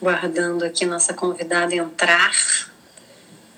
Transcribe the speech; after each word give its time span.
Guardando 0.00 0.62
aqui 0.62 0.84
nossa 0.84 1.14
convidada 1.14 1.74
entrar 1.74 2.32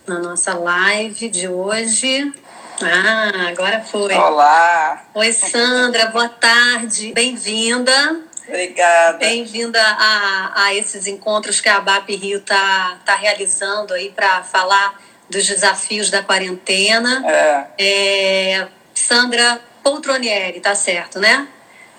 na 0.06 0.21
nossa 0.21 0.54
live 0.54 1.29
de 1.29 1.49
hoje. 1.49 2.33
Ah, 2.80 3.49
agora 3.49 3.80
foi. 3.80 4.14
Olá. 4.14 5.04
Oi, 5.14 5.32
Sandra, 5.32 6.06
boa 6.06 6.28
tarde. 6.28 7.12
Bem-vinda. 7.12 8.20
Obrigada. 8.46 9.18
Bem-vinda 9.18 9.82
a, 9.82 10.66
a 10.66 10.74
esses 10.77 11.09
encontros 11.09 11.61
que 11.61 11.68
a 11.68 11.80
BAP 11.80 12.11
Rio 12.11 12.39
está 12.39 12.98
tá 13.05 13.16
realizando 13.16 13.93
aí 13.93 14.11
para 14.11 14.45
falar 14.45 14.96
dos 15.29 15.45
desafios 15.45 16.09
da 16.09 16.23
quarentena. 16.23 17.25
É. 17.27 17.66
É, 17.79 18.68
Sandra 18.95 19.61
Poltronieri, 19.82 20.61
tá 20.61 20.77
certo, 20.77 21.18
né? 21.18 21.48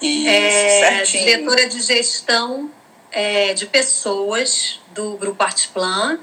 Isso, 0.01 0.29
é, 0.29 0.79
certinho. 0.95 1.25
diretora 1.25 1.67
de 1.67 1.81
gestão 1.81 2.71
é, 3.11 3.53
de 3.53 3.65
pessoas 3.65 4.79
do 4.93 5.17
Grupo 5.17 5.43
Artplan. 5.43 6.19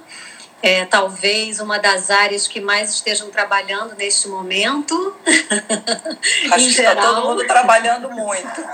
É, 0.62 0.84
talvez 0.86 1.60
uma 1.60 1.78
das 1.78 2.10
áreas 2.10 2.48
que 2.48 2.60
mais 2.60 2.90
estejam 2.90 3.30
trabalhando 3.30 3.94
neste 3.94 4.26
momento. 4.26 5.16
Acho 6.50 6.64
em 6.64 6.68
que 6.68 6.74
geral. 6.74 6.94
está 6.94 7.14
todo 7.14 7.28
mundo 7.28 7.46
trabalhando 7.46 8.10
muito. 8.10 8.64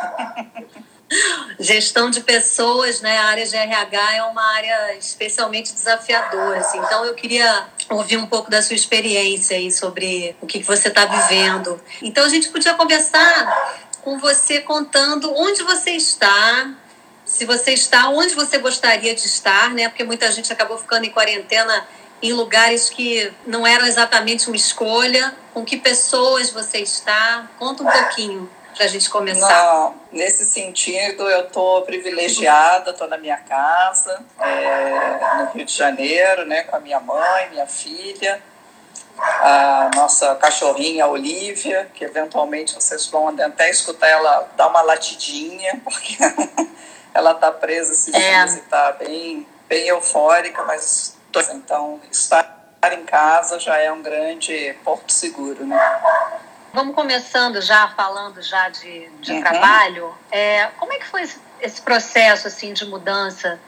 Gestão 1.61 2.09
de 2.09 2.23
pessoas, 2.23 3.01
né? 3.03 3.19
A 3.19 3.25
área 3.27 3.47
de 3.47 3.55
RH 3.55 4.17
é 4.17 4.23
uma 4.23 4.43
área 4.55 4.97
especialmente 4.97 5.75
desafiadora. 5.75 6.61
Assim. 6.61 6.79
Então, 6.79 7.05
eu 7.05 7.15
queria 7.15 7.67
ouvir 7.91 8.17
um 8.17 8.27
pouco 8.27 8.51
da 8.51 8.63
sua 8.63 8.75
experiência 8.75 9.57
aí 9.57 9.71
sobre 9.71 10.35
o 10.41 10.47
que 10.47 10.63
você 10.63 10.89
está 10.89 11.05
vivendo. 11.05 11.79
Então, 12.01 12.25
a 12.25 12.29
gente 12.29 12.49
podia 12.49 12.75
conversar 12.75 13.83
com 14.01 14.19
você 14.19 14.61
contando 14.61 15.33
onde 15.35 15.63
você 15.63 15.91
está, 15.91 16.71
se 17.33 17.47
você 17.47 17.73
está 17.73 18.11
onde 18.11 18.35
você 18.35 18.59
gostaria 18.59 19.15
de 19.15 19.27
estar, 19.27 19.71
né? 19.71 19.89
Porque 19.89 20.05
muita 20.05 20.31
gente 20.31 20.53
acabou 20.53 20.77
ficando 20.77 21.07
em 21.07 21.11
quarentena 21.11 21.89
em 22.21 22.31
lugares 22.35 22.91
que 22.91 23.33
não 23.47 23.67
eram 23.67 23.87
exatamente 23.87 24.49
uma 24.49 24.57
escolha. 24.57 25.35
Com 25.55 25.65
que 25.65 25.79
pessoas 25.79 26.51
você 26.51 26.79
está? 26.79 27.49
Conta 27.59 27.83
um 27.83 27.87
pouquinho 27.87 28.51
para 28.77 28.85
a 28.85 28.89
gente 28.89 29.09
começar. 29.09 29.49
Não, 29.49 29.95
nesse 30.13 30.45
sentido, 30.45 31.29
eu 31.29 31.47
estou 31.47 31.81
privilegiada, 31.83 32.91
estou 32.91 33.09
na 33.09 33.17
minha 33.17 33.39
casa, 33.39 34.23
é, 34.39 35.39
no 35.39 35.53
Rio 35.53 35.65
de 35.65 35.73
Janeiro, 35.73 36.45
né, 36.45 36.65
com 36.65 36.77
a 36.77 36.81
minha 36.81 37.01
mãe, 37.01 37.49
minha 37.51 37.67
filha, 37.67 38.43
a 39.19 39.91
nossa 39.95 40.35
cachorrinha 40.37 41.07
Olivia, 41.07 41.91
que 41.95 42.05
eventualmente 42.05 42.75
vocês 42.75 43.07
vão 43.07 43.29
até 43.29 43.71
escutar 43.71 44.09
ela 44.09 44.49
dar 44.55 44.69
uma 44.69 44.83
latidinha, 44.83 45.81
porque 45.83 46.17
ela 47.15 47.33
está 47.33 47.51
presa 47.53 47.93
esses 47.93 48.15
É. 48.15 48.19
dias 48.45 48.57
e 48.57 48.59
está 48.61 48.93
bem, 48.93 49.47
bem 49.69 49.87
eufórica, 49.89 50.63
mas 50.65 51.17
então 51.53 52.01
estar 52.11 52.45
em 52.93 53.05
casa 53.05 53.59
já 53.59 53.77
é 53.79 53.91
um 53.93 54.03
grande 54.03 54.75
porto 54.85 55.13
seguro, 55.13 55.65
né? 55.65 55.79
Vamos 56.73 56.95
começando 56.95 57.61
já 57.61 57.89
falando 57.89 58.41
já 58.43 58.69
de, 58.71 59.09
de 59.21 59.33
Uhum. 59.33 59.41
trabalho. 59.43 60.15
É, 60.31 60.67
como 60.79 60.93
é 60.93 60.99
que 60.99 61.07
foi 61.07 61.23
esse, 61.23 61.39
esse 61.61 61.81
processo 61.83 62.49
assim 62.49 62.73
de 62.73 62.85
mudança 62.87 63.61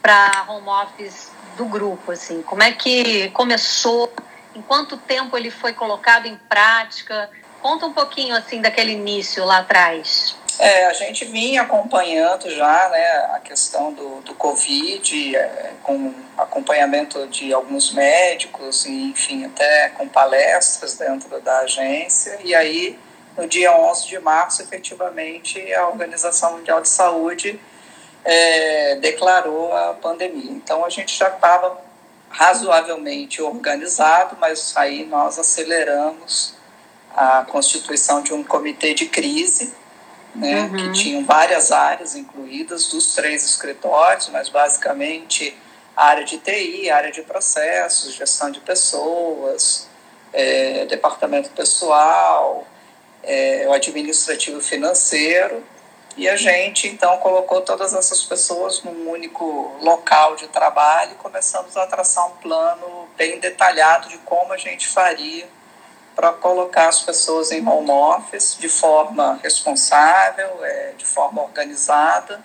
para 0.00 0.44
home 0.48 0.68
office 0.68 1.30
do 1.56 1.64
grupo 1.66 2.12
assim? 2.12 2.42
Como 2.42 2.62
é 2.62 2.72
que 2.72 3.28
começou? 3.30 4.12
Em 4.54 4.62
quanto 4.62 4.96
tempo 4.96 5.36
ele 5.36 5.50
foi 5.50 5.72
colocado 5.72 6.26
em 6.26 6.36
prática? 6.48 7.28
Conta 7.60 7.86
um 7.86 7.92
pouquinho 7.92 8.36
assim 8.36 8.60
daquele 8.60 8.92
início 8.92 9.44
lá 9.44 9.58
atrás. 9.58 10.36
É, 10.58 10.86
a 10.86 10.92
gente 10.92 11.24
vinha 11.24 11.62
acompanhando 11.62 12.48
já 12.48 12.88
né, 12.88 13.06
a 13.34 13.40
questão 13.40 13.92
do, 13.92 14.20
do 14.20 14.34
Covid, 14.34 15.36
é, 15.36 15.72
com 15.82 16.14
acompanhamento 16.38 17.26
de 17.26 17.52
alguns 17.52 17.92
médicos, 17.92 18.86
e, 18.86 19.10
enfim, 19.10 19.44
até 19.46 19.88
com 19.90 20.06
palestras 20.08 20.94
dentro 20.94 21.40
da 21.40 21.60
agência. 21.60 22.38
E 22.44 22.54
aí, 22.54 22.98
no 23.36 23.48
dia 23.48 23.76
11 23.76 24.06
de 24.06 24.18
março, 24.20 24.62
efetivamente, 24.62 25.72
a 25.74 25.88
Organização 25.88 26.58
Mundial 26.58 26.80
de 26.80 26.88
Saúde 26.88 27.60
é, 28.24 28.96
declarou 28.96 29.76
a 29.76 29.94
pandemia. 29.94 30.52
Então, 30.52 30.84
a 30.84 30.88
gente 30.88 31.16
já 31.16 31.28
estava 31.28 31.82
razoavelmente 32.30 33.42
organizado, 33.42 34.36
mas 34.40 34.72
aí 34.76 35.04
nós 35.04 35.38
aceleramos 35.38 36.54
a 37.14 37.44
constituição 37.44 38.22
de 38.22 38.32
um 38.32 38.42
comitê 38.42 38.92
de 38.92 39.06
crise, 39.06 39.72
né, 40.34 40.62
Uhum. 40.62 40.76
que 40.76 40.92
tinham 40.92 41.24
várias 41.24 41.70
áreas 41.70 42.14
incluídas 42.14 42.88
dos 42.88 43.14
três 43.14 43.44
escritórios, 43.44 44.28
mas 44.28 44.48
basicamente 44.48 45.56
a 45.96 46.06
área 46.06 46.24
de 46.24 46.38
TI, 46.38 46.90
área 46.90 47.12
de 47.12 47.22
processos, 47.22 48.14
gestão 48.14 48.50
de 48.50 48.60
pessoas, 48.60 49.88
é, 50.32 50.86
departamento 50.86 51.50
pessoal, 51.50 52.66
é, 53.22 53.64
o 53.68 53.72
administrativo 53.72 54.60
financeiro, 54.60 55.62
e 56.16 56.28
a 56.28 56.36
gente 56.36 56.86
então 56.88 57.16
colocou 57.18 57.60
todas 57.62 57.92
essas 57.92 58.22
pessoas 58.22 58.82
num 58.82 59.10
único 59.10 59.76
local 59.80 60.36
de 60.36 60.46
trabalho 60.48 61.12
e 61.12 61.14
começamos 61.16 61.76
a 61.76 61.86
traçar 61.86 62.26
um 62.28 62.36
plano 62.36 63.08
bem 63.16 63.38
detalhado 63.40 64.08
de 64.08 64.18
como 64.18 64.52
a 64.52 64.56
gente 64.56 64.86
faria 64.86 65.46
para 66.14 66.32
colocar 66.32 66.88
as 66.88 67.00
pessoas 67.02 67.50
em 67.50 67.66
home 67.66 67.90
office 67.90 68.56
de 68.58 68.68
forma 68.68 69.38
responsável, 69.42 70.64
é, 70.64 70.92
de 70.96 71.04
forma 71.04 71.42
organizada, 71.42 72.42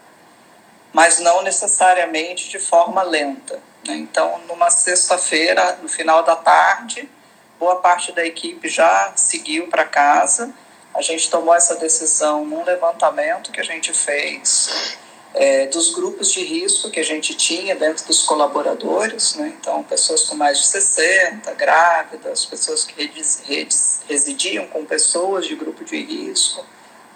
mas 0.91 1.19
não 1.19 1.41
necessariamente 1.43 2.49
de 2.49 2.59
forma 2.59 3.03
lenta. 3.03 3.59
né? 3.87 3.95
Então, 3.95 4.39
numa 4.47 4.69
sexta-feira, 4.69 5.77
no 5.81 5.87
final 5.87 6.23
da 6.23 6.35
tarde, 6.35 7.09
boa 7.59 7.75
parte 7.77 8.11
da 8.11 8.25
equipe 8.25 8.67
já 8.67 9.11
seguiu 9.15 9.67
para 9.67 9.85
casa. 9.85 10.51
A 10.93 11.01
gente 11.01 11.29
tomou 11.29 11.53
essa 11.53 11.75
decisão 11.75 12.45
num 12.45 12.63
levantamento 12.63 13.51
que 13.51 13.59
a 13.59 13.63
gente 13.63 13.93
fez 13.93 14.97
é, 15.33 15.67
dos 15.67 15.93
grupos 15.93 16.31
de 16.31 16.43
risco 16.43 16.89
que 16.89 16.99
a 16.99 17.03
gente 17.03 17.35
tinha 17.35 17.75
dentro 17.75 18.05
dos 18.05 18.23
colaboradores, 18.23 19.35
né? 19.35 19.53
então 19.59 19.83
pessoas 19.83 20.23
com 20.23 20.35
mais 20.35 20.59
de 20.59 20.67
60, 20.67 21.53
grávidas, 21.53 22.45
pessoas 22.45 22.83
que 22.83 23.11
residiam 24.07 24.67
com 24.67 24.85
pessoas 24.85 25.45
de 25.45 25.55
grupo 25.55 25.83
de 25.83 26.01
risco. 26.03 26.65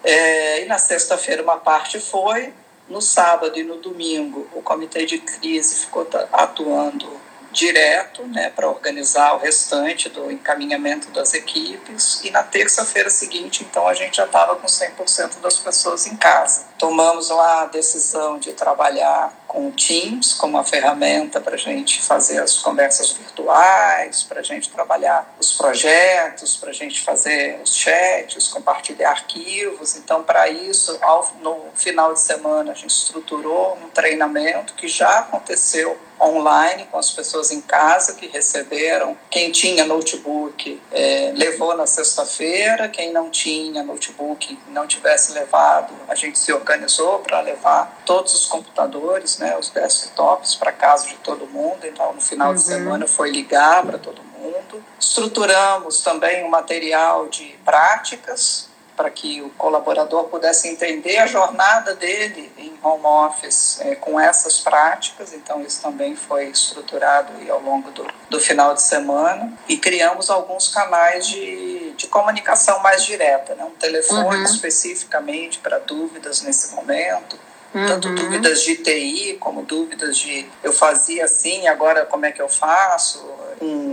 É, 0.03 0.63
e 0.63 0.66
na 0.66 0.78
sexta-feira 0.78 1.41
uma 1.41 1.57
parte 1.57 2.00
foi, 2.00 2.53
no 2.90 3.01
sábado 3.01 3.57
e 3.57 3.63
no 3.63 3.78
domingo 3.78 4.47
o 4.53 4.62
comitê 4.62 5.06
de 5.06 5.18
crise 5.18 5.75
ficou 5.75 6.07
atuando 6.31 7.23
direto 7.53 8.24
né, 8.24 8.50
para 8.50 8.68
organizar 8.68 9.36
o 9.36 9.38
restante 9.38 10.09
do 10.09 10.31
encaminhamento 10.31 11.09
das 11.12 11.34
equipes 11.34 12.22
e 12.24 12.31
na 12.31 12.44
terça-feira 12.44 13.09
seguinte, 13.09 13.64
então, 13.64 13.88
a 13.88 13.94
gente 13.94 14.18
já 14.18 14.25
estava 14.25 14.56
com 14.56 14.68
100% 14.68 15.40
das 15.40 15.58
pessoas 15.59 16.08
em 16.08 16.18
casa. 16.18 16.66
Tomamos 16.78 17.30
lá 17.30 17.62
a 17.62 17.66
decisão 17.68 18.40
de 18.40 18.52
trabalhar 18.53 19.31
com 19.53 19.68
o 19.68 19.72
Teams 19.72 20.34
como 20.34 20.58
uma 20.58 20.64
ferramenta 20.64 21.40
para 21.40 21.53
a 21.53 21.58
gente 21.58 22.02
fazer 22.02 22.40
as 22.40 22.58
conversas 22.58 23.12
virtuais, 23.12 24.24
para 24.24 24.40
a 24.40 24.44
gente 24.44 24.68
trabalhar 24.69 25.36
os 25.40 25.53
projetos, 25.53 26.58
para 26.58 26.72
a 26.72 26.74
gente 26.74 27.02
fazer 27.02 27.59
os 27.63 27.75
chats, 27.75 28.47
compartilhar 28.47 29.12
arquivos. 29.12 29.96
Então, 29.96 30.24
para 30.24 30.50
isso, 30.50 30.97
ao, 31.02 31.31
no 31.40 31.66
final 31.75 32.13
de 32.13 32.19
semana, 32.19 32.72
a 32.72 32.75
gente 32.75 32.90
estruturou 32.90 33.78
um 33.84 33.90
treinamento 33.90 34.74
que 34.74 34.88
já 34.88 35.19
aconteceu 35.19 35.96
online 36.19 36.88
com 36.90 36.97
as 36.97 37.12
pessoas 37.12 37.52
em 37.52 37.62
casa 37.62 38.16
que 38.16 38.28
receberam. 38.28 39.18
Quem 39.30 39.52
tinha 39.52 39.86
notebook 39.86 40.81
eh, 40.92 41.31
levou 41.36 41.75
na 41.75 41.86
sexta-feira, 41.86 42.88
quem 42.88 43.12
não 43.12 43.30
tinha 43.30 43.84
notebook 43.84 44.58
não 44.69 44.88
tivesse 44.88 45.34
levado, 45.34 45.94
a 46.08 46.16
gente 46.16 46.40
se 46.40 46.52
organizou 46.53 47.19
para 47.19 47.42
levar 47.42 48.02
todos 48.06 48.34
os 48.34 48.46
computadores, 48.46 49.38
né, 49.44 49.58
os 49.58 49.70
desktops 49.70 50.56
para 50.56 50.72
casa 50.72 51.08
de 51.08 51.16
todo 51.18 51.45
mundo. 51.45 51.86
Então, 51.86 52.13
no 52.13 52.22
final 52.22 52.50
Uhum. 52.50 52.56
de 52.56 52.62
semana 52.63 53.07
foi 53.07 53.30
ligar 53.30 53.84
para 53.86 53.98
todo 53.98 54.24
mundo. 54.24 54.84
Estruturamos 55.00 56.01
também 56.01 56.44
um 56.45 56.50
material 56.50 57.28
de 57.28 57.60
práticas 57.66 58.69
para 58.95 59.10
que 59.10 59.42
o 59.42 59.50
colaborador 59.51 60.25
pudesse 60.25 60.68
entender 60.68 61.18
a 61.18 61.25
jornada 61.25 61.95
dele 61.95 62.51
em 62.57 62.78
home 62.84 63.04
office 63.06 63.81
é, 63.81 63.95
com 63.95 64.19
essas 64.19 64.60
práticas. 64.60 65.34
Então, 65.34 65.62
isso 65.63 65.81
também 65.81 66.16
foi 66.16 66.45
estruturado 66.50 67.34
ao 67.51 67.60
longo 67.60 67.90
do, 67.92 68.06
do 68.30 68.40
final 68.40 68.74
de 68.75 68.84
semana. 68.84 69.51
E 69.68 69.78
criamos 69.78 70.30
alguns 70.30 70.68
canais 70.68 71.25
de, 71.28 71.92
de 71.94 72.06
comunicação 72.07 72.80
mais 72.81 73.04
direta, 73.04 73.56
né? 73.56 73.63
um 73.66 73.72
telefone 73.72 74.38
Uhum. 74.38 74.44
especificamente 74.44 75.57
para 75.60 75.80
dúvidas 75.80 76.42
nesse 76.44 76.75
momento. 76.75 77.38
Tanto 77.74 78.08
Uhum. 78.10 78.16
dúvidas 78.16 78.62
de 78.62 78.75
TI, 78.75 79.38
como 79.40 79.64
dúvidas 79.64 80.16
de 80.18 80.46
eu 80.64 80.72
fazia 80.72 81.25
assim, 81.25 81.68
agora 81.68 82.06
como 82.06 82.25
é 82.25 82.31
que 82.31 82.42
eu 82.42 82.48
faço? 82.48 83.25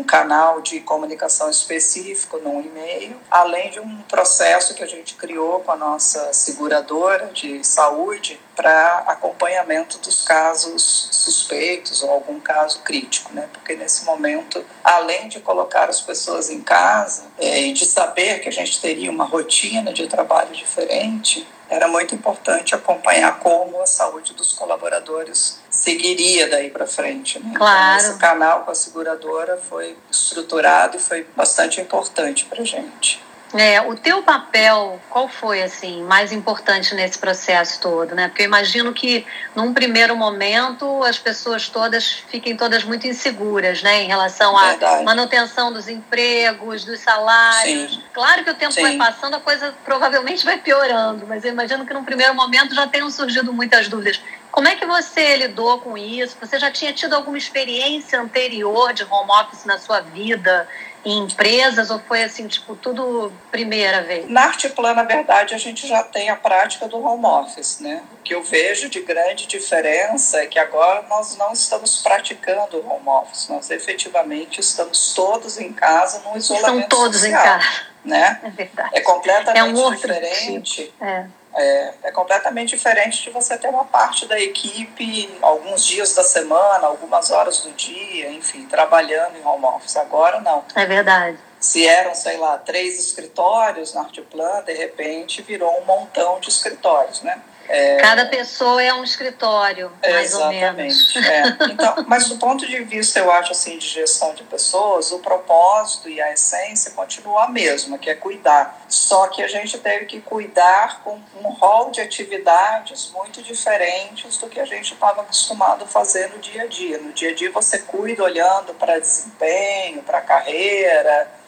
Um 0.01 0.03
canal 0.03 0.63
de 0.63 0.81
comunicação 0.81 1.51
específico 1.51 2.39
num 2.39 2.63
e-mail, 2.63 3.21
além 3.31 3.71
de 3.71 3.81
um 3.81 3.99
processo 4.09 4.73
que 4.75 4.83
a 4.83 4.87
gente 4.87 5.15
criou 5.15 5.61
com 5.61 5.73
a 5.73 5.77
nossa 5.77 6.33
seguradora 6.33 7.27
de 7.35 7.63
saúde 7.63 8.41
para 8.57 9.05
acompanhamento 9.07 9.99
dos 9.99 10.23
casos 10.23 11.09
suspeitos 11.13 12.03
ou 12.03 12.11
algum 12.11 12.41
caso 12.41 12.81
crítico, 12.81 13.35
né? 13.35 13.47
Porque 13.53 13.77
nesse 13.77 14.07
momento, 14.07 14.65
além 14.83 15.29
de 15.29 15.39
colocar 15.41 15.91
as 15.91 16.01
pessoas 16.01 16.49
em 16.49 16.63
casa 16.63 17.25
é, 17.39 17.61
e 17.61 17.75
de 17.75 17.85
saber 17.85 18.41
que 18.41 18.49
a 18.49 18.53
gente 18.53 18.81
teria 18.81 19.11
uma 19.11 19.25
rotina 19.25 19.93
de 19.93 20.07
trabalho 20.07 20.55
diferente, 20.55 21.47
era 21.71 21.87
muito 21.87 22.15
importante 22.17 22.75
acompanhar 22.75 23.39
como 23.39 23.81
a 23.81 23.87
saúde 23.87 24.35
dos 24.35 24.53
colaboradores 24.53 25.61
seguiria 25.71 26.51
daí 26.51 26.69
para 26.69 26.85
frente. 26.85 27.39
Né? 27.39 27.53
Claro. 27.57 28.01
Então, 28.01 28.11
esse 28.11 28.19
canal 28.19 28.65
com 28.65 28.73
a 28.73 28.75
seguradora 28.75 29.57
foi 29.57 29.90
estruturado 30.11 30.97
e 30.97 31.01
foi 31.01 31.27
bastante 31.37 31.81
importante 31.81 32.45
para 32.45 32.63
a 32.63 32.65
gente. 32.65 33.23
É, 33.53 33.81
o 33.81 33.97
teu 33.97 34.23
papel, 34.23 35.01
qual 35.11 35.29
foi 35.29 35.61
assim 35.63 36.05
mais 36.05 36.31
importante 36.31 36.95
nesse 36.95 37.19
processo 37.19 37.81
todo, 37.81 38.15
né? 38.15 38.29
Porque 38.29 38.43
eu 38.43 38.47
imagino 38.47 38.93
que 38.93 39.27
num 39.57 39.75
primeiro 39.75 40.17
momento 40.17 41.03
as 41.03 41.19
pessoas 41.19 41.69
todas 41.69 42.23
fiquem 42.29 42.57
todas 42.57 42.85
muito 42.85 43.09
inseguras, 43.09 43.83
né, 43.83 44.05
em 44.05 44.07
relação 44.07 44.57
à 44.57 44.69
Verdade. 44.71 45.05
manutenção 45.05 45.73
dos 45.73 45.89
empregos, 45.89 46.85
dos 46.85 47.01
salários. 47.01 47.95
Sim. 47.95 48.03
Claro 48.13 48.45
que 48.45 48.51
o 48.51 48.55
tempo 48.55 48.73
Sim. 48.73 48.83
vai 48.83 48.97
passando, 48.97 49.35
a 49.35 49.41
coisa 49.41 49.75
provavelmente 49.85 50.45
vai 50.45 50.59
piorando, 50.59 51.27
mas 51.27 51.45
eu 51.45 51.51
imagino 51.51 51.85
que 51.85 51.93
num 51.93 52.05
primeiro 52.05 52.35
momento 52.35 52.73
já 52.73 52.87
tenham 52.87 53.11
surgido 53.11 53.53
muitas 53.53 53.89
dúvidas. 53.89 54.21
Como 54.51 54.69
é 54.69 54.75
que 54.75 54.85
você 54.85 55.37
lidou 55.37 55.79
com 55.81 55.97
isso? 55.97 56.37
Você 56.41 56.59
já 56.59 56.71
tinha 56.71 56.93
tido 56.93 57.15
alguma 57.15 57.39
experiência 57.39 58.21
anterior 58.21 58.93
de 58.93 59.05
home 59.05 59.31
office 59.31 59.65
na 59.65 59.79
sua 59.79 60.01
vida? 60.01 60.69
em 61.05 61.25
empresas 61.25 61.91
ou 61.91 61.99
foi 62.01 62.23
assim, 62.23 62.47
tipo, 62.47 62.77
tudo 62.77 63.33
primeira 63.51 64.03
vez? 64.03 64.29
Na 64.29 64.45
Arteplan, 64.45 64.95
na 64.95 65.03
verdade, 65.03 65.55
a 65.55 65.59
gente 65.59 65.87
já 65.87 66.03
tem 66.03 66.29
a 66.29 66.37
prática 66.37 66.87
do 66.87 67.03
home 67.03 67.25
office, 67.25 67.81
né? 67.81 68.03
O 68.13 68.23
que 68.23 68.35
eu 68.35 68.43
vejo 68.43 68.89
de 68.89 69.01
grande 69.01 69.47
diferença 69.47 70.39
é 70.43 70.47
que 70.47 70.59
agora 70.59 71.03
nós 71.09 71.37
não 71.37 71.53
estamos 71.53 72.03
praticando 72.03 72.77
o 72.77 72.87
home 72.87 73.09
office, 73.09 73.49
nós 73.49 73.71
efetivamente 73.71 74.61
estamos 74.61 75.15
todos 75.15 75.59
em 75.59 75.73
casa 75.73 76.21
no 76.29 76.37
isolamento 76.37 76.81
São 76.81 76.89
todos 76.89 77.21
social, 77.21 77.41
em 77.41 77.45
casa. 77.45 77.91
Né? 78.05 78.41
É 78.43 78.51
verdade. 78.51 78.91
É 78.93 79.01
completamente 79.01 79.59
é 79.59 79.65
um 79.65 79.91
diferente. 79.91 80.85
Tipo. 80.85 81.05
É 81.05 81.27
é, 81.61 81.95
é, 82.05 82.11
completamente 82.11 82.71
diferente 82.71 83.23
de 83.23 83.31
você 83.31 83.57
ter 83.57 83.69
uma 83.69 83.85
parte 83.85 84.27
da 84.27 84.41
equipe 84.41 85.39
alguns 85.43 85.85
dias 85.85 86.15
da 86.15 86.23
semana, 86.23 86.87
algumas 86.87 87.31
horas 87.31 87.59
do 87.59 87.71
dia, 87.73 88.31
enfim, 88.31 88.67
trabalhando 88.67 89.37
em 89.37 89.47
home 89.47 89.65
office. 89.67 89.97
Agora 89.97 90.41
não. 90.41 90.65
É 90.75 90.87
verdade. 90.87 91.39
Se 91.61 91.87
eram, 91.87 92.15
sei 92.15 92.39
lá, 92.39 92.57
três 92.57 92.99
escritórios 92.99 93.93
na 93.93 94.01
Arteplan, 94.01 94.63
de 94.65 94.73
repente 94.73 95.43
virou 95.43 95.79
um 95.79 95.85
montão 95.85 96.41
de 96.41 96.49
escritórios, 96.49 97.21
né? 97.21 97.39
É... 97.69 97.97
Cada 97.99 98.27
pessoa 98.27 98.83
é 98.83 98.93
um 98.93 99.05
escritório, 99.05 99.93
mais 100.03 100.33
Exatamente. 100.33 100.65
ou 100.65 100.73
menos. 100.75 101.17
É. 101.17 101.71
Então, 101.71 102.05
mas 102.07 102.29
do 102.29 102.37
ponto 102.37 102.67
de 102.67 102.83
vista, 102.83 103.21
eu 103.21 103.31
acho 103.31 103.53
assim, 103.53 103.79
de 103.79 103.87
gestão 103.87 104.35
de 104.35 104.43
pessoas, 104.43 105.13
o 105.13 105.21
propósito 105.21 106.09
e 106.09 106.21
a 106.21 106.33
essência 106.33 106.91
continua 106.91 107.45
a 107.45 107.49
mesma, 107.49 107.97
que 107.97 108.11
é 108.11 108.15
cuidar. 108.15 108.85
Só 108.89 109.29
que 109.29 109.43
a 109.43 109.49
gente 109.49 109.79
teve 109.79 110.07
que 110.07 110.21
cuidar 110.21 111.01
com 111.03 111.21
um 111.37 111.49
rol 111.51 111.91
de 111.91 112.01
atividades 112.01 113.11
muito 113.15 113.41
diferentes 113.41 114.37
do 114.37 114.49
que 114.49 114.59
a 114.59 114.65
gente 114.65 114.93
estava 114.93 115.23
acostumado 115.23 115.85
a 115.85 115.87
fazer 115.87 116.29
no 116.31 116.39
dia 116.39 116.63
a 116.63 116.67
dia. 116.67 116.99
No 116.99 117.13
dia 117.13 117.31
a 117.31 117.35
dia 117.35 117.51
você 117.51 117.79
cuida 117.79 118.25
olhando 118.25 118.75
para 118.75 118.99
desempenho, 118.99 120.03
para 120.03 120.21
carreira, 120.21 121.40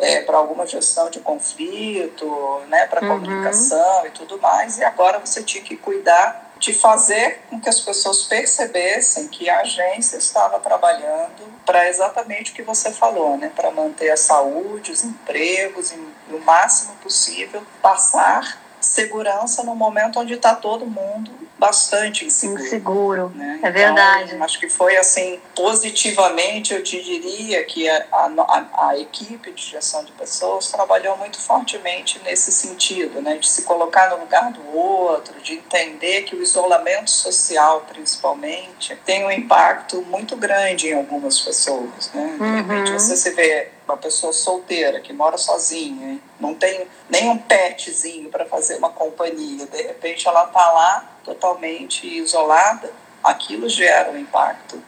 é, 0.00 0.22
para 0.22 0.38
alguma 0.38 0.66
gestão 0.66 1.10
de 1.10 1.20
conflito, 1.20 2.60
né, 2.68 2.86
para 2.86 3.02
uhum. 3.02 3.20
comunicação 3.20 4.06
e 4.06 4.10
tudo 4.10 4.38
mais, 4.40 4.78
e 4.78 4.84
agora 4.84 5.18
você 5.18 5.42
tinha 5.42 5.62
que 5.62 5.76
cuidar 5.76 6.50
de 6.58 6.74
fazer 6.74 7.40
com 7.48 7.58
que 7.58 7.68
as 7.68 7.80
pessoas 7.80 8.24
percebessem 8.24 9.28
que 9.28 9.48
a 9.48 9.60
agência 9.60 10.18
estava 10.18 10.58
trabalhando 10.58 11.50
para 11.64 11.88
exatamente 11.88 12.52
o 12.52 12.54
que 12.54 12.62
você 12.62 12.90
falou, 12.90 13.36
né, 13.36 13.50
para 13.54 13.70
manter 13.70 14.10
a 14.10 14.16
saúde, 14.16 14.92
os 14.92 15.04
empregos, 15.04 15.92
e 15.92 16.34
o 16.34 16.40
máximo 16.44 16.94
possível, 16.96 17.62
passar 17.80 18.58
segurança 18.90 19.62
no 19.62 19.74
momento 19.74 20.18
onde 20.18 20.34
está 20.34 20.54
todo 20.54 20.84
mundo 20.84 21.30
bastante 21.60 22.24
inseguro. 22.24 22.62
Inseguro, 22.62 23.32
né? 23.34 23.60
é 23.62 23.68
então, 23.68 23.72
verdade. 23.72 24.34
Acho 24.40 24.58
que 24.58 24.68
foi 24.68 24.96
assim, 24.96 25.38
positivamente, 25.54 26.72
eu 26.72 26.82
te 26.82 27.00
diria 27.02 27.62
que 27.64 27.86
a, 27.86 28.06
a, 28.10 28.88
a, 28.88 28.98
equipe 28.98 29.52
de 29.52 29.62
gestão 29.62 30.02
de 30.02 30.10
pessoas 30.12 30.70
trabalhou 30.70 31.18
muito 31.18 31.38
fortemente 31.38 32.18
nesse 32.24 32.50
sentido, 32.50 33.20
né? 33.20 33.36
De 33.36 33.46
se 33.46 33.62
colocar 33.62 34.08
no 34.08 34.20
lugar 34.20 34.50
do 34.50 34.74
outro, 34.74 35.38
de 35.42 35.54
entender 35.54 36.22
que 36.22 36.34
o 36.34 36.42
isolamento 36.42 37.10
social, 37.10 37.84
principalmente, 37.92 38.96
tem 39.04 39.26
um 39.26 39.30
impacto 39.30 40.00
muito 40.02 40.34
grande 40.36 40.88
em 40.88 40.94
algumas 40.94 41.38
pessoas, 41.38 42.10
né? 42.14 42.36
De 42.38 42.56
repente 42.56 42.90
uhum. 42.90 42.98
você 42.98 43.16
se 43.16 43.30
vê 43.32 43.68
uma 43.90 43.98
pessoa 43.98 44.32
solteira 44.32 45.00
que 45.00 45.12
mora 45.12 45.36
sozinha, 45.36 46.18
não 46.38 46.54
tem 46.54 46.86
nenhum 47.08 47.36
petzinho 47.38 48.30
para 48.30 48.46
fazer 48.46 48.76
uma 48.76 48.90
companhia, 48.90 49.66
de 49.66 49.82
repente 49.82 50.26
ela 50.26 50.44
está 50.44 50.72
lá 50.72 51.10
totalmente 51.24 52.06
isolada, 52.06 52.92
aquilo 53.22 53.68
gera 53.68 54.10
um 54.10 54.18
impacto 54.18 54.82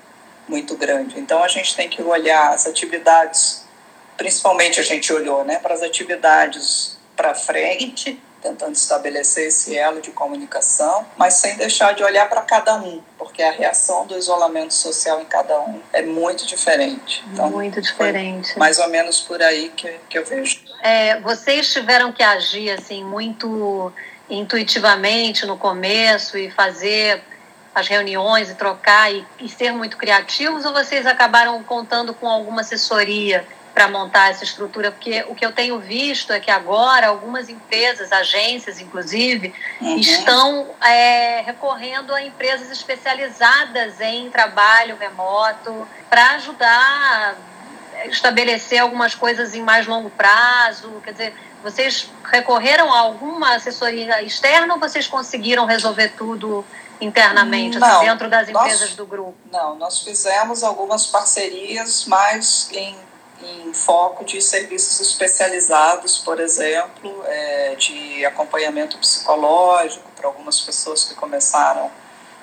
muito 0.48 0.76
grande. 0.76 1.18
Então 1.18 1.42
a 1.42 1.48
gente 1.48 1.74
tem 1.76 1.88
que 1.88 2.02
olhar 2.02 2.52
as 2.52 2.66
atividades, 2.66 3.64
principalmente 4.16 4.80
a 4.80 4.82
gente 4.82 5.12
olhou 5.12 5.44
né, 5.44 5.58
para 5.58 5.74
as 5.74 5.82
atividades 5.82 6.98
para 7.16 7.34
frente, 7.34 8.20
tentando 8.42 8.72
estabelecer 8.72 9.46
esse 9.46 9.76
elo 9.76 10.00
de 10.00 10.10
comunicação, 10.10 11.06
mas 11.16 11.34
sem 11.34 11.56
deixar 11.56 11.94
de 11.94 12.02
olhar 12.02 12.28
para 12.28 12.42
cada 12.42 12.74
um, 12.76 13.00
porque 13.16 13.42
a 13.42 13.52
reação 13.52 14.06
do 14.06 14.18
isolamento 14.18 14.74
social 14.74 15.20
em 15.20 15.24
cada 15.24 15.60
um 15.60 15.80
é 15.92 16.02
muito 16.02 16.44
diferente. 16.44 17.24
Então, 17.32 17.50
muito 17.50 17.80
diferente. 17.80 18.58
Mais 18.58 18.78
ou 18.78 18.88
menos 18.88 19.20
por 19.20 19.40
aí 19.40 19.70
que, 19.70 19.88
que 20.08 20.18
eu 20.18 20.24
vejo. 20.24 20.60
É, 20.82 21.20
vocês 21.20 21.72
tiveram 21.72 22.12
que 22.12 22.22
agir 22.22 22.70
assim 22.70 23.04
muito 23.04 23.92
intuitivamente 24.28 25.46
no 25.46 25.56
começo 25.56 26.36
e 26.36 26.50
fazer 26.50 27.22
as 27.74 27.86
reuniões 27.88 28.50
e 28.50 28.54
trocar 28.54 29.12
e, 29.12 29.24
e 29.38 29.48
ser 29.48 29.72
muito 29.72 29.96
criativos 29.96 30.64
ou 30.64 30.72
vocês 30.72 31.06
acabaram 31.06 31.62
contando 31.62 32.12
com 32.12 32.28
alguma 32.28 32.60
assessoria 32.60 33.46
para 33.74 33.88
montar 33.88 34.30
essa 34.30 34.44
estrutura, 34.44 34.92
porque 34.92 35.24
o 35.28 35.34
que 35.34 35.44
eu 35.44 35.52
tenho 35.52 35.78
visto 35.78 36.32
é 36.32 36.38
que 36.38 36.50
agora 36.50 37.08
algumas 37.08 37.48
empresas, 37.48 38.12
agências 38.12 38.80
inclusive, 38.80 39.54
uhum. 39.80 39.96
estão 39.96 40.70
é, 40.82 41.40
recorrendo 41.40 42.14
a 42.14 42.22
empresas 42.22 42.70
especializadas 42.70 44.00
em 44.00 44.30
trabalho 44.30 44.96
remoto 44.96 45.88
para 46.10 46.32
ajudar 46.32 47.34
a 47.94 48.06
estabelecer 48.06 48.78
algumas 48.78 49.14
coisas 49.14 49.54
em 49.54 49.62
mais 49.62 49.86
longo 49.86 50.10
prazo. 50.10 51.00
Quer 51.02 51.12
dizer, 51.12 51.34
vocês 51.62 52.10
recorreram 52.24 52.92
a 52.92 52.98
alguma 52.98 53.54
assessoria 53.54 54.22
externa 54.22 54.74
ou 54.74 54.80
vocês 54.80 55.06
conseguiram 55.06 55.64
resolver 55.64 56.08
tudo 56.10 56.64
internamente, 57.00 57.76
assim, 57.76 57.86
não, 57.86 57.96
assim, 57.96 58.06
dentro 58.06 58.28
das 58.28 58.48
empresas 58.48 58.80
nós, 58.80 58.96
do 58.96 59.06
grupo? 59.06 59.34
Não, 59.50 59.74
nós 59.76 60.02
fizemos 60.02 60.62
algumas 60.62 61.06
parcerias 61.06 62.04
mais 62.04 62.68
em, 62.72 62.96
em 63.42 63.72
foco 63.72 64.24
de 64.24 64.40
serviços 64.40 65.00
especializados, 65.00 66.18
por 66.18 66.40
exemplo, 66.40 67.22
é, 67.26 67.74
de 67.76 68.24
acompanhamento 68.24 68.98
psicológico 68.98 70.08
para 70.16 70.26
algumas 70.26 70.60
pessoas 70.60 71.04
que 71.04 71.14
começaram 71.14 71.90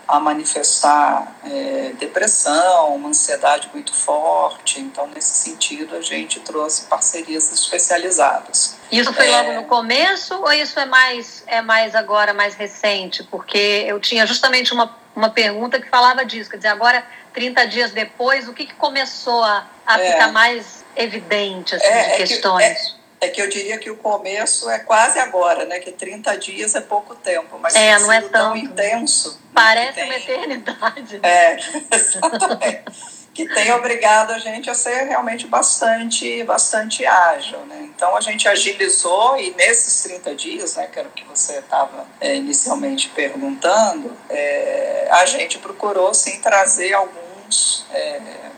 a 0.10 0.20
manifestar 0.20 1.36
é, 1.46 1.94
depressão, 2.00 2.96
uma 2.96 3.10
ansiedade 3.10 3.70
muito 3.72 3.94
forte. 3.94 4.82
Então, 4.82 5.06
nesse 5.06 5.36
sentido, 5.36 5.96
a 5.96 6.02
gente 6.02 6.40
trouxe 6.40 6.88
parcerias 6.88 7.52
especializadas. 7.54 8.76
Isso 8.92 9.14
foi 9.14 9.28
é... 9.28 9.38
logo 9.38 9.54
no 9.54 9.64
começo 9.66 10.34
ou 10.34 10.52
isso 10.52 10.80
é 10.80 10.86
mais, 10.86 11.44
é 11.46 11.62
mais 11.62 11.94
agora, 11.94 12.34
mais 12.34 12.56
recente? 12.56 13.24
Porque 13.24 13.86
eu 13.88 14.00
tinha 14.00 14.26
justamente 14.26 14.74
uma, 14.74 14.98
uma 15.16 15.30
pergunta 15.30 15.80
que 15.80 15.88
falava 15.88 16.26
disso, 16.26 16.50
quer 16.50 16.58
dizer, 16.58 16.70
agora, 16.70 17.06
30 17.32 17.68
dias 17.68 17.92
depois, 17.92 18.48
o 18.48 18.54
que, 18.54 18.66
que 18.66 18.74
começou 18.74 19.44
a, 19.44 19.68
a 19.86 20.02
é... 20.02 20.12
ficar 20.12 20.32
mais 20.32 20.79
evidente 21.04 21.76
assim, 21.76 21.86
é, 21.86 22.04
de 22.04 22.10
é 22.10 22.18
questões? 22.18 22.78
Que, 23.20 23.26
é 23.26 23.30
que 23.30 23.42
eu 23.42 23.50
diria 23.50 23.78
que 23.78 23.90
o 23.90 23.98
começo 23.98 24.70
é 24.70 24.80
quase 24.80 25.20
agora, 25.20 25.66
né? 25.66 25.80
Que 25.80 25.92
30 25.92 26.38
dias 26.38 26.76
é 26.76 26.82
pouco 26.82 27.16
tempo, 27.16 27.58
mas 27.60 27.76
é, 27.76 27.98
não 28.00 28.12
é 28.12 28.22
tão, 28.22 28.30
tão 28.30 28.58
intenso. 28.58 29.40
Parece 29.54 29.94
tem, 29.94 30.06
uma 30.06 30.16
eternidade. 30.16 31.20
Né? 31.20 31.30
É, 31.30 31.58
exatamente. 31.96 33.20
que 33.34 33.48
tem 33.48 33.72
obrigado 33.72 34.32
a 34.32 34.40
gente 34.40 34.70
a 34.70 34.74
ser 34.74 35.06
realmente 35.06 35.48
bastante, 35.48 36.44
bastante 36.44 37.06
ágil, 37.06 37.60
né? 37.66 37.90
Então 37.96 38.16
a 38.16 38.22
gente 38.22 38.48
agilizou 38.48 39.38
e 39.38 39.52
nesses 39.52 40.04
30 40.04 40.36
dias, 40.36 40.76
né, 40.76 40.88
que 40.88 41.00
era 41.00 41.08
o 41.08 41.12
que 41.12 41.24
você 41.26 41.60
estava 41.60 42.06
é, 42.20 42.36
inicialmente 42.36 43.10
perguntando, 43.10 44.16
é, 44.30 45.08
a 45.12 45.26
gente 45.26 45.58
procurou 45.58 46.14
sim 46.14 46.40
trazer 46.42 46.94
alguns 46.94 47.86
é, 47.92 48.49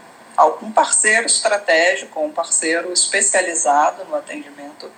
algum 0.41 0.71
parceiro 0.71 1.25
estratégico, 1.25 2.19
um 2.19 2.31
parceiro 2.31 2.91
especializado 2.91 4.05
no 4.05 4.15
atendimento 4.15 4.91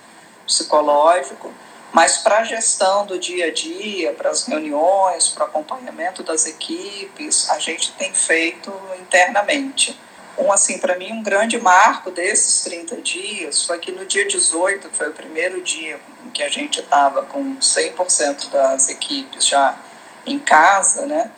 psicológico, 0.46 1.52
Mas 1.92 2.18
para 2.18 2.40
a 2.40 2.44
gestão 2.44 3.06
do 3.06 3.20
dia 3.20 3.46
a 3.46 3.52
dia, 3.54 4.14
para 4.14 4.32
as 4.32 4.48
reuniões, 4.48 5.30
para 5.30 5.44
o 5.44 5.46
acompanhamento 5.46 6.24
das 6.24 6.48
equipes, 6.48 7.48
a 7.52 7.60
gente 7.60 7.92
tem 7.92 8.12
feito 8.12 8.74
internamente. 9.00 9.96
Um, 10.36 10.52
assim, 10.52 10.80
para 10.80 10.98
mim, 10.98 11.12
um 11.12 11.22
grande 11.22 11.60
marco 11.62 12.10
desses 12.10 12.64
30 12.64 12.96
dias 13.02 13.64
foi 13.64 13.78
que 13.78 13.92
no 13.92 14.08
dia 14.08 14.28
18, 14.28 14.90
que 14.90 14.98
foi 14.98 15.10
o 15.10 15.14
primeiro 15.14 15.62
dia 15.62 16.00
em 16.26 16.32
que 16.32 16.42
a 16.42 16.50
gente 16.50 16.80
estava 16.80 17.22
com 17.24 17.58
100% 17.58 18.50
das 18.50 18.90
equipes 18.90 19.46
já 19.46 19.78
em 20.26 20.40
casa, 20.40 21.06
né? 21.06 21.30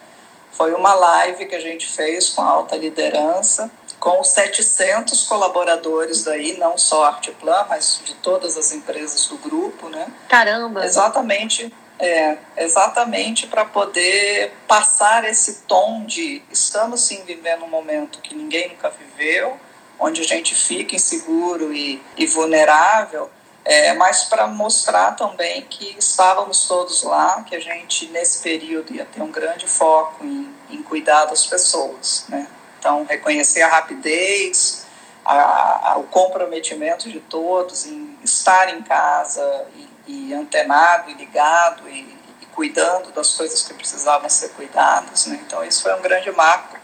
Foi 0.53 0.73
uma 0.73 0.93
live 0.93 1.47
que 1.47 1.55
a 1.55 1.59
gente 1.59 1.85
fez 1.85 2.29
com 2.29 2.41
a 2.41 2.47
alta 2.47 2.77
liderança, 2.77 3.69
com 3.99 4.23
700 4.23 5.23
colaboradores 5.23 6.23
daí, 6.23 6.57
não 6.57 6.77
só 6.77 7.05
Arteplan, 7.05 7.65
mas 7.69 8.01
de 8.03 8.13
todas 8.15 8.57
as 8.57 8.71
empresas 8.71 9.27
do 9.27 9.37
grupo, 9.37 9.89
né? 9.89 10.07
Caramba! 10.27 10.85
Exatamente, 10.85 11.73
é, 11.99 12.37
exatamente 12.57 13.47
para 13.47 13.65
poder 13.65 14.53
passar 14.67 15.23
esse 15.25 15.61
tom 15.67 16.05
de 16.05 16.41
estamos 16.51 17.01
sim 17.01 17.23
vivendo 17.23 17.63
um 17.63 17.69
momento 17.69 18.21
que 18.21 18.35
ninguém 18.35 18.69
nunca 18.69 18.89
viveu, 18.89 19.57
onde 19.99 20.21
a 20.21 20.25
gente 20.25 20.53
fica 20.53 20.95
inseguro 20.95 21.73
e, 21.73 22.01
e 22.17 22.25
vulnerável, 22.27 23.29
é, 23.63 23.93
mas 23.93 24.25
para 24.25 24.45
mostrar 24.45 25.15
também 25.15 25.63
que 25.63 25.95
estávamos 25.97 26.67
todos 26.67 27.01
lá, 27.01 27.41
que 27.43 27.55
a 27.55 27.59
gente 27.59 28.05
nesse 28.07 28.43
período 28.43 28.93
ia 28.93 29.05
ter 29.05 29.23
um 29.23 29.31
grande 29.31 29.67
foco 29.67 30.23
em, 30.23 30.53
em 30.69 30.83
cuidar 30.83 31.25
das 31.25 31.47
pessoas, 31.47 32.25
né? 32.29 32.47
Então, 32.85 33.03
reconhecer 33.03 33.63
a 33.63 33.67
rapidez, 33.67 34.85
a, 35.25 35.93
a, 35.93 35.97
o 35.97 36.03
comprometimento 36.03 37.09
de 37.09 37.19
todos 37.19 37.87
em 37.87 38.15
estar 38.23 38.71
em 38.71 38.83
casa 38.83 39.65
e, 40.05 40.29
e 40.29 40.33
antenado 40.35 41.09
e 41.09 41.15
ligado 41.15 41.89
e, 41.89 42.01
e, 42.41 42.45
cuidando 42.53 43.11
das 43.11 43.31
coisas 43.31 43.63
que 43.63 43.73
precisavam 43.73 44.29
ser 44.29 44.49
cuidadas. 44.49 45.25
Né? 45.25 45.41
Então, 45.43 45.63
isso 45.63 45.81
foi 45.81 45.95
um 45.95 46.01
grande 46.03 46.29
marco 46.33 46.77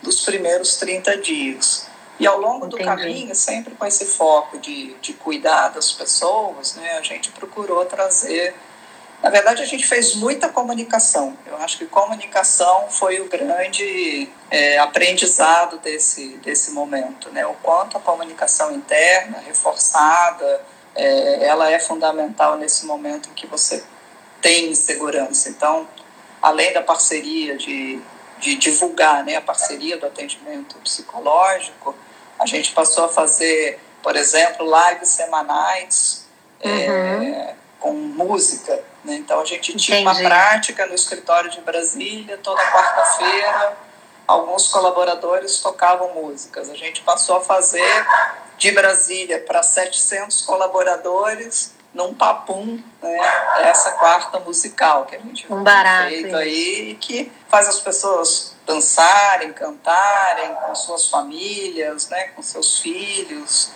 dos 0.00 0.20
primeiros 0.20 0.76
30 0.76 1.16
dias. 1.16 1.88
E 2.20 2.28
ao 2.28 2.38
longo 2.38 2.66
Entendi. 2.66 2.84
do 2.84 2.88
caminho, 2.88 3.34
sempre 3.34 3.74
com 3.74 3.84
esse 3.84 4.04
foco 4.04 4.56
de, 4.58 4.94
de 5.00 5.14
cuidar 5.14 5.70
das 5.70 5.90
pessoas, 5.90 6.76
né, 6.76 6.96
a 6.96 7.02
gente 7.02 7.32
procurou 7.32 7.84
trazer 7.86 8.54
na 9.24 9.30
verdade, 9.30 9.62
a 9.62 9.64
gente 9.64 9.86
fez 9.86 10.14
muita 10.16 10.50
comunicação. 10.50 11.34
Eu 11.46 11.56
acho 11.56 11.78
que 11.78 11.86
comunicação 11.86 12.90
foi 12.90 13.22
o 13.22 13.24
grande 13.26 14.28
é, 14.50 14.78
aprendizado 14.78 15.78
desse, 15.78 16.36
desse 16.44 16.72
momento. 16.72 17.30
Né? 17.30 17.46
O 17.46 17.54
quanto 17.54 17.96
a 17.96 18.00
comunicação 18.00 18.70
interna, 18.70 19.38
reforçada, 19.38 20.60
é, 20.94 21.46
ela 21.46 21.70
é 21.70 21.78
fundamental 21.78 22.58
nesse 22.58 22.84
momento 22.84 23.30
em 23.30 23.32
que 23.32 23.46
você 23.46 23.82
tem 24.42 24.70
insegurança. 24.70 25.48
Então, 25.48 25.88
além 26.42 26.74
da 26.74 26.82
parceria 26.82 27.56
de, 27.56 27.98
de 28.40 28.56
divulgar 28.56 29.24
né, 29.24 29.36
a 29.36 29.40
parceria 29.40 29.96
do 29.96 30.04
atendimento 30.04 30.76
psicológico, 30.80 31.96
a 32.38 32.44
gente 32.44 32.72
passou 32.72 33.06
a 33.06 33.08
fazer, 33.08 33.80
por 34.02 34.16
exemplo, 34.16 34.66
lives 34.66 35.08
semanais. 35.08 36.26
É, 36.60 36.68
uhum. 36.68 37.22
É, 37.22 37.54
com 37.80 37.92
música. 37.92 38.82
Né? 39.04 39.16
Então 39.16 39.40
a 39.40 39.44
gente 39.44 39.76
tinha 39.76 40.00
Entendi. 40.00 40.22
uma 40.22 40.28
prática 40.28 40.86
no 40.86 40.94
escritório 40.94 41.50
de 41.50 41.60
Brasília, 41.60 42.38
toda 42.42 42.62
quarta-feira, 42.62 43.76
alguns 44.26 44.68
colaboradores 44.68 45.60
tocavam 45.60 46.14
músicas. 46.14 46.70
A 46.70 46.74
gente 46.74 47.02
passou 47.02 47.36
a 47.36 47.40
fazer 47.40 48.06
de 48.56 48.70
Brasília 48.72 49.40
para 49.40 49.62
700 49.62 50.42
colaboradores 50.42 51.74
num 51.92 52.12
papum, 52.12 52.82
né? 53.00 53.18
essa 53.60 53.92
quarta 53.92 54.40
musical 54.40 55.04
que 55.04 55.14
a 55.14 55.18
gente 55.20 55.46
um 55.52 55.62
barato, 55.62 56.08
feito 56.08 56.34
aí, 56.36 56.98
que 57.00 57.30
faz 57.48 57.68
as 57.68 57.78
pessoas 57.78 58.53
dançarem, 58.66 59.52
cantarem 59.52 60.54
com 60.54 60.74
suas 60.74 61.06
famílias, 61.06 62.08
né, 62.08 62.28
com 62.28 62.42
seus 62.42 62.78
filhos. 62.78 63.70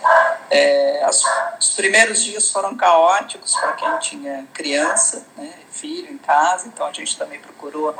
É, 0.49 1.03
as, 1.03 1.23
os 1.59 1.69
primeiros 1.75 2.23
dias 2.23 2.51
foram 2.51 2.75
caóticos 2.75 3.55
para 3.55 3.73
quem 3.73 3.99
tinha 3.99 4.47
criança, 4.53 5.25
né, 5.37 5.53
filho 5.71 6.11
em 6.11 6.17
casa, 6.17 6.67
então 6.67 6.87
a 6.87 6.91
gente 6.91 7.17
também 7.17 7.39
procurou 7.39 7.95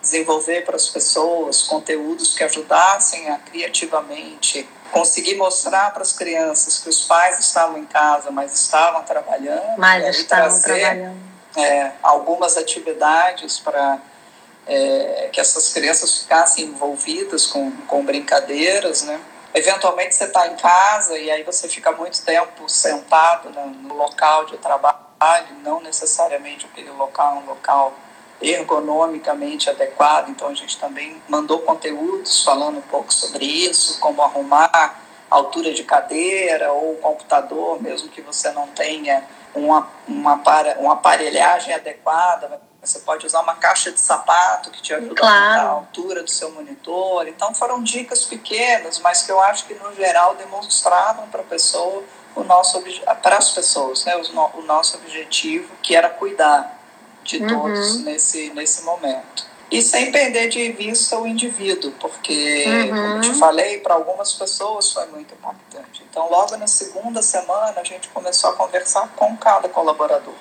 desenvolver 0.00 0.64
para 0.64 0.76
as 0.76 0.88
pessoas 0.88 1.62
conteúdos 1.62 2.34
que 2.36 2.44
ajudassem 2.44 3.28
a 3.30 3.38
criativamente 3.38 4.68
conseguir 4.92 5.34
mostrar 5.36 5.92
para 5.92 6.02
as 6.02 6.12
crianças 6.12 6.78
que 6.78 6.88
os 6.88 7.04
pais 7.04 7.38
estavam 7.38 7.78
em 7.78 7.84
casa, 7.84 8.30
mas 8.30 8.54
estavam 8.54 9.02
trabalhando, 9.02 9.76
mas 9.76 10.16
e 10.16 10.20
estavam 10.20 10.60
trazer 10.60 10.80
trabalhando. 10.80 11.28
É, 11.56 11.92
algumas 12.02 12.56
atividades 12.56 13.58
para 13.58 13.98
é, 14.68 15.30
que 15.32 15.40
essas 15.40 15.72
crianças 15.72 16.18
ficassem 16.18 16.66
envolvidas 16.66 17.46
com, 17.46 17.72
com 17.86 18.04
brincadeiras, 18.04 19.02
né? 19.02 19.18
Eventualmente 19.54 20.14
você 20.14 20.24
está 20.24 20.46
em 20.46 20.56
casa 20.56 21.18
e 21.18 21.30
aí 21.30 21.42
você 21.42 21.66
fica 21.68 21.90
muito 21.92 22.22
tempo 22.22 22.68
sentado 22.68 23.48
no, 23.50 23.66
no 23.66 23.94
local 23.94 24.44
de 24.44 24.58
trabalho, 24.58 25.46
não 25.64 25.80
necessariamente 25.80 26.66
aquele 26.66 26.90
local 26.90 27.36
é 27.36 27.38
um 27.38 27.46
local 27.46 27.94
ergonomicamente 28.40 29.68
adequado, 29.68 30.28
então 30.28 30.48
a 30.48 30.54
gente 30.54 30.78
também 30.78 31.20
mandou 31.28 31.60
conteúdos 31.60 32.44
falando 32.44 32.78
um 32.78 32.82
pouco 32.82 33.12
sobre 33.12 33.44
isso, 33.44 33.98
como 33.98 34.22
arrumar 34.22 35.00
altura 35.30 35.72
de 35.72 35.82
cadeira 35.82 36.72
ou 36.72 36.94
computador, 36.96 37.82
mesmo 37.82 38.08
que 38.08 38.20
você 38.20 38.50
não 38.52 38.68
tenha 38.68 39.24
uma, 39.54 39.88
uma, 40.06 40.40
uma 40.78 40.92
aparelhagem 40.92 41.74
adequada, 41.74 42.60
você 42.80 43.00
pode 43.00 43.26
usar 43.26 43.40
uma 43.40 43.54
caixa 43.54 43.90
de 43.90 44.00
sapato 44.00 44.70
que 44.70 44.80
te 44.80 44.94
ajuda 44.94 45.14
claro. 45.14 45.34
a 45.34 45.38
aumentar 45.38 45.64
a 45.64 45.70
altura 45.70 46.22
do 46.22 46.30
seu 46.30 46.50
monitor. 46.52 47.26
Então 47.26 47.54
foram 47.54 47.82
dicas 47.82 48.24
pequenas, 48.24 48.98
mas 49.00 49.22
que 49.22 49.32
eu 49.32 49.40
acho 49.40 49.66
que 49.66 49.74
no 49.74 49.94
geral 49.94 50.36
demonstravam 50.36 51.28
para 51.28 51.40
a 51.40 51.44
pessoa 51.44 52.04
o 52.36 52.44
nosso 52.44 52.82
para 53.22 53.36
as 53.36 53.50
pessoas, 53.50 54.04
né, 54.04 54.14
o, 54.54 54.62
nosso 54.62 54.96
objetivo, 54.98 55.68
que 55.82 55.96
era 55.96 56.08
cuidar 56.08 56.78
de 57.24 57.38
uhum. 57.38 57.48
todos 57.48 58.00
nesse 58.04 58.50
nesse 58.50 58.82
momento. 58.82 59.48
E 59.70 59.82
sem 59.82 60.10
perder 60.10 60.48
de 60.48 60.72
vista 60.72 61.18
o 61.18 61.26
indivíduo, 61.26 61.92
porque, 62.00 62.64
uhum. 62.66 62.88
como 62.88 63.16
eu 63.16 63.20
te 63.20 63.34
falei, 63.34 63.80
para 63.80 63.94
algumas 63.94 64.32
pessoas 64.32 64.90
foi 64.92 65.04
muito 65.08 65.34
impactante. 65.34 66.02
Então, 66.08 66.30
logo 66.30 66.56
na 66.56 66.66
segunda 66.66 67.20
semana, 67.20 67.74
a 67.78 67.84
gente 67.84 68.08
começou 68.08 68.48
a 68.48 68.52
conversar 68.54 69.08
com 69.14 69.36
cada 69.36 69.68
colaborador 69.68 70.32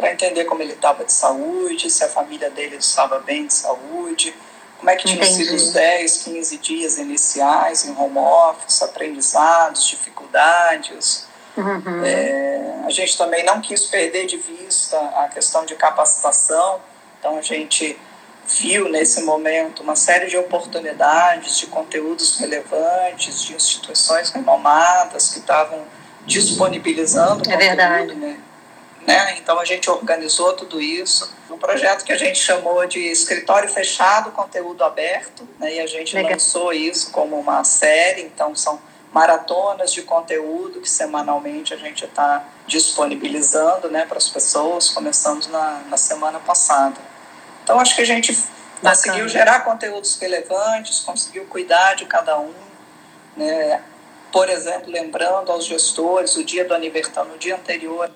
para 0.00 0.12
entender 0.12 0.44
como 0.46 0.62
ele 0.62 0.72
estava 0.72 1.04
de 1.04 1.12
saúde, 1.12 1.90
se 1.90 2.02
a 2.02 2.08
família 2.08 2.50
dele 2.50 2.76
estava 2.76 3.20
bem 3.20 3.46
de 3.46 3.54
saúde, 3.54 4.34
como 4.78 4.88
é 4.88 4.96
que 4.96 5.06
tinham 5.06 5.24
sido 5.24 5.54
os 5.54 5.72
10, 5.72 6.22
15 6.24 6.56
dias 6.56 6.98
iniciais 6.98 7.84
em 7.84 7.94
home 7.94 8.18
office, 8.18 8.82
aprendizados, 8.82 9.86
dificuldades. 9.86 11.26
Uhum. 11.54 12.02
É, 12.02 12.80
a 12.86 12.90
gente 12.90 13.16
também 13.18 13.44
não 13.44 13.60
quis 13.60 13.84
perder 13.86 14.26
de 14.26 14.38
vista 14.38 14.98
a 14.98 15.28
questão 15.28 15.66
de 15.66 15.74
capacitação, 15.74 16.80
então 17.18 17.36
a 17.36 17.42
gente 17.42 17.98
viu 18.58 18.88
nesse 18.88 19.22
momento 19.22 19.82
uma 19.82 19.94
série 19.94 20.26
de 20.26 20.38
oportunidades, 20.38 21.58
de 21.58 21.66
conteúdos 21.66 22.38
relevantes, 22.38 23.42
de 23.42 23.54
instituições 23.54 24.30
renomadas 24.30 25.28
que 25.28 25.40
estavam 25.40 25.84
disponibilizando 26.26 27.42
é 27.42 27.52
conteúdo, 27.52 27.58
verdade. 27.58 28.14
né? 28.14 28.38
Né? 29.10 29.38
Então 29.38 29.58
a 29.58 29.64
gente 29.64 29.90
organizou 29.90 30.52
tudo 30.54 30.80
isso 30.80 31.32
um 31.50 31.58
projeto 31.58 32.04
que 32.04 32.12
a 32.12 32.16
gente 32.16 32.38
chamou 32.38 32.86
de 32.86 33.00
escritório 33.00 33.68
fechado, 33.68 34.30
conteúdo 34.30 34.84
aberto, 34.84 35.46
né? 35.58 35.74
e 35.74 35.80
a 35.80 35.86
gente 35.86 36.14
Legal. 36.14 36.32
lançou 36.32 36.72
isso 36.72 37.10
como 37.10 37.38
uma 37.38 37.64
série, 37.64 38.22
então 38.22 38.54
são 38.54 38.80
maratonas 39.12 39.92
de 39.92 40.02
conteúdo 40.02 40.80
que 40.80 40.88
semanalmente 40.88 41.74
a 41.74 41.76
gente 41.76 42.04
está 42.04 42.44
disponibilizando 42.66 43.90
né, 43.90 44.06
para 44.06 44.18
as 44.18 44.28
pessoas, 44.28 44.90
começamos 44.90 45.48
na, 45.48 45.82
na 45.88 45.96
semana 45.96 46.38
passada. 46.38 46.96
Então 47.64 47.80
acho 47.80 47.96
que 47.96 48.02
a 48.02 48.06
gente 48.06 48.32
Bacana. 48.32 48.94
conseguiu 48.94 49.28
gerar 49.28 49.60
conteúdos 49.60 50.16
relevantes, 50.20 51.00
conseguiu 51.00 51.44
cuidar 51.46 51.94
de 51.94 52.06
cada 52.06 52.38
um, 52.38 52.54
né? 53.36 53.82
por 54.30 54.48
exemplo, 54.48 54.90
lembrando 54.90 55.50
aos 55.50 55.64
gestores 55.64 56.36
o 56.36 56.44
dia 56.44 56.64
do 56.64 56.72
aniversário, 56.72 57.32
no 57.32 57.38
dia 57.38 57.56
anterior 57.56 58.08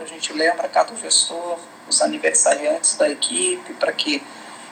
a 0.00 0.04
gente 0.04 0.32
lembra 0.32 0.68
cada 0.68 0.94
gestor, 0.96 1.58
os 1.88 2.02
aniversariantes 2.02 2.96
da 2.96 3.08
equipe, 3.08 3.74
para 3.74 3.92
que, 3.92 4.22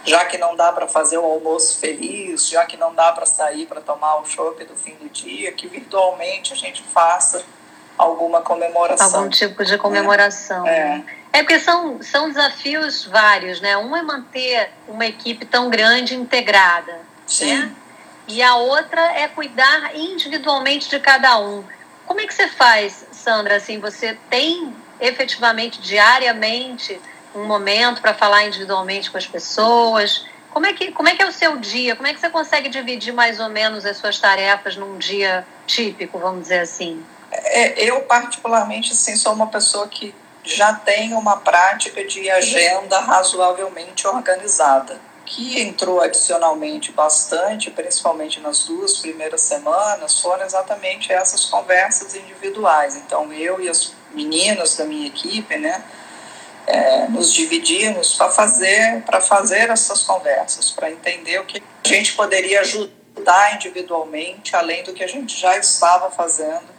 já 0.05 0.25
que 0.25 0.37
não 0.37 0.57
dá 0.57 0.73
para 0.73 0.89
fazer 0.89 1.19
o 1.19 1.25
almoço 1.25 1.79
feliz, 1.79 2.49
já 2.49 2.67
que 2.67 2.77
não 2.77 2.95
dá 2.95 3.13
para 3.13 3.27
sair 3.27 3.67
para 3.67 3.81
tomar 3.81 4.17
o 4.21 4.27
chopp 4.27 4.65
do 4.65 4.75
fim 4.75 4.95
do 4.95 5.09
dia, 5.09 5.53
que 5.53 5.69
virtualmente 5.69 6.53
a 6.53 6.57
gente 6.57 6.83
faça 6.83 7.45
alguma 7.97 8.41
comemoração. 8.41 9.21
Algum 9.21 9.31
tipo 9.31 9.65
de 9.65 9.79
comemoração. 9.79 10.67
É. 10.67 11.03
É 11.33 11.43
porque 11.43 11.61
são, 11.61 12.03
são 12.03 12.29
desafios 12.29 13.07
vários, 13.07 13.61
né? 13.61 13.77
Um 13.77 13.97
é 13.97 14.03
manter 14.03 14.71
uma 14.87 15.07
equipe 15.07 15.47
tão 15.47 15.71
grande 15.71 16.15
integrada, 16.15 17.01
Sim. 17.27 17.59
né? 17.59 17.73
E 18.29 18.43
a 18.43 18.57
outra 18.57 19.01
é 19.19 19.29
cuidar 19.29 19.97
individualmente 19.97 20.91
de 20.91 21.01
cada 21.01 21.39
um. 21.39 21.65
Como 22.07 22.21
é 22.21 22.27
que 22.27 22.35
você 22.35 22.49
faz, 22.49 23.07
Sandra? 23.13 23.57
Assim, 23.57 23.79
você 23.81 24.17
tem 24.29 24.75
efetivamente 25.01 25.81
diariamente 25.81 27.01
um 27.35 27.45
momento 27.45 28.01
para 28.01 28.15
falar 28.15 28.45
individualmente 28.45 29.11
com 29.11 29.19
as 29.19 29.27
pessoas? 29.27 30.27
Como 30.51 30.67
é, 30.67 30.75
que, 30.75 30.93
como 30.93 31.09
é 31.09 31.17
que 31.17 31.23
é 31.23 31.27
o 31.27 31.33
seu 31.33 31.57
dia? 31.57 31.97
Como 31.97 32.07
é 32.07 32.13
que 32.13 32.21
você 32.21 32.29
consegue 32.29 32.69
dividir 32.69 33.13
mais 33.13 33.41
ou 33.41 33.49
menos 33.49 33.87
as 33.87 33.97
suas 33.97 34.19
tarefas 34.19 34.77
num 34.77 34.99
dia 34.99 35.47
típico, 35.67 36.19
vamos 36.19 36.43
dizer 36.43 36.61
assim? 36.61 37.03
É, 37.31 37.83
eu, 37.83 38.03
particularmente, 38.03 38.93
assim, 38.93 39.17
sou 39.17 39.33
uma 39.33 39.47
pessoa 39.47 39.89
que 39.89 40.15
já 40.45 40.75
tem 40.75 41.15
uma 41.15 41.39
prática 41.39 42.05
de 42.05 42.29
agenda 42.29 42.99
razoavelmente 43.01 44.07
organizada, 44.07 45.01
que 45.25 45.63
entrou 45.63 46.01
adicionalmente 46.03 46.93
bastante, 46.93 47.71
principalmente 47.71 48.41
nas 48.41 48.65
duas 48.65 48.99
primeiras 48.99 49.41
semanas, 49.41 50.21
foram 50.21 50.45
exatamente 50.45 51.11
essas 51.13 51.47
conversas 51.47 52.15
individuais. 52.15 52.97
Então, 52.97 53.33
eu 53.33 53.61
e 53.61 53.69
as 53.69 53.95
meninas 54.15 54.77
da 54.77 54.85
minha 54.85 55.07
equipe, 55.07 55.57
né, 55.57 55.83
é, 56.67 57.09
nos 57.09 57.33
dividimos 57.33 58.15
para 58.15 58.31
fazer, 58.31 59.03
para 59.03 59.21
fazer 59.21 59.71
essas 59.71 60.03
conversas, 60.03 60.71
para 60.71 60.91
entender 60.91 61.41
o 61.41 61.45
que 61.45 61.63
a 61.85 61.89
gente 61.89 62.15
poderia 62.15 62.61
ajudar 62.61 63.55
individualmente, 63.57 64.55
além 64.55 64.83
do 64.85 64.93
que 64.93 65.03
a 65.03 65.09
gente 65.09 65.39
já 65.39 65.57
estava 65.57 66.11
fazendo 66.11 66.71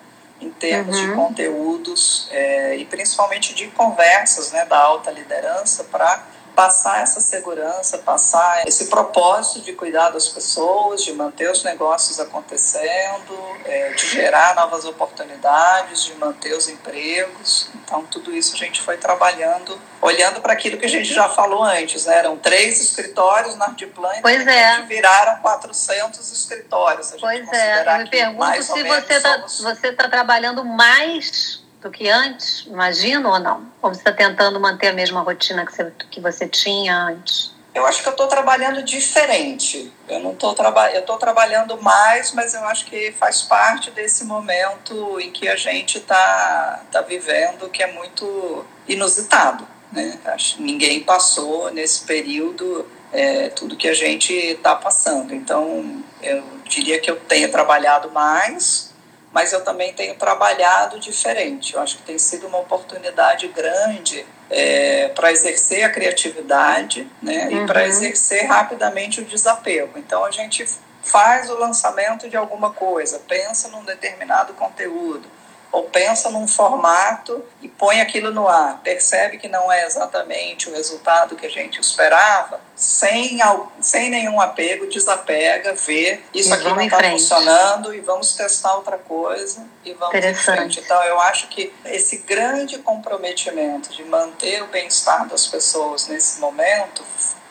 em 0.42 0.50
termos 0.50 0.98
uhum. 0.98 1.08
de 1.08 1.16
conteúdos 1.16 2.28
é, 2.32 2.76
e 2.78 2.86
principalmente 2.86 3.54
de 3.54 3.68
conversas 3.68 4.52
né, 4.52 4.66
da 4.66 4.78
alta 4.78 5.12
liderança 5.12 5.86
para 5.86 6.26
passar 6.56 7.02
essa 7.02 7.20
segurança, 7.20 7.98
passar 7.98 8.68
esse 8.68 8.86
propósito 8.88 9.62
de 9.62 9.74
cuidar 9.74 10.10
das 10.10 10.30
pessoas, 10.30 11.04
de 11.04 11.14
manter 11.14 11.50
os 11.50 11.64
negócios 11.64 12.20
acontecendo, 12.20 13.38
é, 13.66 13.94
de 13.94 14.08
gerar 14.08 14.56
novas 14.56 14.86
oportunidades, 14.86 16.06
de 16.06 16.16
manter 16.16 16.54
os 16.54 16.70
empregos. 16.70 17.70
Então, 17.76 18.06
tudo 18.06 18.34
isso 18.34 18.54
a 18.54 18.58
gente 18.58 18.82
foi 18.82 18.98
trabalhando, 18.98 19.80
olhando 20.02 20.42
para 20.42 20.54
aquilo 20.54 20.78
que 20.78 20.86
a 20.86 20.90
gente 20.90 21.12
já 21.12 21.28
falou 21.30 21.64
antes, 21.64 22.06
né? 22.06 22.20
Eram 22.20 22.38
três 22.38 22.80
escritórios 22.82 23.56
na 23.56 23.66
Artplan, 23.66 24.22
pois 24.22 24.46
é. 24.46 24.82
viraram 24.84 25.42
400 25.42 26.32
escritórios. 26.32 27.14
pois 27.20 27.52
é, 27.52 27.94
eu 27.94 27.98
me 28.00 28.10
pergunto 28.10 28.64
se 28.64 28.84
você 28.84 29.14
está 29.14 29.48
somos... 29.48 29.80
tá 29.80 30.10
trabalhando 30.10 30.64
mais 30.64 31.63
do 31.84 31.92
que 31.92 32.10
antes, 32.10 32.66
imagino 32.66 33.30
ou 33.30 33.40
não? 33.40 33.68
Ou 33.82 33.94
você 33.94 34.00
está 34.00 34.12
tentando 34.12 34.60
manter 34.60 34.88
a 34.88 34.94
mesma 34.94 35.22
rotina 35.22 35.66
que 35.66 35.76
você, 35.76 35.92
que 36.10 36.22
você 36.22 36.48
tinha 36.48 36.98
antes? 36.98 37.54
Eu 37.76 37.86
acho 37.86 38.02
que 38.02 38.08
eu 38.08 38.12
estou 38.12 38.28
trabalhando 38.28 38.84
diferente. 38.84 39.92
Eu 40.08 40.20
não 40.20 40.34
estou 40.34 40.54
trabalhando, 40.54 40.96
eu 40.96 41.02
estou 41.02 41.18
trabalhando 41.18 41.82
mais, 41.82 42.32
mas 42.32 42.54
eu 42.54 42.64
acho 42.66 42.86
que 42.86 43.12
faz 43.14 43.42
parte 43.42 43.90
desse 43.92 44.24
momento 44.24 45.20
em 45.20 45.32
que 45.32 45.48
a 45.48 45.56
gente 45.56 45.98
está 45.98 46.84
tá 46.92 47.02
vivendo, 47.02 47.70
que 47.70 47.82
é 47.82 47.92
muito 47.92 48.66
inusitado. 48.88 49.68
Né? 49.92 50.18
Acho 50.26 50.58
que 50.58 50.62
ninguém 50.62 51.02
passou 51.02 51.72
nesse 51.72 52.02
período 52.06 52.88
é, 53.12 53.50
tudo 53.50 53.76
que 53.76 53.88
a 53.88 53.94
gente 53.94 54.32
está 54.32 54.76
passando. 54.76 55.34
Então, 55.34 56.04
eu 56.22 56.44
diria 56.66 57.00
que 57.02 57.10
eu 57.10 57.20
tenho 57.22 57.52
trabalhado 57.52 58.12
mais, 58.12 58.93
mas 59.34 59.52
eu 59.52 59.64
também 59.64 59.92
tenho 59.94 60.16
trabalhado 60.16 61.00
diferente. 61.00 61.74
Eu 61.74 61.82
acho 61.82 61.98
que 61.98 62.04
tem 62.04 62.20
sido 62.20 62.46
uma 62.46 62.60
oportunidade 62.60 63.48
grande 63.48 64.26
é, 64.50 65.08
para 65.10 65.32
exercer 65.32 65.84
a 65.84 65.90
criatividade 65.90 67.10
né, 67.22 67.48
uhum. 67.48 67.64
e 67.64 67.66
para 67.66 67.88
exercer 67.88 68.46
rapidamente 68.46 69.22
o 69.22 69.26
desapego. 69.26 69.98
Então 69.98 70.24
a 70.24 70.30
gente 70.30 70.66
faz 71.02 71.50
o 71.50 71.58
lançamento 71.58 72.30
de 72.30 72.38
alguma 72.38 72.72
coisa, 72.72 73.20
pensa 73.28 73.68
num 73.70 73.84
determinado 73.84 74.54
conteúdo 74.54 75.28
ou 75.74 75.86
pensa 75.86 76.30
num 76.30 76.48
formato 76.48 77.44
e 77.60 77.68
põe 77.68 78.00
aquilo 78.00 78.32
no 78.32 78.48
ar, 78.48 78.80
percebe 78.84 79.40
que 79.40 79.48
não 79.48 79.72
é 79.72 79.88
exatamente 79.88 80.70
o 80.70 80.74
resultado 80.74 81.36
que 81.36 81.48
a 81.48 81.50
gente 81.50 81.82
esperava, 81.82 82.62
sem, 82.76 83.40
sem 83.82 84.12
nenhum 84.12 84.40
apego, 84.40 84.86
desapega, 84.86 85.74
vê, 85.74 86.22
isso 86.32 86.54
aqui 86.54 86.66
não 86.66 86.80
está 86.80 87.10
funcionando 87.10 87.92
e 87.92 88.00
vamos 88.02 88.36
testar 88.36 88.76
outra 88.76 89.00
coisa 89.00 89.66
e 89.84 89.94
vamos 89.94 90.14
em 90.14 90.34
frente. 90.36 90.80
Então, 90.80 91.02
eu 91.06 91.20
acho 91.20 91.48
que 91.48 91.74
esse 91.86 92.18
grande 92.18 92.78
comprometimento 92.78 93.90
de 93.90 94.04
manter 94.04 94.62
o 94.62 94.68
bem-estar 94.68 95.28
das 95.28 95.48
pessoas 95.48 96.08
nesse 96.08 96.40
momento 96.40 97.04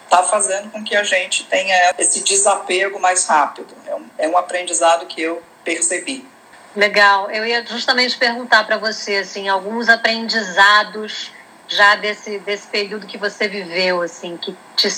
está 0.05 0.23
fazendo 0.23 0.71
com 0.71 0.85
que 0.85 0.95
a 0.95 1.03
gente 1.03 1.45
tenha 1.47 1.93
esse 1.99 2.23
desapego 2.23 3.01
mais 3.01 3.25
rápido. 3.25 3.75
É 3.85 3.95
um, 3.97 4.07
é 4.17 4.29
um 4.29 4.39
aprendizado 4.39 5.07
que 5.07 5.21
eu 5.21 5.43
percebi. 5.65 6.31
Legal. 6.75 7.31
Eu 7.31 7.45
ia 7.45 7.65
justamente 7.65 8.17
perguntar 8.17 8.65
para 8.65 8.79
você 8.79 9.17
assim, 9.17 9.49
alguns 9.49 9.89
aprendizados 9.89 11.31
já 11.69 11.95
desse, 11.97 12.39
desse 12.41 12.67
período 12.67 13.07
que 13.07 13.19
você 13.19 13.49
viveu, 13.49 14.03
assim, 14.03 14.37
que 14.37 14.57
te, 14.77 14.89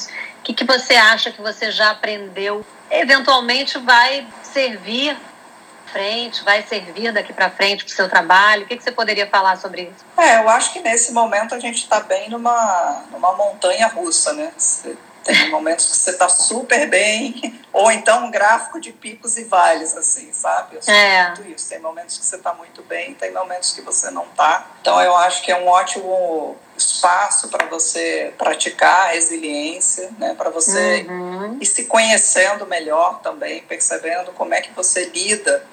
que, 0.42 0.54
que 0.54 0.64
você 0.64 0.94
acha 0.94 1.30
que 1.30 1.40
você 1.40 1.70
já 1.70 1.90
aprendeu, 1.90 2.64
eventualmente 2.90 3.78
vai 3.78 4.26
servir 4.42 5.16
frente, 5.86 6.42
vai 6.42 6.62
servir 6.62 7.12
daqui 7.12 7.32
para 7.32 7.48
frente 7.50 7.84
para 7.84 7.92
o 7.92 7.94
seu 7.94 8.08
trabalho? 8.08 8.64
O 8.64 8.66
que, 8.66 8.76
que 8.76 8.82
você 8.82 8.90
poderia 8.90 9.28
falar 9.28 9.56
sobre 9.56 9.82
isso? 9.82 10.04
É, 10.18 10.40
eu 10.40 10.48
acho 10.48 10.72
que 10.72 10.80
nesse 10.80 11.12
momento 11.12 11.54
a 11.54 11.60
gente 11.60 11.76
está 11.76 12.00
bem 12.00 12.28
numa, 12.28 13.04
numa 13.12 13.32
montanha 13.34 13.86
russa, 13.86 14.32
né? 14.32 14.52
Tem 15.24 15.50
momentos 15.50 15.86
que 15.86 15.96
você 15.96 16.10
está 16.10 16.28
super 16.28 16.88
bem, 16.88 17.58
ou 17.72 17.90
então 17.90 18.26
um 18.26 18.30
gráfico 18.30 18.78
de 18.78 18.92
picos 18.92 19.38
e 19.38 19.44
vales, 19.44 19.96
assim, 19.96 20.30
sabe? 20.32 20.76
Eu 20.76 20.82
sei 20.82 20.94
é. 20.94 21.26
muito 21.28 21.48
isso. 21.48 21.68
Tem 21.70 21.80
momentos 21.80 22.18
que 22.18 22.24
você 22.24 22.36
está 22.36 22.52
muito 22.52 22.82
bem, 22.82 23.14
tem 23.14 23.32
momentos 23.32 23.72
que 23.72 23.80
você 23.80 24.10
não 24.10 24.24
está. 24.24 24.66
Então 24.80 25.00
eu 25.00 25.16
acho 25.16 25.42
que 25.42 25.50
é 25.50 25.56
um 25.56 25.66
ótimo 25.66 26.56
espaço 26.76 27.48
para 27.48 27.66
você 27.66 28.34
praticar 28.36 29.06
a 29.06 29.12
resiliência, 29.12 30.12
né? 30.18 30.34
Para 30.34 30.50
você 30.50 31.06
uhum. 31.08 31.58
ir 31.60 31.66
se 31.66 31.86
conhecendo 31.86 32.66
melhor 32.66 33.20
também, 33.20 33.62
percebendo 33.62 34.32
como 34.32 34.52
é 34.52 34.60
que 34.60 34.72
você 34.72 35.06
lida 35.06 35.64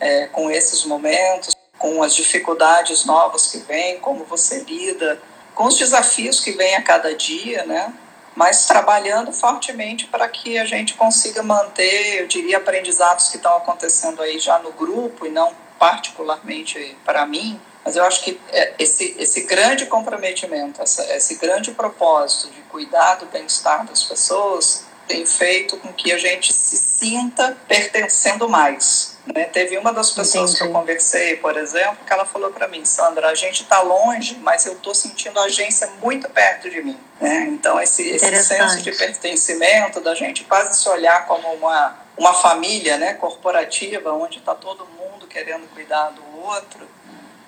é, 0.00 0.26
com 0.26 0.50
esses 0.50 0.84
momentos, 0.84 1.54
com 1.78 2.02
as 2.02 2.14
dificuldades 2.14 3.04
novas 3.04 3.46
que 3.46 3.58
vêm, 3.58 4.00
como 4.00 4.24
você 4.24 4.60
lida 4.60 5.20
com 5.54 5.64
os 5.64 5.76
desafios 5.76 6.40
que 6.40 6.52
vêm 6.52 6.76
a 6.76 6.82
cada 6.82 7.14
dia, 7.14 7.64
né? 7.64 7.92
Mas 8.38 8.66
trabalhando 8.66 9.32
fortemente 9.32 10.06
para 10.06 10.28
que 10.28 10.56
a 10.58 10.64
gente 10.64 10.94
consiga 10.94 11.42
manter, 11.42 12.20
eu 12.20 12.28
diria, 12.28 12.58
aprendizados 12.58 13.30
que 13.30 13.36
estão 13.36 13.56
acontecendo 13.56 14.22
aí 14.22 14.38
já 14.38 14.60
no 14.60 14.70
grupo 14.70 15.26
e 15.26 15.28
não 15.28 15.52
particularmente 15.76 16.96
para 17.04 17.26
mim, 17.26 17.60
mas 17.84 17.96
eu 17.96 18.04
acho 18.04 18.22
que 18.22 18.40
é, 18.52 18.74
esse, 18.78 19.16
esse 19.18 19.40
grande 19.40 19.86
comprometimento, 19.86 20.80
essa, 20.80 21.02
esse 21.16 21.34
grande 21.34 21.72
propósito 21.72 22.52
de 22.52 22.60
cuidar 22.62 23.16
do 23.16 23.26
bem-estar 23.26 23.84
das 23.84 24.04
pessoas 24.04 24.84
tem 25.08 25.24
feito 25.24 25.78
com 25.78 25.92
que 25.92 26.12
a 26.12 26.18
gente 26.18 26.52
se 26.52 26.76
sinta 26.76 27.56
pertencendo 27.66 28.48
mais. 28.48 29.16
Né? 29.26 29.44
Teve 29.44 29.78
uma 29.78 29.92
das 29.92 30.10
pessoas 30.10 30.50
Entendi. 30.50 30.58
que 30.58 30.68
eu 30.68 30.80
conversei, 30.80 31.36
por 31.36 31.56
exemplo, 31.56 31.98
que 32.06 32.12
ela 32.12 32.26
falou 32.26 32.50
para 32.50 32.68
mim, 32.68 32.84
Sandra, 32.84 33.28
a 33.28 33.34
gente 33.34 33.62
está 33.62 33.80
longe, 33.80 34.38
mas 34.42 34.66
eu 34.66 34.74
estou 34.74 34.94
sentindo 34.94 35.40
a 35.40 35.44
agência 35.44 35.88
muito 36.02 36.28
perto 36.28 36.70
de 36.70 36.82
mim. 36.82 36.98
Né? 37.20 37.48
Então, 37.50 37.80
esse, 37.80 38.08
esse 38.08 38.44
senso 38.44 38.82
de 38.82 38.92
pertencimento, 38.92 40.00
da 40.00 40.14
gente 40.14 40.44
quase 40.44 40.80
se 40.80 40.88
olhar 40.88 41.26
como 41.26 41.48
uma, 41.54 41.96
uma 42.16 42.34
família 42.34 42.98
né, 42.98 43.14
corporativa, 43.14 44.12
onde 44.12 44.38
está 44.38 44.54
todo 44.54 44.86
mundo 44.86 45.26
querendo 45.26 45.66
cuidar 45.72 46.10
do 46.10 46.22
outro, 46.44 46.86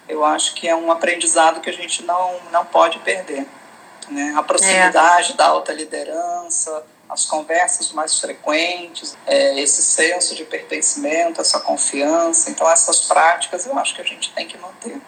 eu 0.09 0.25
acho 0.25 0.55
que 0.55 0.67
é 0.67 0.75
um 0.75 0.91
aprendizado 0.91 1.61
que 1.61 1.71
a 1.71 1.73
gente 1.73 2.03
não, 2.05 2.41
não 2.51 2.65
pode 2.65 2.99
perder. 3.01 3.47
Né? 4.09 4.35
A 4.37 4.43
proximidade 4.43 5.33
é. 5.33 5.37
da 5.37 5.47
alta 5.47 5.73
liderança, 5.73 6.85
as 7.11 7.25
conversas 7.25 7.93
mais 7.93 8.19
frequentes, 8.19 9.17
é, 9.27 9.61
esse 9.61 9.83
senso 9.83 10.35
de 10.35 10.45
pertencimento, 10.45 11.41
essa 11.41 11.59
confiança. 11.61 12.51
Então, 12.51 12.71
essas 12.71 13.01
práticas 13.01 13.67
eu 13.67 13.79
acho 13.79 13.95
que 13.95 14.01
a 14.01 14.05
gente 14.05 14.33
tem 14.33 14.47
que 14.47 14.57
manter. 14.57 15.01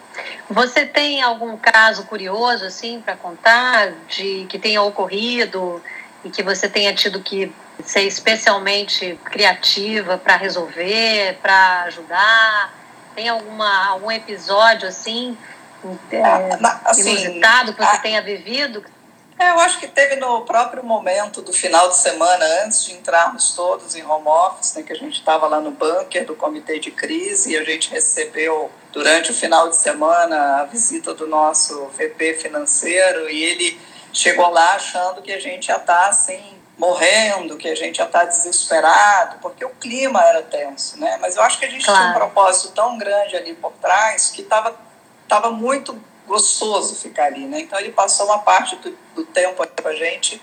Você 0.50 0.84
tem 0.84 1.22
algum 1.22 1.56
caso 1.56 2.04
curioso, 2.04 2.64
assim, 2.64 3.00
para 3.00 3.16
contar, 3.16 3.92
de 4.08 4.46
que 4.48 4.58
tenha 4.58 4.82
ocorrido 4.82 5.82
e 6.24 6.30
que 6.30 6.42
você 6.42 6.68
tenha 6.68 6.94
tido 6.94 7.20
que 7.20 7.52
ser 7.84 8.02
especialmente 8.02 9.18
criativa 9.24 10.18
para 10.18 10.36
resolver, 10.36 11.38
para 11.40 11.84
ajudar? 11.84 12.74
Tem 13.14 13.28
alguma, 13.28 13.88
algum 13.88 14.10
episódio, 14.10 14.88
assim, 14.88 15.36
é, 16.10 16.22
assim 16.84 17.00
inusitado 17.00 17.74
que 17.74 17.82
você 17.82 17.96
a... 17.96 18.00
tenha 18.00 18.22
vivido? 18.22 18.84
É, 19.42 19.50
eu 19.50 19.58
acho 19.58 19.80
que 19.80 19.88
teve 19.88 20.14
no 20.16 20.42
próprio 20.42 20.84
momento 20.84 21.42
do 21.42 21.52
final 21.52 21.88
de 21.88 21.96
semana, 21.96 22.44
antes 22.64 22.84
de 22.84 22.92
entrarmos 22.92 23.56
todos 23.56 23.96
em 23.96 24.04
home 24.04 24.28
office, 24.28 24.74
né, 24.74 24.84
que 24.84 24.92
a 24.92 24.96
gente 24.96 25.18
estava 25.18 25.48
lá 25.48 25.60
no 25.60 25.72
bunker 25.72 26.24
do 26.24 26.36
comitê 26.36 26.78
de 26.78 26.92
crise 26.92 27.50
e 27.50 27.58
a 27.58 27.64
gente 27.64 27.90
recebeu 27.90 28.70
durante 28.92 29.32
o 29.32 29.34
final 29.34 29.68
de 29.68 29.74
semana 29.74 30.60
a 30.60 30.64
visita 30.64 31.12
do 31.12 31.26
nosso 31.26 31.86
VP 31.88 32.34
financeiro 32.34 33.28
e 33.28 33.42
ele 33.42 33.80
chegou 34.12 34.48
lá 34.48 34.74
achando 34.74 35.20
que 35.20 35.32
a 35.32 35.40
gente 35.40 35.66
já 35.66 35.76
está 35.76 36.06
assim 36.06 36.40
morrendo, 36.78 37.56
que 37.56 37.68
a 37.68 37.74
gente 37.74 37.96
já 37.96 38.04
está 38.04 38.24
desesperado, 38.24 39.38
porque 39.40 39.64
o 39.64 39.70
clima 39.70 40.22
era 40.22 40.42
tenso, 40.42 41.00
né? 41.00 41.18
Mas 41.20 41.34
eu 41.34 41.42
acho 41.42 41.58
que 41.58 41.64
a 41.64 41.70
gente 41.70 41.84
claro. 41.84 41.98
tinha 41.98 42.10
um 42.10 42.14
propósito 42.14 42.72
tão 42.74 42.96
grande 42.96 43.36
ali 43.36 43.54
por 43.54 43.72
trás 43.72 44.30
que 44.30 44.42
estava 44.42 44.72
tava 45.26 45.50
muito 45.50 45.98
gostoso 46.26 46.96
ficar 46.96 47.26
ali, 47.26 47.46
né? 47.46 47.60
Então 47.60 47.78
ele 47.78 47.92
passou 47.92 48.26
uma 48.26 48.38
parte 48.38 48.76
do, 48.76 48.96
do 49.14 49.24
tempo 49.24 49.66
com 49.66 49.88
a 49.88 49.94
gente 49.94 50.40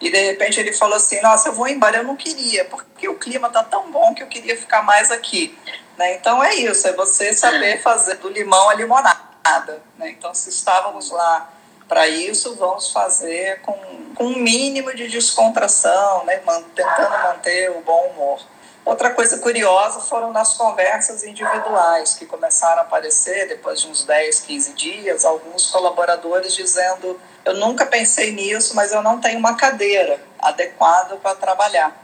e 0.00 0.10
de 0.10 0.18
repente 0.18 0.58
ele 0.58 0.72
falou 0.72 0.96
assim: 0.96 1.20
Nossa, 1.20 1.48
eu 1.48 1.52
vou 1.52 1.68
embora. 1.68 1.98
Eu 1.98 2.04
não 2.04 2.16
queria, 2.16 2.64
porque 2.64 3.08
o 3.08 3.18
clima 3.18 3.48
tá 3.48 3.62
tão 3.62 3.90
bom 3.90 4.14
que 4.14 4.22
eu 4.22 4.26
queria 4.26 4.56
ficar 4.56 4.82
mais 4.82 5.10
aqui. 5.10 5.56
Né? 5.96 6.14
Então 6.14 6.42
é 6.42 6.54
isso, 6.54 6.88
é 6.88 6.92
você 6.92 7.32
saber 7.32 7.80
fazer 7.80 8.16
do 8.16 8.28
limão 8.28 8.68
a 8.68 8.74
limonada. 8.74 9.82
Né? 9.98 10.10
Então, 10.10 10.34
se 10.34 10.48
estávamos 10.48 11.10
lá 11.10 11.52
para 11.88 12.08
isso, 12.08 12.54
vamos 12.56 12.90
fazer 12.90 13.60
com, 13.60 13.76
com 14.14 14.24
um 14.24 14.38
mínimo 14.38 14.94
de 14.94 15.08
descontração, 15.08 16.24
né? 16.24 16.42
tentando 16.74 17.22
manter 17.22 17.70
o 17.70 17.80
bom 17.82 18.06
humor. 18.08 18.40
Outra 18.84 19.10
coisa 19.10 19.38
curiosa 19.38 20.00
foram 20.00 20.32
nas 20.32 20.54
conversas 20.54 21.22
individuais 21.22 22.14
que 22.14 22.26
começaram 22.26 22.78
a 22.78 22.82
aparecer 22.82 23.46
depois 23.46 23.80
de 23.80 23.86
uns 23.86 24.04
10, 24.04 24.40
15 24.40 24.72
dias, 24.72 25.24
alguns 25.24 25.70
colaboradores 25.70 26.52
dizendo: 26.54 27.20
Eu 27.44 27.54
nunca 27.54 27.86
pensei 27.86 28.32
nisso, 28.32 28.74
mas 28.74 28.92
eu 28.92 29.00
não 29.00 29.20
tenho 29.20 29.38
uma 29.38 29.56
cadeira 29.56 30.20
adequada 30.38 31.16
para 31.16 31.36
trabalhar. 31.36 31.96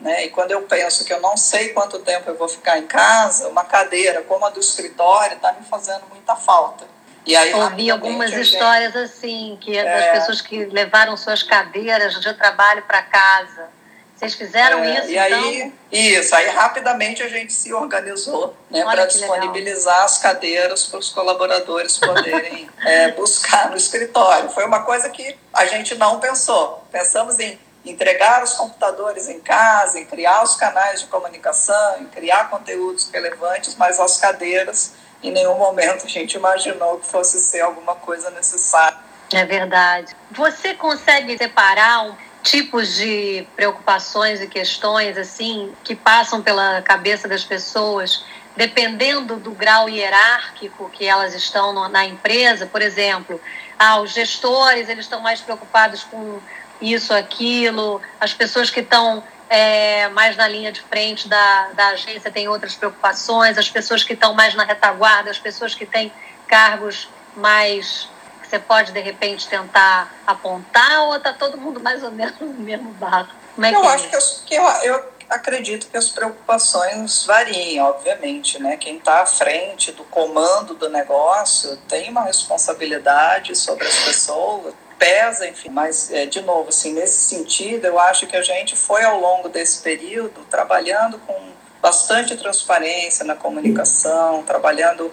Né? 0.00 0.26
E 0.26 0.30
quando 0.30 0.52
eu 0.52 0.62
penso 0.62 1.04
que 1.04 1.12
eu 1.12 1.20
não 1.20 1.36
sei 1.36 1.70
quanto 1.70 1.98
tempo 1.98 2.30
eu 2.30 2.36
vou 2.36 2.48
ficar 2.48 2.78
em 2.78 2.86
casa, 2.86 3.48
uma 3.48 3.64
cadeira 3.64 4.22
como 4.22 4.46
a 4.46 4.50
do 4.50 4.60
escritório 4.60 5.36
está 5.36 5.52
me 5.52 5.64
fazendo 5.66 6.04
muita 6.08 6.36
falta. 6.36 6.86
E 7.26 7.36
aí, 7.36 7.52
Ouvi 7.52 7.90
algumas 7.90 8.30
gente... 8.30 8.42
histórias 8.42 8.96
assim, 8.96 9.58
que 9.60 9.76
é... 9.76 9.84
das 9.84 10.20
pessoas 10.20 10.40
que 10.40 10.64
levaram 10.64 11.16
suas 11.16 11.42
cadeiras 11.42 12.18
de 12.18 12.32
trabalho 12.34 12.82
para 12.84 13.02
casa 13.02 13.79
vocês 14.20 14.34
fizeram 14.34 14.84
é, 14.84 14.98
isso? 14.98 15.10
E 15.10 15.16
então? 15.16 15.38
aí, 15.38 15.72
isso, 15.90 16.36
aí 16.36 16.48
rapidamente 16.50 17.22
a 17.22 17.28
gente 17.28 17.54
se 17.54 17.72
organizou 17.72 18.54
né, 18.70 18.84
para 18.84 19.06
disponibilizar 19.06 19.94
legal. 19.94 20.04
as 20.04 20.18
cadeiras 20.18 20.84
para 20.84 20.98
os 20.98 21.08
colaboradores 21.08 21.96
poderem 21.96 22.68
é, 22.84 23.12
buscar 23.12 23.70
no 23.70 23.78
escritório. 23.78 24.50
Foi 24.50 24.66
uma 24.66 24.82
coisa 24.82 25.08
que 25.08 25.38
a 25.54 25.64
gente 25.64 25.94
não 25.94 26.20
pensou. 26.20 26.86
Pensamos 26.92 27.38
em 27.38 27.58
entregar 27.82 28.42
os 28.42 28.52
computadores 28.52 29.26
em 29.26 29.40
casa, 29.40 29.98
em 29.98 30.04
criar 30.04 30.42
os 30.42 30.54
canais 30.54 31.00
de 31.00 31.06
comunicação, 31.06 32.02
em 32.02 32.04
criar 32.04 32.50
conteúdos 32.50 33.08
relevantes, 33.10 33.74
mas 33.76 33.98
as 33.98 34.18
cadeiras, 34.18 34.92
em 35.22 35.30
nenhum 35.30 35.56
momento 35.56 36.04
a 36.04 36.10
gente 36.10 36.34
imaginou 36.34 36.98
que 36.98 37.06
fosse 37.06 37.40
ser 37.40 37.60
alguma 37.60 37.94
coisa 37.94 38.28
necessária. 38.28 38.98
É 39.32 39.46
verdade. 39.46 40.14
Você 40.32 40.74
consegue 40.74 41.38
separar 41.38 42.02
um 42.02 42.14
tipos 42.42 42.96
de 42.96 43.46
preocupações 43.54 44.40
e 44.40 44.46
questões 44.46 45.16
assim 45.16 45.72
que 45.84 45.94
passam 45.94 46.42
pela 46.42 46.80
cabeça 46.82 47.28
das 47.28 47.44
pessoas 47.44 48.24
dependendo 48.56 49.36
do 49.36 49.52
grau 49.52 49.88
hierárquico 49.88 50.90
que 50.90 51.04
elas 51.04 51.34
estão 51.34 51.88
na 51.88 52.06
empresa 52.06 52.66
por 52.66 52.82
exemplo 52.82 53.40
ah, 53.78 54.00
os 54.00 54.12
gestores 54.12 54.88
eles 54.88 55.04
estão 55.04 55.20
mais 55.20 55.40
preocupados 55.40 56.02
com 56.04 56.40
isso 56.80 57.12
aquilo 57.12 58.00
as 58.18 58.32
pessoas 58.32 58.70
que 58.70 58.80
estão 58.80 59.22
é, 59.48 60.08
mais 60.08 60.36
na 60.36 60.48
linha 60.48 60.72
de 60.72 60.80
frente 60.80 61.28
da, 61.28 61.68
da 61.74 61.88
agência 61.88 62.30
têm 62.30 62.48
outras 62.48 62.74
preocupações 62.74 63.58
as 63.58 63.68
pessoas 63.68 64.02
que 64.02 64.14
estão 64.14 64.34
mais 64.34 64.54
na 64.54 64.64
retaguarda 64.64 65.30
as 65.30 65.38
pessoas 65.38 65.74
que 65.74 65.84
têm 65.84 66.10
cargos 66.48 67.08
mais 67.36 68.08
você 68.50 68.58
pode, 68.58 68.90
de 68.90 69.00
repente, 69.00 69.48
tentar 69.48 70.12
apontar 70.26 71.04
ou 71.04 71.16
está 71.16 71.32
todo 71.32 71.56
mundo 71.56 71.78
mais 71.78 72.02
ou 72.02 72.10
menos 72.10 72.38
no 72.40 72.48
mesmo 72.48 72.90
barco? 72.94 73.32
Como 73.54 73.64
é 73.64 73.72
eu 73.72 73.80
que 73.80 73.86
é 73.86 73.90
acho 73.90 74.08
que, 74.08 74.16
eu, 74.16 74.20
que 74.46 74.54
eu, 74.54 74.94
eu, 74.94 75.04
acredito 75.28 75.86
que 75.88 75.96
as 75.96 76.08
preocupações 76.08 77.24
variem, 77.24 77.80
obviamente. 77.80 78.60
Né? 78.60 78.76
Quem 78.76 78.96
está 78.96 79.22
à 79.22 79.26
frente 79.26 79.92
do 79.92 80.02
comando 80.04 80.74
do 80.74 80.88
negócio 80.88 81.76
tem 81.88 82.10
uma 82.10 82.24
responsabilidade 82.24 83.54
sobre 83.54 83.86
as 83.86 83.96
pessoas, 84.00 84.74
pesa, 84.98 85.48
enfim. 85.48 85.68
Mas, 85.70 86.10
é, 86.10 86.26
de 86.26 86.40
novo, 86.40 86.70
assim, 86.70 86.92
nesse 86.92 87.20
sentido, 87.20 87.86
eu 87.86 88.00
acho 88.00 88.26
que 88.26 88.36
a 88.36 88.42
gente 88.42 88.74
foi, 88.74 89.04
ao 89.04 89.20
longo 89.20 89.48
desse 89.48 89.80
período, 89.80 90.44
trabalhando 90.50 91.18
com 91.20 91.50
bastante 91.80 92.36
transparência 92.36 93.24
na 93.24 93.36
comunicação, 93.36 94.42
trabalhando 94.42 95.10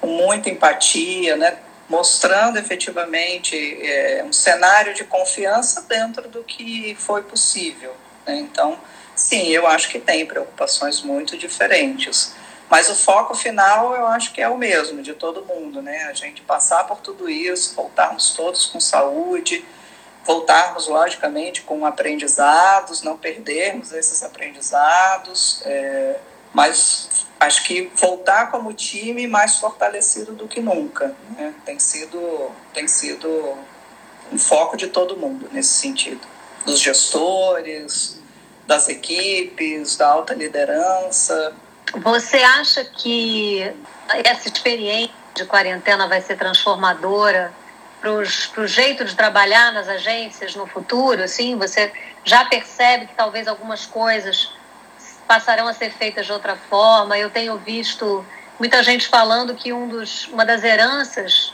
com 0.00 0.06
muita 0.06 0.48
empatia, 0.48 1.36
né? 1.36 1.58
Mostrando 1.88 2.58
efetivamente 2.58 3.56
é, 3.82 4.24
um 4.24 4.32
cenário 4.32 4.92
de 4.94 5.04
confiança 5.04 5.82
dentro 5.82 6.28
do 6.28 6.44
que 6.44 6.94
foi 6.98 7.22
possível. 7.22 7.94
Né? 8.26 8.36
Então, 8.36 8.78
sim, 9.16 9.48
eu 9.48 9.66
acho 9.66 9.88
que 9.88 9.98
tem 9.98 10.26
preocupações 10.26 11.00
muito 11.00 11.36
diferentes. 11.36 12.34
Mas 12.68 12.90
o 12.90 12.94
foco 12.94 13.34
final 13.34 13.94
eu 13.94 14.06
acho 14.06 14.32
que 14.32 14.42
é 14.42 14.48
o 14.48 14.58
mesmo 14.58 15.02
de 15.02 15.14
todo 15.14 15.42
mundo, 15.44 15.80
né? 15.80 16.04
A 16.04 16.12
gente 16.12 16.42
passar 16.42 16.86
por 16.86 16.98
tudo 16.98 17.28
isso, 17.28 17.74
voltarmos 17.74 18.34
todos 18.34 18.66
com 18.66 18.78
saúde, 18.78 19.64
voltarmos 20.22 20.86
logicamente 20.86 21.62
com 21.62 21.86
aprendizados, 21.86 23.02
não 23.02 23.16
perdermos 23.16 23.92
esses 23.92 24.22
aprendizados, 24.22 25.62
é, 25.64 26.16
mas 26.52 27.26
acho 27.40 27.64
que 27.64 27.90
voltar 27.94 28.50
como 28.50 28.72
time 28.72 29.26
mais 29.26 29.56
fortalecido 29.56 30.32
do 30.32 30.48
que 30.48 30.60
nunca. 30.60 31.14
Né? 31.36 31.54
Tem, 31.64 31.78
sido, 31.78 32.50
tem 32.74 32.88
sido 32.88 33.56
um 34.32 34.38
foco 34.38 34.76
de 34.76 34.88
todo 34.88 35.16
mundo 35.16 35.48
nesse 35.52 35.74
sentido. 35.74 36.20
Dos 36.64 36.80
gestores, 36.80 38.18
das 38.66 38.88
equipes, 38.88 39.96
da 39.96 40.08
alta 40.08 40.34
liderança. 40.34 41.54
Você 41.94 42.36
acha 42.36 42.84
que 42.84 43.62
essa 44.24 44.48
experiência 44.48 45.14
de 45.34 45.44
quarentena 45.46 46.06
vai 46.08 46.20
ser 46.20 46.36
transformadora 46.36 47.52
para 48.00 48.10
o 48.10 48.66
jeito 48.66 49.04
de 49.04 49.14
trabalhar 49.16 49.72
nas 49.72 49.88
agências 49.88 50.54
no 50.54 50.66
futuro? 50.66 51.22
Assim, 51.22 51.56
você 51.56 51.90
já 52.24 52.44
percebe 52.44 53.06
que 53.06 53.14
talvez 53.14 53.48
algumas 53.48 53.86
coisas 53.86 54.52
passarão 55.28 55.68
a 55.68 55.74
ser 55.74 55.92
feitas 55.92 56.24
de 56.24 56.32
outra 56.32 56.56
forma. 56.56 57.18
Eu 57.18 57.28
tenho 57.28 57.58
visto 57.58 58.24
muita 58.58 58.82
gente 58.82 59.06
falando 59.06 59.54
que 59.54 59.72
um 59.72 59.86
dos, 59.86 60.26
uma 60.28 60.44
das 60.44 60.64
heranças 60.64 61.52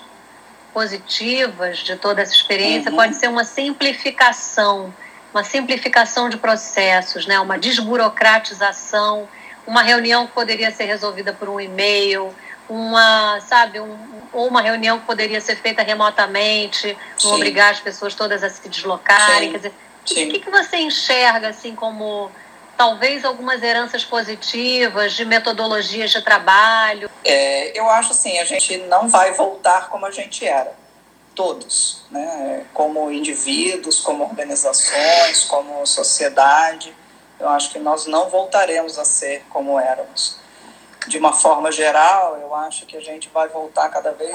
positivas 0.73 1.79
de 1.79 1.97
toda 1.97 2.23
essa 2.23 2.33
experiência 2.33 2.91
uhum. 2.91 2.97
pode 2.97 3.17
ser 3.17 3.29
uma 3.29 3.45
simplificação, 3.45 4.95
uma 5.33 5.43
simplificação 5.45 6.29
de 6.29 6.37
processos, 6.37 7.27
né? 7.27 7.39
uma 7.41 7.59
desburocratização, 7.59 9.29
uma 9.67 9.83
reunião 9.83 10.27
que 10.27 10.33
poderia 10.33 10.71
ser 10.71 10.85
resolvida 10.85 11.33
por 11.33 11.49
um 11.49 11.61
e-mail, 11.61 12.35
uma, 12.69 13.41
sabe, 13.41 13.81
um, 13.81 13.97
ou 14.33 14.49
uma 14.49 14.63
reunião 14.63 14.99
que 15.01 15.07
poderia 15.07 15.41
ser 15.41 15.57
feita 15.57 15.83
remotamente, 15.83 16.97
não 17.23 17.35
obrigar 17.35 17.73
as 17.73 17.81
pessoas 17.81 18.15
todas 18.15 18.43
a 18.43 18.49
se 18.49 18.69
deslocarem. 18.69 19.47
Sim. 19.47 19.51
Quer 19.51 19.57
dizer, 19.57 19.75
o 20.27 20.31
que, 20.31 20.39
que 20.39 20.51
você 20.51 20.77
enxerga 20.77 21.49
assim 21.49 21.75
como 21.75 22.31
talvez 22.77 23.25
algumas 23.25 23.63
heranças 23.63 24.05
positivas 24.05 25.13
de 25.13 25.25
metodologias 25.25 26.11
de 26.11 26.23
trabalho? 26.23 27.11
É, 27.25 27.79
eu 27.79 27.89
acho 27.89 28.13
assim, 28.13 28.39
a 28.39 28.45
gente 28.45 28.77
não 28.79 29.09
vai 29.09 29.33
voltar 29.33 29.89
como 29.89 30.07
a 30.07 30.11
gente 30.11 30.47
era, 30.47 30.75
todos, 31.35 32.03
né? 32.11 32.67
como 32.73 33.11
indivíduos, 33.11 34.01
como 34.01 34.25
organizações, 34.25 35.45
como 35.45 35.87
sociedade. 35.87 36.95
Eu 37.39 37.49
acho 37.49 37.71
que 37.71 37.79
nós 37.79 38.07
não 38.07 38.29
voltaremos 38.29 38.99
a 38.99 39.05
ser 39.05 39.45
como 39.51 39.79
éramos. 39.79 40.39
De 41.07 41.19
uma 41.19 41.33
forma 41.33 41.71
geral, 41.71 42.39
eu 42.39 42.55
acho 42.55 42.87
que 42.87 42.97
a 42.97 43.01
gente 43.01 43.29
vai 43.29 43.49
voltar 43.49 43.89
cada 43.91 44.13
vez. 44.13 44.35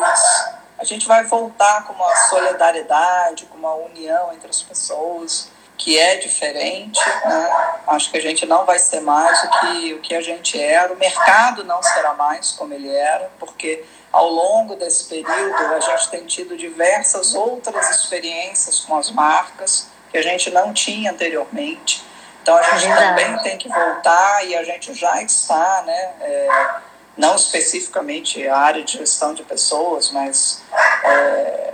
A 0.78 0.84
gente 0.84 1.08
vai 1.08 1.26
voltar 1.26 1.86
com 1.86 1.94
uma 1.94 2.16
solidariedade, 2.30 3.46
com 3.48 3.58
uma 3.58 3.74
união 3.74 4.32
entre 4.34 4.50
as 4.50 4.62
pessoas 4.62 5.50
que 5.80 5.98
é 5.98 6.18
diferente. 6.18 7.00
Né? 7.26 7.80
Acho 7.88 8.12
que 8.12 8.18
a 8.18 8.22
gente 8.22 8.46
não 8.46 8.66
vai 8.66 8.78
ser 8.78 9.00
mais 9.00 9.42
o 9.46 9.50
que, 9.50 9.94
o 9.94 10.02
que 10.02 10.14
a 10.14 10.22
gente 10.22 10.62
era. 10.62 10.94
O 10.94 10.98
mercado 10.98 11.64
não 11.64 11.82
será 11.82 12.14
mais 12.14 12.52
como 12.52 12.74
ele 12.74 12.90
era, 12.90 13.32
porque 13.40 13.84
ao 14.12 14.28
longo 14.28 14.76
desse 14.76 15.06
período 15.06 15.74
a 15.74 15.80
gente 15.80 16.10
tem 16.10 16.26
tido 16.26 16.58
diversas 16.58 17.34
outras 17.34 17.90
experiências 17.90 18.82
com 18.82 18.98
as 18.98 19.10
marcas 19.10 19.88
que 20.12 20.18
a 20.18 20.22
gente 20.22 20.52
não 20.52 20.74
tinha 20.74 21.12
anteriormente. 21.12 22.04
Então 22.44 22.58
a 22.58 22.78
gente 22.78 22.96
também 22.96 23.38
tem 23.40 23.58
que 23.58 23.70
voltar 23.70 24.46
e 24.46 24.56
a 24.56 24.64
gente 24.64 24.94
já 24.94 25.22
está, 25.22 25.84
né? 25.86 26.12
É, 26.20 26.70
não 27.16 27.36
especificamente 27.36 28.46
a 28.48 28.58
área 28.58 28.84
de 28.84 28.98
gestão 28.98 29.34
de 29.34 29.44
pessoas, 29.44 30.12
mas 30.12 30.62
é, 31.04 31.69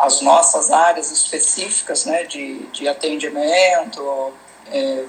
as 0.00 0.22
nossas 0.22 0.70
áreas 0.70 1.10
específicas 1.10 2.06
né, 2.06 2.24
de, 2.24 2.58
de 2.68 2.88
atendimento, 2.88 4.32
é, 4.72 5.04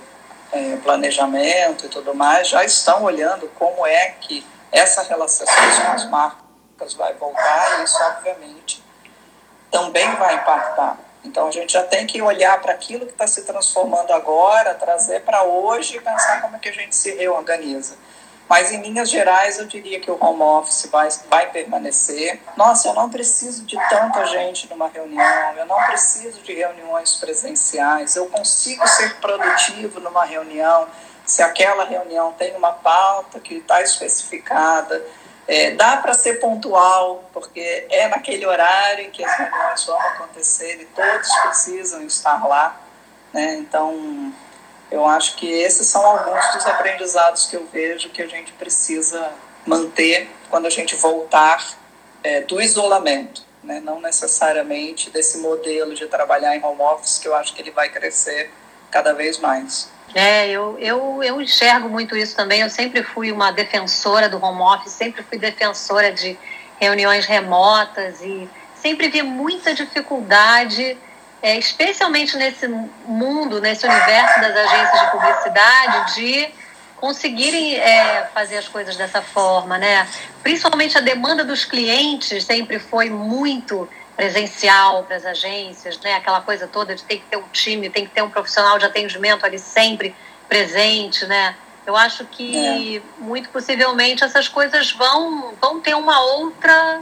é, 0.52 0.76
planejamento 0.84 1.86
e 1.86 1.90
tudo 1.90 2.14
mais, 2.14 2.50
já 2.50 2.64
estão 2.66 3.04
olhando 3.04 3.48
como 3.58 3.88
é 3.88 4.10
que 4.20 4.46
essa 4.70 5.02
relação 5.04 5.48
com 5.48 5.92
as 5.94 6.10
marcas 6.10 6.94
vai 6.94 7.14
voltar 7.14 7.80
e 7.80 7.84
isso, 7.84 7.98
obviamente, 8.04 8.84
também 9.72 10.14
vai 10.16 10.36
impactar. 10.36 10.98
Então, 11.24 11.48
a 11.48 11.52
gente 11.52 11.72
já 11.72 11.84
tem 11.84 12.06
que 12.06 12.22
olhar 12.22 12.60
para 12.62 12.74
aquilo 12.74 13.06
que 13.06 13.12
está 13.14 13.28
se 13.28 13.44
transformando 13.44 14.12
agora, 14.12 14.74
trazer 14.74 15.22
para 15.22 15.44
hoje 15.44 15.98
e 15.98 16.02
pensar 16.02 16.42
como 16.42 16.56
é 16.58 16.60
que 16.60 16.68
a 16.68 16.74
gente 16.74 16.96
se 16.96 17.16
reorganiza. 17.16 17.96
Mas 18.52 18.70
em 18.70 18.82
linhas 18.82 19.10
gerais 19.10 19.60
eu 19.60 19.66
diria 19.66 19.98
que 19.98 20.12
o 20.12 20.18
home 20.22 20.42
office 20.42 20.86
vai, 20.92 21.08
vai 21.30 21.50
permanecer. 21.52 22.38
Nossa, 22.58 22.90
eu 22.90 22.94
não 22.94 23.10
preciso 23.10 23.64
de 23.64 23.78
tanta 23.88 24.26
gente 24.26 24.70
numa 24.70 24.90
reunião, 24.90 25.54
eu 25.56 25.66
não 25.66 25.82
preciso 25.86 26.42
de 26.42 26.54
reuniões 26.54 27.16
presenciais, 27.16 28.18
eu 28.18 28.26
consigo 28.26 28.86
ser 28.90 29.16
produtivo 29.22 30.02
numa 30.02 30.26
reunião 30.26 30.86
se 31.26 31.42
aquela 31.42 31.86
reunião 31.86 32.34
tem 32.34 32.54
uma 32.54 32.74
pauta 32.74 33.40
que 33.40 33.54
está 33.54 33.82
especificada. 33.82 35.02
É, 35.48 35.72
dá 35.72 35.96
para 35.96 36.14
ser 36.14 36.42
pontual, 36.42 37.24
porque 37.32 37.88
é 37.90 38.10
naquele 38.10 38.46
horário 38.46 39.06
em 39.06 39.12
que 39.12 39.24
as 39.24 39.34
reuniões 39.34 39.86
vão 39.86 39.98
acontecer 39.98 40.82
e 40.82 40.86
todos 40.88 41.34
precisam 41.44 42.02
estar 42.04 42.46
lá. 42.46 42.76
Né? 43.32 43.56
Então, 43.56 44.34
eu 44.92 45.06
acho 45.06 45.38
que 45.38 45.50
esses 45.50 45.88
são 45.88 46.06
alguns 46.06 46.46
dos 46.54 46.66
aprendizados 46.66 47.48
que 47.48 47.56
eu 47.56 47.66
vejo 47.72 48.10
que 48.10 48.22
a 48.22 48.28
gente 48.28 48.52
precisa 48.54 49.32
manter 49.66 50.30
quando 50.50 50.66
a 50.66 50.70
gente 50.70 50.96
voltar 50.96 51.66
é, 52.24 52.42
do 52.42 52.62
isolamento, 52.62 53.44
né? 53.64 53.80
não 53.80 54.02
necessariamente 54.02 55.10
desse 55.10 55.38
modelo 55.38 55.96
de 55.96 56.08
trabalhar 56.08 56.56
em 56.56 56.64
home 56.64 56.82
office, 56.82 57.18
que 57.20 57.28
eu 57.28 57.34
acho 57.36 57.54
que 57.54 57.62
ele 57.62 57.72
vai 57.72 57.90
crescer 57.90 58.52
cada 58.92 59.14
vez 59.14 59.38
mais. 59.40 59.90
É, 60.14 60.50
eu, 60.50 60.78
eu, 60.78 61.24
eu 61.24 61.42
enxergo 61.42 61.88
muito 61.88 62.18
isso 62.18 62.36
também. 62.36 62.60
Eu 62.60 62.70
sempre 62.70 63.02
fui 63.02 63.32
uma 63.32 63.52
defensora 63.52 64.28
do 64.28 64.44
home 64.44 64.62
office, 64.62 64.92
sempre 64.92 65.24
fui 65.24 65.38
defensora 65.38 66.12
de 66.12 66.38
reuniões 66.80 67.26
remotas 67.26 68.22
e 68.22 68.50
sempre 68.76 69.08
vi 69.08 69.22
muita 69.22 69.74
dificuldade 69.74 70.98
é, 71.42 71.58
especialmente 71.58 72.38
nesse 72.38 72.68
mundo, 72.68 73.60
nesse 73.60 73.86
universo 73.86 74.40
das 74.42 74.56
agências 74.56 75.02
de 75.02 75.12
publicidade, 75.12 76.16
de 76.16 76.50
conseguirem 76.98 77.76
é, 77.78 78.30
fazer 78.32 78.58
as 78.58 78.68
coisas 78.68 78.96
dessa 78.96 79.22
forma, 79.24 79.78
né? 79.78 80.08
Principalmente 80.44 80.96
a 80.98 81.02
demanda 81.02 81.44
dos 81.44 81.66
clientes 81.66 82.44
sempre 82.44 82.78
foi 82.78 83.10
muito 83.10 83.90
presencial 84.16 85.04
para 85.04 85.16
as 85.16 85.26
agências, 85.26 86.00
né? 86.00 86.14
Aquela 86.14 86.42
coisa 86.42 86.68
toda 86.68 86.94
de 86.94 87.04
ter 87.04 87.18
que 87.18 87.26
ter 87.26 87.38
um 87.38 87.48
time, 87.52 87.90
tem 87.90 88.06
que 88.06 88.12
ter 88.12 88.22
um 88.22 88.30
profissional 88.30 88.78
de 88.78 88.86
atendimento 88.86 89.44
ali 89.44 89.58
sempre 89.58 90.16
presente, 90.48 91.26
né? 91.26 91.56
Eu 91.88 91.96
acho 91.96 92.24
que 92.26 92.98
é. 92.98 93.02
muito 93.18 93.50
possivelmente 93.50 94.24
essas 94.24 94.48
coisas 94.48 94.92
vão 94.92 95.56
vão 95.60 95.80
ter 95.80 95.96
uma 95.96 96.22
outra 96.22 97.02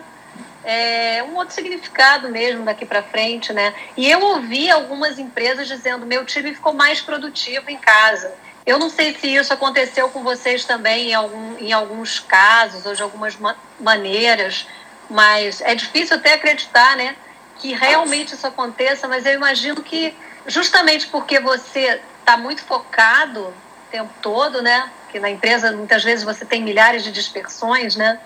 é, 0.69 1.23
um 1.23 1.35
outro 1.35 1.55
significado 1.55 2.29
mesmo 2.29 2.63
daqui 2.63 2.85
para 2.85 3.01
frente, 3.01 3.51
né? 3.51 3.73
E 3.97 4.07
eu 4.07 4.21
ouvi 4.21 4.69
algumas 4.69 5.17
empresas 5.17 5.67
dizendo 5.67 6.05
meu 6.05 6.23
time 6.23 6.53
ficou 6.53 6.73
mais 6.73 7.01
produtivo 7.01 7.71
em 7.71 7.77
casa. 7.77 8.31
Eu 8.67 8.77
não 8.77 8.87
sei 8.87 9.15
se 9.15 9.33
isso 9.33 9.51
aconteceu 9.51 10.09
com 10.09 10.21
vocês 10.21 10.65
também 10.65 11.09
em, 11.09 11.13
algum, 11.15 11.57
em 11.57 11.73
alguns 11.73 12.19
casos 12.19 12.85
ou 12.85 12.93
de 12.93 13.01
algumas 13.01 13.35
ma 13.35 13.55
maneiras, 13.79 14.67
mas 15.09 15.59
é 15.61 15.73
difícil 15.73 16.17
até 16.17 16.35
acreditar, 16.35 16.95
né? 16.95 17.15
Que 17.57 17.73
realmente 17.73 18.35
isso 18.35 18.45
aconteça, 18.45 19.07
mas 19.07 19.25
eu 19.25 19.33
imagino 19.33 19.81
que 19.81 20.13
justamente 20.45 21.07
porque 21.07 21.39
você 21.39 21.99
está 22.19 22.37
muito 22.37 22.61
focado 22.61 23.41
o 23.41 23.53
tempo 23.89 24.13
todo, 24.21 24.61
né? 24.61 24.87
Que 25.11 25.19
na 25.19 25.31
empresa 25.31 25.71
muitas 25.71 26.03
vezes 26.03 26.23
você 26.23 26.45
tem 26.45 26.61
milhares 26.61 27.03
de 27.03 27.11
dispersões, 27.11 27.95
né? 27.95 28.19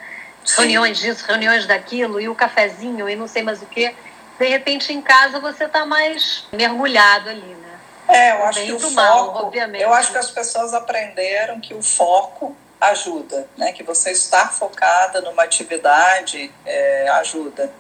Reuniões 0.52 1.00
disso, 1.00 1.26
reuniões 1.26 1.66
daquilo, 1.66 2.20
e 2.20 2.30
o 2.30 2.36
cafezinho, 2.36 3.10
e 3.10 3.16
não 3.16 3.28
sei 3.28 3.44
mais 3.44 3.62
o 3.62 3.66
que. 3.66 3.94
De 4.40 4.48
repente, 4.48 4.92
em 4.92 5.02
casa, 5.02 5.40
você 5.40 5.66
está 5.66 5.86
mais 5.86 6.46
mergulhado 6.52 7.30
ali, 7.30 7.42
né? 7.42 7.80
É, 8.08 8.32
eu 8.32 8.44
acho 8.46 8.60
Bem 8.60 8.68
que 8.68 8.74
o 8.74 8.80
foco, 8.80 8.94
mal, 8.94 9.30
obviamente. 9.46 9.82
eu 9.82 9.94
acho 9.94 10.12
que 10.12 10.18
as 10.18 10.32
pessoas 10.32 10.74
aprenderam 10.74 11.60
que 11.60 11.74
o 11.74 11.82
foco 11.82 12.56
ajuda, 12.82 13.48
né? 13.58 13.72
Que 13.72 13.84
você 13.84 14.12
estar 14.12 14.52
focada 14.52 15.22
numa 15.22 15.44
atividade 15.44 16.52
é, 16.66 17.08
ajuda. 17.10 17.72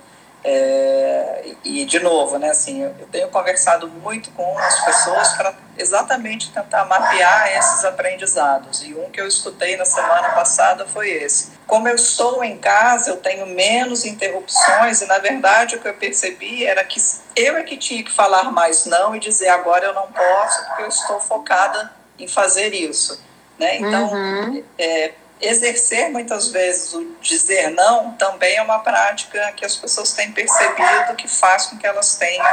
É, 0.45 1.53
e, 1.63 1.85
de 1.85 1.99
novo, 1.99 2.37
né, 2.37 2.49
assim, 2.49 2.83
eu, 2.83 3.07
tenho 3.09 3.29
conversado 3.29 3.87
muito 3.87 4.29
com 4.31 4.57
as 4.57 4.83
pessoas 4.83 5.29
para 5.37 5.53
exatamente 5.77 6.51
tentar 6.51 6.83
mapear 6.85 7.57
esses 7.57 7.85
aprendizados. 7.85 8.83
E 8.83 8.93
um 8.93 9.09
que 9.09 9.21
eu 9.21 9.27
escutei 9.27 9.77
na 9.77 9.85
semana 9.85 10.29
passada 10.31 10.85
foi 10.85 11.09
esse. 11.09 11.53
Como 11.65 11.87
eu 11.87 11.95
estou 11.95 12.43
em 12.43 12.57
casa, 12.57 13.11
eu 13.11 13.17
tenho 13.17 13.45
menos 13.45 14.03
interrupções, 14.03 15.01
e 15.01 15.05
na 15.05 15.19
verdade 15.19 15.77
o 15.77 15.81
que 15.81 15.87
eu 15.87 15.93
percebi 15.93 16.65
era 16.65 16.83
que 16.83 16.99
eu 17.35 17.55
é 17.55 17.63
que 17.63 17.77
tinha 17.77 18.03
que 18.03 18.11
falar 18.11 18.51
mais 18.51 18.85
não 18.85 19.15
e 19.15 19.19
dizer 19.19 19.47
agora 19.47 19.85
eu 19.85 19.93
não 19.93 20.11
posso, 20.11 20.65
porque 20.65 20.83
eu 20.83 20.87
estou 20.89 21.19
focada 21.21 21.91
em 22.19 22.27
fazer 22.27 22.73
isso. 22.73 23.23
Né? 23.57 23.77
Então, 23.77 24.11
uhum. 24.11 24.63
é, 24.77 25.13
exercer 25.41 26.09
muitas 26.09 26.49
vezes 26.49 26.93
o 26.93 27.15
dizer 27.21 27.69
não 27.69 28.13
também 28.13 28.57
é 28.57 28.61
uma 28.61 28.79
prática 28.79 29.51
que 29.53 29.65
as 29.65 29.75
pessoas 29.75 30.13
têm 30.13 30.31
percebido 30.31 31.15
que 31.17 31.27
faz 31.27 31.65
com 31.65 31.77
que 31.77 31.85
elas 31.85 32.15
tenham 32.15 32.45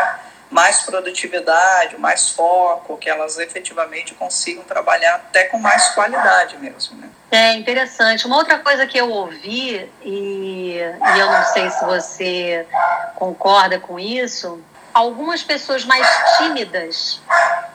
mais 0.50 0.80
produtividade, 0.80 1.96
mais 1.96 2.30
foco, 2.30 2.96
que 2.96 3.08
elas 3.08 3.38
efetivamente 3.38 4.14
consigam 4.14 4.64
trabalhar 4.64 5.14
até 5.14 5.44
com 5.44 5.58
mais 5.58 5.88
qualidade 5.90 6.58
mesmo. 6.58 6.98
Né? 6.98 7.08
É 7.30 7.52
interessante. 7.54 8.26
Uma 8.26 8.36
outra 8.36 8.58
coisa 8.58 8.84
que 8.84 8.98
eu 8.98 9.08
ouvi, 9.08 9.88
e, 10.02 10.74
e 10.74 11.18
eu 11.18 11.26
não 11.26 11.44
sei 11.44 11.70
se 11.70 11.84
você 11.84 12.66
concorda 13.14 13.78
com 13.78 14.00
isso, 14.00 14.60
algumas 14.92 15.42
pessoas 15.42 15.84
mais 15.84 16.06
tímidas, 16.38 17.20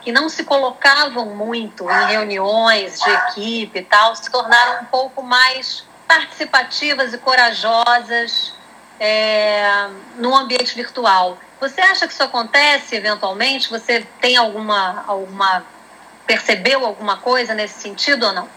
que 0.01 0.12
não 0.12 0.30
se 0.30 0.43
colocavam 0.43 1.28
muito 1.28 1.89
em 1.89 2.08
reuniões 2.08 2.99
de 2.99 3.10
equipe 3.10 3.80
e 3.80 3.84
tal, 3.84 4.15
se 4.15 4.30
tornaram 4.30 4.84
um 4.84 4.86
pouco 4.86 5.23
mais 5.23 5.84
participativas 6.08 7.13
e 7.13 7.17
corajosas 7.17 8.54
é, 8.99 9.89
no 10.17 10.36
ambiente 10.36 10.75
virtual. 10.75 11.38
Você 11.60 11.82
acha 11.82 12.08
que 12.08 12.13
isso 12.13 12.23
acontece 12.23 12.95
eventualmente? 12.95 13.69
Você 13.69 14.06
tem 14.21 14.38
alguma, 14.38 15.04
alguma 15.08 15.65
percebeu 16.25 16.86
alguma 16.86 17.17
coisa 17.17 17.54
nesse 17.54 17.82
sentido 17.82 18.25
ou 18.25 18.34
não? 18.34 18.49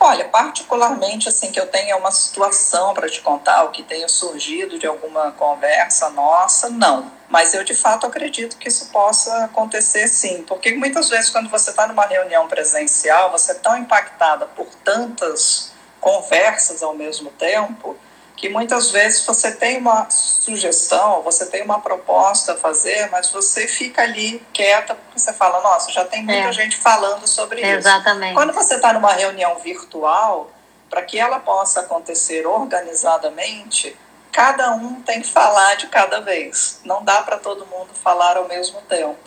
Olha, 0.00 0.24
particularmente 0.24 1.28
assim 1.28 1.52
que 1.52 1.60
eu 1.60 1.66
tenha 1.68 1.96
uma 1.96 2.10
situação 2.10 2.92
para 2.92 3.08
te 3.08 3.20
contar, 3.20 3.62
o 3.64 3.70
que 3.70 3.84
tenha 3.84 4.08
surgido 4.08 4.76
de 4.76 4.86
alguma 4.86 5.30
conversa 5.32 6.10
nossa, 6.10 6.68
não. 6.68 7.10
Mas 7.32 7.54
eu 7.54 7.64
de 7.64 7.74
fato 7.74 8.06
acredito 8.06 8.58
que 8.58 8.68
isso 8.68 8.90
possa 8.90 9.44
acontecer 9.46 10.06
sim, 10.06 10.44
porque 10.46 10.74
muitas 10.74 11.08
vezes 11.08 11.30
quando 11.30 11.48
você 11.48 11.70
está 11.70 11.86
numa 11.86 12.04
reunião 12.04 12.46
presencial, 12.46 13.32
você 13.32 13.52
é 13.52 13.54
tão 13.54 13.74
impactada 13.78 14.44
por 14.44 14.66
tantas 14.84 15.72
conversas 15.98 16.82
ao 16.82 16.94
mesmo 16.94 17.30
tempo 17.30 17.96
que 18.36 18.50
muitas 18.50 18.90
vezes 18.90 19.24
você 19.24 19.52
tem 19.52 19.78
uma 19.78 20.10
sugestão, 20.10 21.22
você 21.22 21.46
tem 21.46 21.62
uma 21.62 21.80
proposta 21.80 22.52
a 22.52 22.56
fazer, 22.56 23.08
mas 23.10 23.30
você 23.30 23.66
fica 23.66 24.02
ali 24.02 24.44
quieta 24.52 24.94
porque 24.94 25.18
você 25.18 25.32
fala, 25.32 25.62
nossa, 25.62 25.90
já 25.90 26.04
tem 26.04 26.24
muita 26.24 26.48
é. 26.48 26.52
gente 26.52 26.76
falando 26.76 27.26
sobre 27.26 27.60
Exatamente. 27.60 27.78
isso. 27.78 27.88
Exatamente. 27.88 28.34
Quando 28.34 28.52
você 28.52 28.74
está 28.74 28.92
numa 28.92 29.12
reunião 29.12 29.58
virtual, 29.58 30.50
para 30.90 31.00
que 31.00 31.18
ela 31.18 31.40
possa 31.40 31.80
acontecer 31.80 32.46
organizadamente, 32.46 33.96
cada 34.32 34.72
um 34.72 35.02
tem 35.02 35.20
que 35.20 35.30
falar 35.30 35.76
de 35.76 35.86
cada 35.88 36.20
vez. 36.20 36.80
Não 36.84 37.04
dá 37.04 37.22
para 37.22 37.36
todo 37.38 37.66
mundo 37.66 37.90
falar 38.02 38.38
ao 38.38 38.48
mesmo 38.48 38.80
tempo. 38.82 39.18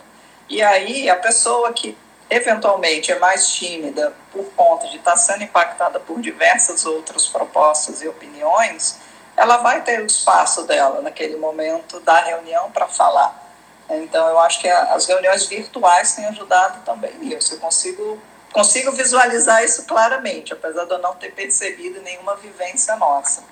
E 0.48 0.60
aí 0.62 1.08
a 1.08 1.16
pessoa 1.16 1.72
que 1.72 1.96
eventualmente 2.28 3.12
é 3.12 3.18
mais 3.18 3.48
tímida 3.48 4.12
por 4.32 4.44
conta 4.56 4.88
de 4.88 4.96
estar 4.96 5.12
tá 5.12 5.16
sendo 5.16 5.44
impactada 5.44 6.00
por 6.00 6.20
diversas 6.20 6.84
outras 6.84 7.26
propostas 7.26 8.02
e 8.02 8.08
opiniões, 8.08 8.98
ela 9.36 9.58
vai 9.58 9.82
ter 9.82 10.00
o 10.00 10.06
espaço 10.06 10.64
dela 10.64 11.00
naquele 11.00 11.36
momento 11.36 12.00
da 12.00 12.20
reunião 12.20 12.70
para 12.72 12.88
falar. 12.88 13.44
Então, 13.88 14.28
eu 14.28 14.38
acho 14.40 14.60
que 14.60 14.68
as 14.68 15.06
reuniões 15.06 15.46
virtuais 15.46 16.14
têm 16.14 16.26
ajudado 16.26 16.80
também 16.84 17.14
nisso. 17.18 17.54
Eu 17.54 17.60
consigo, 17.60 18.20
consigo 18.52 18.90
visualizar 18.90 19.62
isso 19.62 19.84
claramente, 19.84 20.52
apesar 20.52 20.86
de 20.86 20.90
eu 20.92 20.98
não 20.98 21.14
ter 21.14 21.32
percebido 21.32 22.00
nenhuma 22.02 22.34
vivência 22.34 22.96
nossa. 22.96 23.44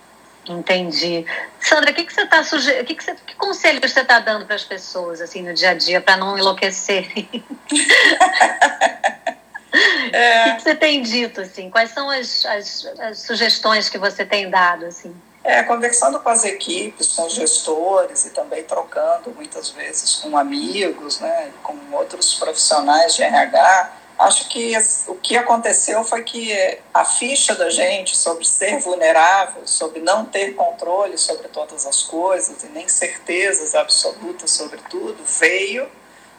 Entendi. 0.49 1.25
Sandra, 1.61 1.91
o 1.91 1.95
que, 1.95 2.05
que 2.05 2.13
você 2.13 2.23
está 2.23 2.45
sugerindo? 2.45 2.85
Que, 2.85 2.95
que, 2.95 3.05
você, 3.05 3.15
que 3.15 3.35
conselho 3.37 3.81
você 3.81 4.01
está 4.01 4.21
dando 4.21 4.45
para 4.45 4.57
as 4.57 4.65
pessoas 4.65 5.21
assim 5.21 5.43
no 5.43 5.55
dia 5.55 5.71
a 5.71 5.75
dia 5.75 6.01
para 6.01 6.17
não 6.17 6.39
enlouquecerem? 6.39 7.29
É. 7.33 9.35
O 9.75 10.45
que, 10.45 10.55
que, 10.55 10.63
você 10.63 10.75
tem 10.77 11.03
dito 11.03 11.41
assim? 11.41 11.69
Quais 11.69 11.91
são 11.91 12.09
as, 12.09 12.47
as, 12.47 12.87
as, 13.01 13.19
sugestões 13.19 13.89
que 13.89 13.99
você 13.99 14.25
tem 14.25 14.49
dado 14.49 14.87
assim? 14.87 15.13
É, 15.43 15.65
conversando 15.65 16.21
com 16.21 16.29
as 16.29 16.45
equipes, 16.45 17.09
com 17.09 17.27
os 17.27 17.35
gestores 17.35 18.25
e 18.25 18.31
também 18.31 18.63
trocando 18.63 19.33
muitas 19.35 19.71
vezes 19.71 20.17
com 20.17 20.39
amigos, 20.39 21.19
né, 21.19 21.51
com 21.63 21.77
outros 21.91 22.35
profissionais 22.35 23.17
de 23.17 23.25
RH, 23.25 23.93
Acho 24.25 24.49
que 24.49 24.73
o 25.07 25.17
que 25.17 25.37
aconteceu 25.37 26.03
foi 26.03 26.23
que 26.23 26.79
a 26.95 27.05
ficha 27.05 27.55
da 27.55 27.69
gente 27.69 28.17
sobre 28.17 28.47
ser 28.47 28.79
vulnerável, 28.79 29.67
sobre 29.67 30.01
não 30.01 30.25
ter 30.25 30.55
controle 30.55 31.19
sobre 31.19 31.49
todas 31.49 31.87
as 31.87 32.03
coisas 32.03 32.63
e 32.63 32.69
nem 32.69 32.89
certezas 32.89 33.75
absolutas 33.75 34.51
sobre 34.51 34.81
tudo, 34.89 35.23
veio 35.25 35.87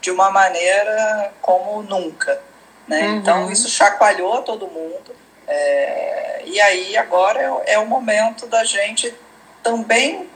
de 0.02 0.10
uma 0.10 0.32
maneira 0.32 1.32
como 1.44 1.84
nunca. 1.84 2.42
Né? 2.88 3.02
Uhum. 3.02 3.16
Então, 3.18 3.52
isso 3.52 3.70
chacoalhou 3.70 4.42
todo 4.42 4.68
mundo. 4.68 5.16
É, 5.48 6.42
e 6.44 6.60
aí 6.60 6.98
agora 6.98 7.40
é, 7.40 7.74
é 7.74 7.80
o 7.80 7.86
momento 7.86 8.48
da 8.48 8.64
gente 8.64 9.14
também 9.62 10.28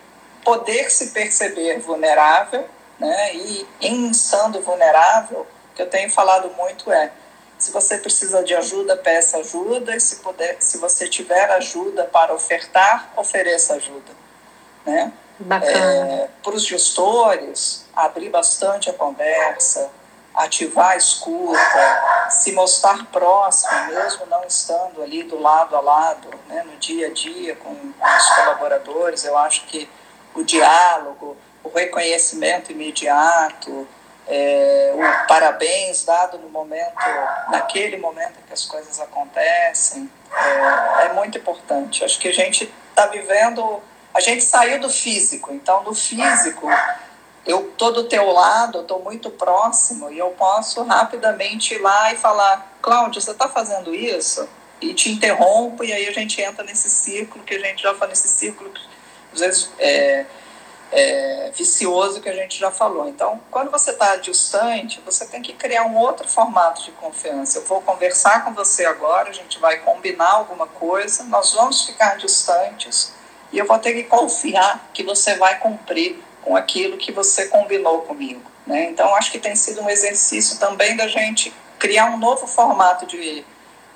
poder 0.44 0.92
se 0.92 1.08
perceber 1.08 1.80
vulnerável, 1.80 2.68
né? 3.00 3.36
E 3.36 3.68
em 3.82 4.12
estando 4.12 4.62
vulnerável, 4.62 5.48
o 5.72 5.76
que 5.76 5.82
eu 5.82 5.90
tenho 5.90 6.12
falado 6.12 6.52
muito 6.56 6.92
é 6.92 7.12
se 7.60 7.72
você 7.72 7.98
precisa 7.98 8.42
de 8.42 8.56
ajuda, 8.56 8.96
peça 8.96 9.38
ajuda, 9.38 9.94
e 9.94 10.00
se, 10.00 10.18
puder, 10.18 10.56
se 10.62 10.78
você 10.78 11.08
tiver 11.10 11.52
ajuda 11.52 12.06
para 12.06 12.34
ofertar, 12.34 13.12
ofereça 13.18 13.76
ajuda. 13.76 14.12
Né? 14.86 15.12
É, 15.62 16.30
para 16.42 16.56
os 16.56 16.66
gestores, 16.66 17.86
abrir 17.94 18.30
bastante 18.30 18.90
a 18.90 18.94
conversa, 18.94 19.90
ativar 20.34 20.92
a 20.92 20.96
escuta, 20.96 22.30
se 22.30 22.54
mostrar 22.54 23.06
próximo, 23.08 23.88
mesmo 23.88 24.26
não 24.28 24.44
estando 24.46 25.04
ali 25.04 25.24
do 25.24 25.40
lado 25.40 25.76
a 25.76 25.82
lado, 25.82 26.30
né, 26.48 26.64
no 26.64 26.78
dia 26.78 27.08
a 27.08 27.14
dia 27.14 27.56
com, 27.58 27.76
com 27.76 28.18
os 28.18 28.30
colaboradores. 28.36 29.26
Eu 29.26 29.38
acho 29.38 29.66
que 29.66 29.90
o 30.34 30.44
diálogo, 30.44 31.36
o 31.62 31.70
reconhecimento 31.70 32.72
imediato, 32.72 33.88
é, 34.30 34.94
o 34.96 35.28
parabéns 35.28 36.06
dado 36.06 36.38
no 36.38 36.50
momento, 36.50 36.94
naquele 37.50 37.98
momento 37.98 38.36
que 38.46 38.54
as 38.54 38.64
coisas 38.64 39.00
acontecem, 39.00 40.10
é, 40.32 41.06
é 41.06 41.14
muito 41.14 41.40
importante. 41.40 42.06
Acho 42.06 42.20
que 42.20 42.28
a 42.28 42.34
gente 42.34 42.72
está 42.90 43.08
vivendo, 43.08 43.82
a 44.14 44.20
gente 44.20 44.44
saiu 44.44 44.80
do 44.80 44.90
físico, 44.90 45.52
então 45.52 45.84
do 45.84 45.96
físico 45.96 46.70
eu 47.46 47.72
tô 47.76 47.90
do 47.92 48.04
teu 48.04 48.32
lado, 48.32 48.82
estou 48.82 49.02
muito 49.02 49.32
próximo 49.32 50.12
e 50.12 50.20
eu 50.20 50.30
posso 50.32 50.84
rapidamente 50.84 51.74
ir 51.74 51.80
lá 51.80 52.14
e 52.14 52.18
falar, 52.18 52.78
Cláudio, 52.82 53.20
você 53.20 53.32
está 53.32 53.50
fazendo 53.50 53.96
isso? 53.96 54.48
E 54.80 54.94
te 54.94 55.10
interrompo 55.10 55.84
e 55.84 55.92
aí 55.92 56.08
a 56.08 56.12
gente 56.12 56.40
entra 56.40 56.64
nesse 56.64 56.90
círculo 56.90 57.44
que 57.44 57.56
a 57.56 57.60
gente 57.60 57.82
já 57.82 57.96
fala 57.96 58.10
nesse 58.10 58.28
círculo, 58.28 58.72
às 59.34 59.40
vezes 59.40 59.72
é, 59.80 60.26
é, 60.92 61.52
vicioso 61.56 62.22
que 62.22 62.30
a 62.30 62.34
gente 62.34 62.58
já 62.58 62.72
falou. 62.72 63.08
Então, 63.08 63.40
quando 63.52 63.70
você 63.70 63.92
está 63.92 64.16
distante, 64.16 65.02
você 65.06 65.26
tem 65.26 65.42
que 65.42 65.54
criar 65.54 65.86
um 65.86 65.98
outro 65.98 66.28
formato 66.28 66.84
de 66.84 66.92
confiança. 66.92 67.60
Eu 67.60 67.66
vou 67.66 67.82
conversar 67.82 68.44
com 68.44 68.54
você 68.54 68.86
agora, 68.86 69.30
a 69.30 69.34
gente 69.34 69.60
vai 69.60 69.78
combinar 69.80 70.32
alguma 70.32 70.68
coisa, 70.68 71.24
nós 71.26 71.54
vamos 71.54 71.86
ficar 71.86 72.18
distantes 72.18 73.14
e 73.52 73.58
eu 73.58 73.66
vou 73.66 73.78
ter 73.80 73.94
que 73.94 74.04
confiar 74.04 74.90
que 74.94 75.04
você 75.04 75.36
vai 75.36 75.60
cumprir 75.60 76.20
com 76.42 76.56
aquilo 76.56 76.98
que 76.98 77.12
você 77.12 77.48
combinou 77.48 78.02
comigo. 78.04 78.42
Né? 78.66 78.90
Então, 78.90 79.14
acho 79.16 79.32
que 79.32 79.40
tem 79.40 79.56
sido 79.56 79.82
um 79.82 79.90
exercício 79.90 80.60
também 80.60 80.96
da 80.96 81.08
gente 81.08 81.54
criar 81.78 82.06
um 82.12 82.18
novo 82.18 82.46
formato 82.46 83.06
de, 83.06 83.44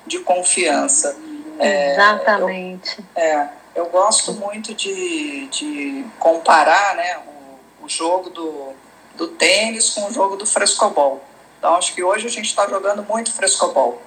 de 0.06 0.18
confiança. 0.20 1.16
Exatamente. 1.60 3.04
É, 3.14 3.34
eu, 3.34 3.40
é, 3.40 3.50
eu 3.74 3.86
gosto 3.86 4.32
muito 4.32 4.74
de, 4.74 5.46
de 5.48 6.04
comparar 6.18 6.94
né, 6.94 7.18
o, 7.18 7.84
o 7.84 7.88
jogo 7.88 8.30
do, 8.30 8.72
do 9.16 9.28
tênis 9.28 9.90
com 9.90 10.06
o 10.06 10.12
jogo 10.12 10.36
do 10.36 10.46
frescobol. 10.46 11.22
Então, 11.58 11.76
acho 11.76 11.94
que 11.94 12.02
hoje 12.02 12.26
a 12.26 12.30
gente 12.30 12.46
está 12.46 12.68
jogando 12.68 13.02
muito 13.02 13.32
frescobol. 13.32 14.00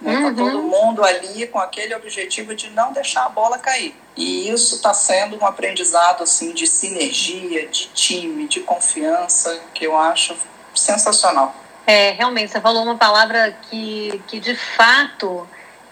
Né? 0.00 0.12
Tá 0.12 0.18
uhum. 0.20 0.34
Tá 0.34 0.42
todo 0.42 0.62
mundo 0.62 1.04
ali 1.04 1.46
com 1.48 1.58
aquele 1.58 1.94
objetivo 1.94 2.54
de 2.54 2.70
não 2.70 2.92
deixar 2.92 3.26
a 3.26 3.28
bola 3.28 3.58
cair. 3.58 3.96
E 4.16 4.48
isso 4.48 4.76
está 4.76 4.94
sendo 4.94 5.36
um 5.36 5.44
aprendizado 5.44 6.22
assim 6.22 6.52
de 6.52 6.66
sinergia, 6.66 7.66
de 7.66 7.88
time, 7.88 8.46
de 8.46 8.60
confiança, 8.60 9.60
que 9.74 9.84
eu 9.84 9.96
acho 9.96 10.36
sensacional. 10.74 11.54
É, 11.86 12.10
realmente, 12.10 12.52
você 12.52 12.60
falou 12.60 12.82
uma 12.82 12.96
palavra 12.96 13.56
que, 13.62 14.22
que 14.26 14.38
de 14.38 14.54
fato 14.54 15.48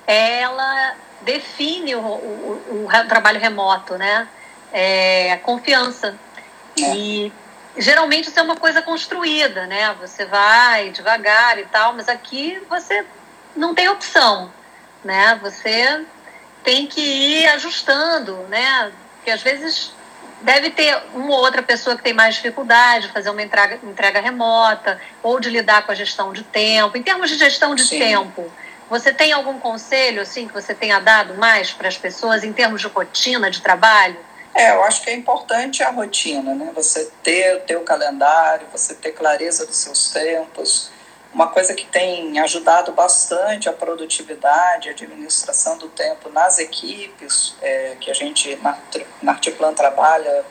ela 0.06 0.94
define 1.26 1.96
o, 1.96 2.00
o, 2.00 2.86
o 2.86 3.08
trabalho 3.08 3.40
remoto, 3.40 3.98
né? 3.98 4.28
É 4.72 5.32
a 5.32 5.38
confiança. 5.38 6.16
É. 6.78 6.94
E 6.94 7.32
geralmente 7.76 8.28
isso 8.28 8.38
é 8.38 8.42
uma 8.42 8.56
coisa 8.56 8.80
construída, 8.80 9.66
né? 9.66 9.94
Você 10.00 10.24
vai 10.24 10.90
devagar 10.90 11.58
e 11.58 11.66
tal, 11.66 11.92
mas 11.92 12.08
aqui 12.08 12.62
você 12.70 13.04
não 13.56 13.74
tem 13.74 13.88
opção, 13.88 14.50
né? 15.04 15.38
Você 15.42 16.04
tem 16.62 16.86
que 16.86 17.00
ir 17.00 17.46
ajustando, 17.48 18.34
né? 18.48 18.92
Porque 19.16 19.30
às 19.30 19.42
vezes 19.42 19.92
deve 20.42 20.70
ter 20.70 20.96
uma 21.14 21.34
ou 21.34 21.40
outra 21.40 21.62
pessoa 21.62 21.96
que 21.96 22.02
tem 22.02 22.12
mais 22.12 22.36
dificuldade 22.36 23.08
de 23.08 23.12
fazer 23.12 23.30
uma 23.30 23.42
entrega, 23.42 23.80
entrega 23.82 24.20
remota 24.20 25.00
ou 25.22 25.40
de 25.40 25.50
lidar 25.50 25.84
com 25.84 25.92
a 25.92 25.94
gestão 25.94 26.32
de 26.32 26.44
tempo. 26.44 26.96
Em 26.96 27.02
termos 27.02 27.30
de 27.30 27.38
gestão 27.38 27.74
de 27.74 27.84
Sim. 27.84 27.98
tempo, 27.98 28.50
você 28.88 29.12
tem 29.12 29.32
algum 29.32 29.58
conselho 29.58 30.22
assim 30.22 30.46
que 30.46 30.54
você 30.54 30.74
tenha 30.74 31.00
dado 31.00 31.34
mais 31.34 31.72
para 31.72 31.88
as 31.88 31.96
pessoas 31.96 32.44
em 32.44 32.52
termos 32.52 32.80
de 32.80 32.86
rotina 32.86 33.50
de 33.50 33.60
trabalho? 33.60 34.16
É, 34.54 34.70
eu 34.70 34.82
acho 34.84 35.02
que 35.02 35.10
é 35.10 35.14
importante 35.14 35.82
a 35.82 35.90
rotina, 35.90 36.54
né? 36.54 36.70
Você 36.74 37.10
ter 37.22 37.56
o 37.56 37.60
teu 37.60 37.82
calendário, 37.82 38.66
você 38.72 38.94
ter 38.94 39.12
clareza 39.12 39.66
dos 39.66 39.76
seus 39.76 40.10
tempos. 40.10 40.90
Uma 41.34 41.48
coisa 41.48 41.74
que 41.74 41.84
tem 41.84 42.38
ajudado 42.38 42.92
bastante 42.92 43.68
a 43.68 43.72
produtividade, 43.72 44.88
a 44.88 44.92
administração 44.92 45.76
do 45.76 45.88
tempo 45.88 46.30
nas 46.30 46.58
equipes, 46.58 47.54
é, 47.60 47.96
que 48.00 48.10
a 48.10 48.14
gente 48.14 48.56
na, 48.56 48.78
na 49.20 49.32
Artiplan 49.32 49.74
trabalha 49.74 50.44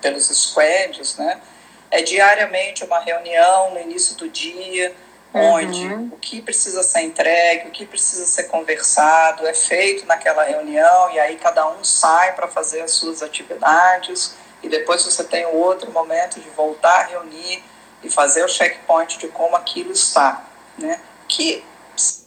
pelos 0.00 0.26
squads, 0.26 1.16
né? 1.16 1.40
É 1.88 2.02
diariamente 2.02 2.82
uma 2.82 2.98
reunião 2.98 3.74
no 3.74 3.80
início 3.80 4.16
do 4.16 4.28
dia, 4.28 4.92
onde 5.34 5.86
uhum. 5.86 6.10
o 6.12 6.16
que 6.18 6.42
precisa 6.42 6.82
ser 6.82 7.02
entregue, 7.02 7.68
o 7.68 7.70
que 7.70 7.86
precisa 7.86 8.26
ser 8.26 8.44
conversado, 8.44 9.46
é 9.46 9.54
feito 9.54 10.06
naquela 10.06 10.44
reunião 10.44 11.10
e 11.12 11.18
aí 11.18 11.36
cada 11.36 11.68
um 11.68 11.82
sai 11.82 12.34
para 12.34 12.48
fazer 12.48 12.82
as 12.82 12.92
suas 12.92 13.22
atividades 13.22 14.34
e 14.62 14.68
depois 14.68 15.02
você 15.04 15.24
tem 15.24 15.46
o 15.46 15.56
outro 15.56 15.90
momento 15.90 16.38
de 16.38 16.48
voltar 16.50 17.00
a 17.00 17.04
reunir 17.04 17.62
e 18.02 18.10
fazer 18.10 18.44
o 18.44 18.48
checkpoint 18.48 19.18
de 19.18 19.28
como 19.28 19.56
aquilo 19.56 19.92
está, 19.92 20.44
né? 20.78 21.00
Que 21.28 21.64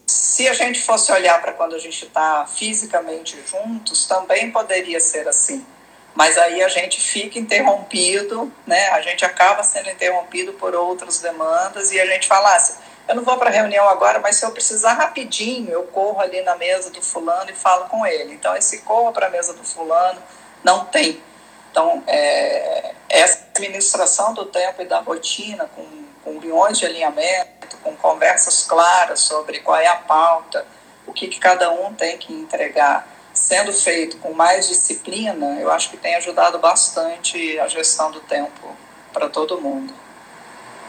se 0.05 0.47
a 0.47 0.53
gente 0.53 0.81
fosse 0.81 1.11
olhar 1.11 1.41
para 1.41 1.53
quando 1.53 1.75
a 1.75 1.79
gente 1.79 2.05
está 2.05 2.45
fisicamente 2.45 3.37
juntos, 3.49 4.05
também 4.05 4.51
poderia 4.51 4.99
ser 4.99 5.27
assim. 5.27 5.65
Mas 6.13 6.37
aí 6.37 6.63
a 6.63 6.69
gente 6.69 6.99
fica 7.01 7.37
interrompido, 7.37 8.51
né? 8.65 8.87
A 8.89 9.01
gente 9.01 9.25
acaba 9.25 9.63
sendo 9.63 9.89
interrompido 9.89 10.53
por 10.53 10.73
outras 10.73 11.19
demandas 11.19 11.91
e 11.91 11.99
a 11.99 12.05
gente 12.05 12.27
fala, 12.27 12.55
assim, 12.55 12.75
eu 13.07 13.15
não 13.15 13.23
vou 13.23 13.37
para 13.37 13.49
a 13.49 13.53
reunião 13.53 13.87
agora, 13.87 14.19
mas 14.19 14.37
se 14.37 14.45
eu 14.45 14.51
precisar 14.51 14.93
rapidinho, 14.93 15.69
eu 15.69 15.83
corro 15.83 16.19
ali 16.19 16.41
na 16.41 16.55
mesa 16.55 16.89
do 16.89 17.01
fulano 17.01 17.51
e 17.51 17.55
falo 17.55 17.85
com 17.85 18.05
ele. 18.05 18.33
Então, 18.33 18.55
esse 18.55 18.79
corra 18.79 19.11
para 19.11 19.27
a 19.27 19.29
mesa 19.29 19.53
do 19.53 19.63
fulano 19.63 20.21
não 20.63 20.85
tem. 20.85 21.21
Então, 21.69 22.03
é, 22.07 22.93
essa 23.09 23.45
administração 23.53 24.33
do 24.33 24.45
tempo 24.45 24.81
e 24.81 24.85
da 24.85 24.99
rotina, 24.99 25.69
com, 25.75 25.85
com 26.23 26.39
de 26.71 26.85
alinhamento, 26.85 27.77
com 27.83 27.95
conversas 27.95 28.63
claras 28.63 29.19
sobre 29.19 29.59
qual 29.59 29.77
é 29.77 29.87
a 29.87 29.97
pauta, 29.97 30.65
o 31.05 31.13
que, 31.13 31.27
que 31.27 31.39
cada 31.39 31.71
um 31.71 31.93
tem 31.93 32.17
que 32.17 32.33
entregar, 32.33 33.07
sendo 33.33 33.71
feito 33.71 34.17
com 34.17 34.33
mais 34.33 34.67
disciplina, 34.67 35.59
eu 35.59 35.71
acho 35.71 35.91
que 35.91 35.97
tem 35.97 36.15
ajudado 36.15 36.57
bastante 36.57 37.59
a 37.59 37.67
gestão 37.67 38.09
do 38.09 38.21
tempo 38.21 38.75
para 39.13 39.29
todo 39.29 39.61
mundo. 39.61 39.93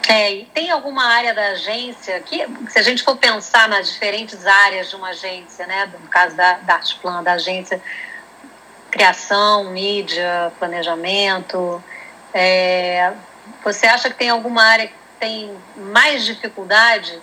É, 0.07 0.33
e 0.33 0.45
tem 0.45 0.71
alguma 0.71 1.03
área 1.03 1.33
da 1.33 1.47
agência 1.47 2.17
que, 2.21 2.47
se 2.69 2.79
a 2.79 2.81
gente 2.81 3.03
for 3.03 3.17
pensar 3.17 3.67
nas 3.67 3.91
diferentes 3.91 4.45
áreas 4.45 4.89
de 4.89 4.95
uma 4.95 5.09
agência, 5.09 5.67
né, 5.67 5.91
no 6.01 6.07
caso 6.07 6.33
da, 6.33 6.53
da 6.53 6.75
Artplan, 6.75 7.21
da 7.21 7.33
agência, 7.33 7.81
criação, 8.89 9.65
mídia, 9.65 10.51
planejamento, 10.57 11.83
é, 12.33 13.11
você 13.61 13.85
acha 13.85 14.09
que 14.09 14.15
tem 14.15 14.29
alguma 14.29 14.63
área 14.63 14.87
que 14.87 14.93
tem 15.19 15.53
mais 15.75 16.23
dificuldade 16.23 17.21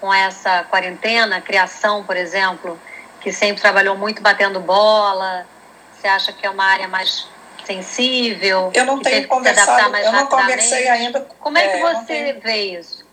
com 0.00 0.14
essa 0.14 0.62
quarentena, 0.64 1.40
criação, 1.40 2.04
por 2.04 2.16
exemplo, 2.16 2.78
que 3.20 3.32
sempre 3.32 3.60
trabalhou 3.60 3.96
muito 3.96 4.22
batendo 4.22 4.60
bola? 4.60 5.44
Você 5.92 6.06
acha 6.06 6.32
que 6.32 6.46
é 6.46 6.50
uma 6.50 6.64
área 6.64 6.86
mais 6.86 7.26
sensível? 7.66 8.70
Eu 8.74 8.84
não 8.84 9.00
tenho 9.00 9.26
conversado, 9.28 9.96
eu 9.96 10.12
não 10.12 10.26
conversei 10.26 10.88
ainda. 10.88 11.20
Como 11.20 11.58
é 11.58 11.68
que 11.68 11.76
é, 11.76 11.94
você 11.94 12.32
vê 12.34 12.78
isso? 12.78 13.04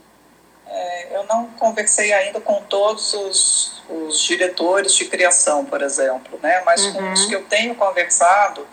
É, 0.67 1.15
eu 1.15 1.23
não 1.23 1.47
conversei 1.51 2.13
ainda 2.13 2.39
com 2.39 2.61
todos 2.63 3.13
os, 3.13 3.81
os, 3.89 4.21
diretores 4.21 4.93
de 4.93 5.05
criação, 5.05 5.65
por 5.65 5.81
exemplo, 5.81 6.39
né? 6.43 6.61
Mas 6.65 6.85
uhum. 6.85 6.93
com 6.93 7.13
os 7.13 7.25
que 7.25 7.33
eu 7.33 7.43
tenho 7.45 7.73
conversado, 7.73 8.67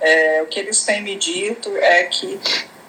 é, 0.00 0.42
o 0.42 0.46
que 0.46 0.58
eles 0.58 0.82
têm 0.82 1.00
me 1.02 1.14
dito 1.14 1.76
é 1.76 2.04
que 2.04 2.40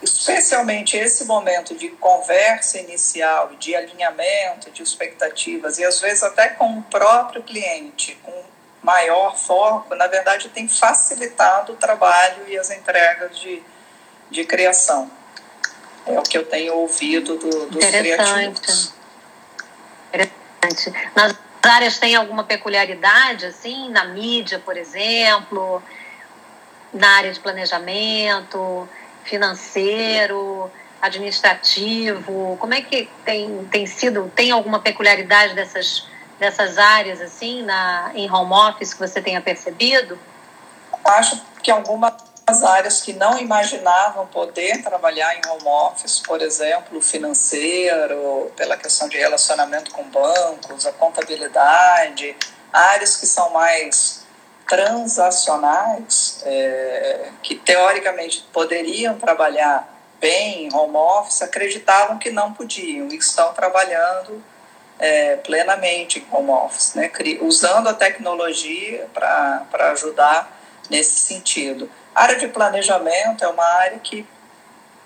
especialmente 0.02 0.98
esse 0.98 1.26
momento 1.26 1.76
de 1.76 1.90
conversa 1.90 2.80
inicial, 2.80 3.52
de 3.60 3.76
alinhamento 3.76 4.72
de 4.72 4.82
expectativas 4.82 5.78
e 5.78 5.86
às 5.86 6.00
vezes 6.00 6.24
até 6.24 6.50
com 6.50 6.80
o 6.80 6.82
próprio 6.84 7.44
cliente, 7.44 8.18
com 8.24 8.32
maior 8.82 9.38
foco, 9.38 9.96
na 9.96 10.08
verdade, 10.08 10.50
tem 10.50 10.68
facilitado 10.68 11.74
o 11.74 11.76
trabalho 11.76 12.48
e 12.48 12.58
as 12.58 12.70
entregas 12.72 13.38
de, 13.38 13.62
de 14.30 14.44
criação. 14.44 15.10
É 16.06 16.20
o 16.20 16.24
que 16.24 16.38
eu 16.38 16.46
tenho 16.46 16.76
ouvido 16.76 17.38
do, 17.38 17.68
dos 17.68 17.86
Interessante. 17.86 18.60
criativos. 18.60 18.94
Interessante. 20.10 21.12
Nós 21.16 21.36
áreas 21.70 22.00
têm 22.00 22.16
alguma 22.16 22.44
peculiaridade, 22.44 23.46
assim, 23.46 23.90
na 23.90 24.06
mídia, 24.06 24.60
por 24.60 24.76
exemplo, 24.76 25.82
na 26.94 27.18
área 27.18 27.32
de 27.32 27.40
planejamento, 27.40 28.90
financeiro, 29.24 30.72
administrativo? 31.02 32.58
Como 32.60 32.74
é 32.74 32.82
que 32.82 33.10
tem, 33.24 33.66
tem 33.66 33.86
sido, 33.86 34.32
tem 34.36 34.52
alguma 34.52 34.80
peculiaridade 34.80 35.54
dessas, 35.54 36.08
dessas 36.42 36.80
áreas, 36.80 37.22
assim, 37.22 37.62
na, 37.62 38.12
em 38.16 38.30
home 38.30 38.52
office 38.52 38.96
que 38.96 39.00
você 39.00 39.22
tenha 39.22 39.40
percebido? 39.40 40.18
Acho 41.06 41.40
que 41.62 41.70
algumas 41.70 42.14
áreas 42.64 43.00
que 43.00 43.14
não 43.14 43.38
imaginavam 43.38 44.26
poder 44.26 44.82
trabalhar 44.82 45.36
em 45.36 45.42
home 45.48 45.68
office, 45.68 46.20
por 46.20 46.42
exemplo, 46.42 47.00
financeiro, 47.00 48.52
pela 48.58 48.76
questão 48.76 49.08
de 49.08 49.20
relacionamento 49.20 49.92
com 49.92 50.04
bancos, 50.06 50.88
a 50.88 50.92
contabilidade, 50.94 52.36
áreas 52.74 53.18
que 53.18 53.28
são 53.28 53.52
mais 53.52 54.26
transacionais, 54.68 56.42
é, 56.44 57.30
que 57.44 57.54
teoricamente 57.54 58.48
poderiam 58.52 59.16
trabalhar 59.20 59.88
bem 60.20 60.66
em 60.66 60.76
home 60.76 60.96
office, 60.96 61.44
acreditavam 61.44 62.18
que 62.18 62.32
não 62.32 62.52
podiam 62.52 63.10
e 63.10 63.16
estão 63.16 63.54
trabalhando 63.54 64.44
é, 65.02 65.36
plenamente 65.38 66.20
em 66.20 66.28
home 66.32 66.52
office, 66.52 66.94
né, 66.94 67.12
usando 67.42 67.90
a 67.90 67.94
tecnologia 67.94 69.10
para 69.12 69.92
ajudar 69.92 70.62
nesse 70.92 71.20
sentido. 71.20 71.90
A 72.14 72.22
área 72.22 72.38
de 72.38 72.48
planejamento 72.48 73.44
é 73.44 73.48
uma 73.48 73.66
área 73.66 73.98
que, 73.98 74.26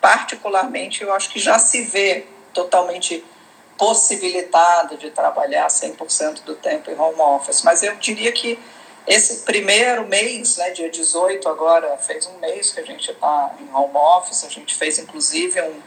particularmente, 0.02 1.02
eu 1.02 1.14
acho 1.14 1.30
que 1.30 1.40
já 1.40 1.58
se 1.58 1.84
vê 1.84 2.28
totalmente 2.54 3.24
possibilitada 3.78 4.98
de 4.98 5.12
trabalhar 5.12 5.68
100% 5.68 6.44
do 6.44 6.56
tempo 6.56 6.92
em 6.92 7.00
home 7.00 7.22
office, 7.22 7.62
mas 7.64 7.82
eu 7.82 7.96
diria 7.96 8.34
que 8.34 8.60
esse 9.08 9.44
primeiro 9.44 10.06
mês, 10.08 10.58
né, 10.58 10.72
dia 10.72 10.90
18 10.90 11.48
agora, 11.48 11.96
fez 11.98 12.26
um 12.26 12.38
mês 12.40 12.72
que 12.74 12.82
a 12.82 12.86
gente 12.86 13.12
está 13.12 13.56
em 13.62 13.74
home 13.74 13.96
office, 13.96 14.44
a 14.44 14.50
gente 14.50 14.76
fez 14.76 15.00
inclusive 15.00 15.62
um, 15.62 15.82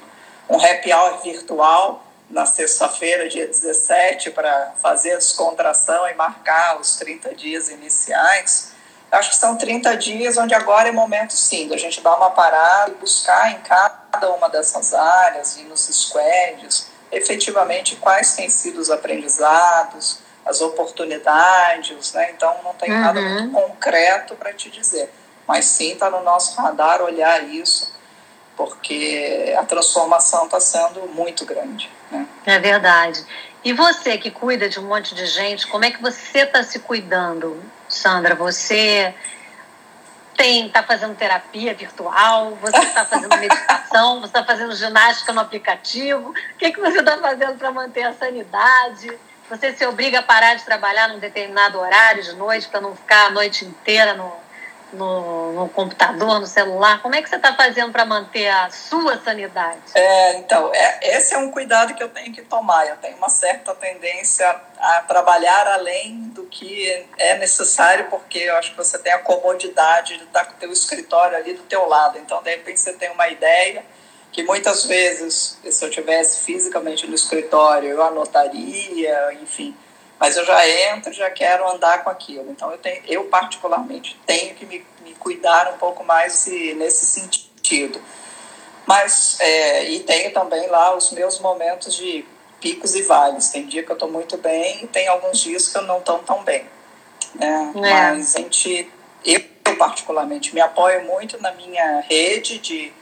um 0.48 0.56
happy 0.56 0.92
hour 0.92 1.22
virtual 1.22 2.07
na 2.30 2.44
sexta-feira, 2.44 3.28
dia 3.28 3.46
17, 3.46 4.30
para 4.30 4.72
fazer 4.82 5.12
a 5.12 5.16
descontração 5.16 6.06
e 6.08 6.14
marcar 6.14 6.78
os 6.78 6.96
30 6.96 7.34
dias 7.34 7.68
iniciais. 7.68 8.72
Acho 9.10 9.30
que 9.30 9.36
são 9.36 9.56
30 9.56 9.96
dias 9.96 10.36
onde 10.36 10.54
agora 10.54 10.88
é 10.88 10.92
momento 10.92 11.32
sim 11.32 11.66
da 11.68 11.76
gente 11.78 12.02
dar 12.02 12.16
uma 12.16 12.30
parada 12.30 12.90
e 12.90 12.94
buscar 12.94 13.52
em 13.52 13.60
cada 13.60 14.30
uma 14.34 14.50
dessas 14.50 14.92
áreas 14.92 15.56
e 15.56 15.62
nos 15.62 15.86
squads 15.86 16.88
efetivamente 17.10 17.96
quais 17.96 18.34
têm 18.34 18.50
sido 18.50 18.78
os 18.78 18.90
aprendizados, 18.90 20.18
as 20.44 20.60
oportunidades, 20.60 22.12
né? 22.12 22.30
Então 22.30 22.54
não 22.62 22.74
tem 22.74 22.90
uhum. 22.90 23.00
nada 23.00 23.20
muito 23.20 23.52
concreto 23.52 24.34
para 24.34 24.52
te 24.52 24.70
dizer, 24.70 25.12
mas 25.46 25.64
sim 25.66 25.92
está 25.92 26.10
no 26.10 26.22
nosso 26.22 26.60
radar 26.60 27.02
olhar 27.02 27.42
isso, 27.48 27.92
porque 28.58 29.54
a 29.56 29.62
transformação 29.62 30.46
está 30.46 30.58
sendo 30.58 31.06
muito 31.14 31.46
grande. 31.46 31.88
Né? 32.10 32.26
É 32.44 32.58
verdade. 32.58 33.24
E 33.64 33.72
você 33.72 34.18
que 34.18 34.32
cuida 34.32 34.68
de 34.68 34.80
um 34.80 34.82
monte 34.82 35.14
de 35.14 35.24
gente, 35.26 35.64
como 35.68 35.84
é 35.84 35.92
que 35.92 36.02
você 36.02 36.40
está 36.40 36.64
se 36.64 36.80
cuidando? 36.80 37.62
Sandra, 37.88 38.34
você 38.34 39.14
tem 40.36 40.66
está 40.66 40.82
fazendo 40.82 41.16
terapia 41.16 41.72
virtual, 41.72 42.56
você 42.60 42.78
está 42.78 43.04
fazendo 43.04 43.34
meditação, 43.38 44.20
você 44.20 44.26
está 44.26 44.44
fazendo 44.44 44.74
ginástica 44.74 45.32
no 45.32 45.40
aplicativo. 45.40 46.30
O 46.30 46.58
que, 46.58 46.72
que 46.72 46.80
você 46.80 46.98
está 46.98 47.16
fazendo 47.18 47.56
para 47.56 47.70
manter 47.70 48.02
a 48.02 48.12
sanidade? 48.12 49.16
Você 49.48 49.72
se 49.72 49.86
obriga 49.86 50.18
a 50.18 50.22
parar 50.22 50.54
de 50.56 50.64
trabalhar 50.64 51.08
num 51.08 51.20
determinado 51.20 51.78
horário 51.78 52.24
de 52.24 52.34
noite 52.34 52.66
para 52.68 52.80
não 52.80 52.94
ficar 52.94 53.26
a 53.26 53.30
noite 53.30 53.64
inteira 53.64 54.14
no, 54.14 54.32
no, 54.92 55.52
no, 55.52 55.68
computador, 55.68 56.40
no 56.40 56.46
celular? 56.46 57.02
Como 57.02 57.14
é 57.14 57.22
que 57.22 57.28
você 57.28 57.36
está 57.36 57.54
fazendo 57.54 57.92
para 57.92 58.04
manter 58.04 58.48
a 58.48 58.70
sua 58.70 59.18
sanidade? 59.18 59.80
É, 59.94 60.38
então, 60.38 60.70
é, 60.74 61.16
esse 61.16 61.34
é 61.34 61.38
um 61.38 61.50
cuidado 61.50 61.94
que 61.94 62.02
eu 62.02 62.08
tenho 62.08 62.32
que 62.32 62.42
tomar. 62.42 62.86
Eu 62.86 62.96
tenho 62.96 63.16
uma 63.16 63.28
certa 63.28 63.74
tendência 63.74 64.48
a 64.78 65.00
trabalhar 65.02 65.66
além 65.68 66.20
do 66.34 66.44
que 66.44 67.06
é 67.18 67.38
necessário, 67.38 68.06
porque 68.06 68.38
eu 68.38 68.56
acho 68.56 68.70
que 68.70 68.76
você 68.76 68.98
tem 68.98 69.12
a 69.12 69.18
comodidade 69.18 70.16
de 70.16 70.24
estar 70.24 70.44
com 70.44 70.52
o 70.52 70.56
teu 70.56 70.72
escritório 70.72 71.36
ali 71.36 71.54
do 71.54 71.62
teu 71.62 71.86
lado. 71.86 72.18
Então, 72.18 72.42
de 72.42 72.50
repente, 72.50 72.80
você 72.80 72.92
tem 72.92 73.10
uma 73.10 73.28
ideia 73.28 73.84
que 74.30 74.42
muitas 74.42 74.84
vezes, 74.84 75.58
se 75.70 75.84
eu 75.84 75.90
tivesse 75.90 76.44
fisicamente 76.44 77.06
no 77.06 77.14
escritório, 77.14 77.90
eu 77.90 78.02
anotaria, 78.02 79.32
enfim 79.42 79.74
mas 80.18 80.36
eu 80.36 80.44
já 80.44 80.68
entro, 80.68 81.12
já 81.12 81.30
quero 81.30 81.68
andar 81.68 82.02
com 82.02 82.10
aquilo. 82.10 82.50
Então 82.50 82.70
eu, 82.70 82.78
tenho, 82.78 83.02
eu 83.06 83.24
particularmente 83.26 84.18
tenho 84.26 84.54
que 84.54 84.66
me, 84.66 84.84
me 85.04 85.14
cuidar 85.14 85.72
um 85.72 85.78
pouco 85.78 86.04
mais 86.04 86.46
nesse 86.46 87.06
sentido. 87.06 88.00
Mas, 88.86 89.38
é, 89.40 89.84
e 89.90 90.00
tenho 90.00 90.32
também 90.32 90.66
lá 90.68 90.96
os 90.96 91.12
meus 91.12 91.38
momentos 91.40 91.94
de 91.94 92.24
picos 92.60 92.94
e 92.94 93.02
vales. 93.02 93.48
Tem 93.48 93.66
dia 93.66 93.82
que 93.82 93.90
eu 93.90 93.94
estou 93.94 94.10
muito 94.10 94.36
bem 94.38 94.84
e 94.84 94.86
tem 94.86 95.06
alguns 95.08 95.40
dias 95.40 95.68
que 95.68 95.76
eu 95.76 95.82
não 95.82 95.98
estou 95.98 96.18
tão 96.20 96.42
bem. 96.42 96.66
Né? 97.34 97.72
É. 97.74 97.80
Mas 97.80 98.34
a 98.34 98.40
gente, 98.40 98.90
eu 99.24 99.40
particularmente, 99.76 100.54
me 100.54 100.60
apoio 100.60 101.04
muito 101.04 101.40
na 101.40 101.52
minha 101.52 102.00
rede 102.00 102.58
de 102.58 102.92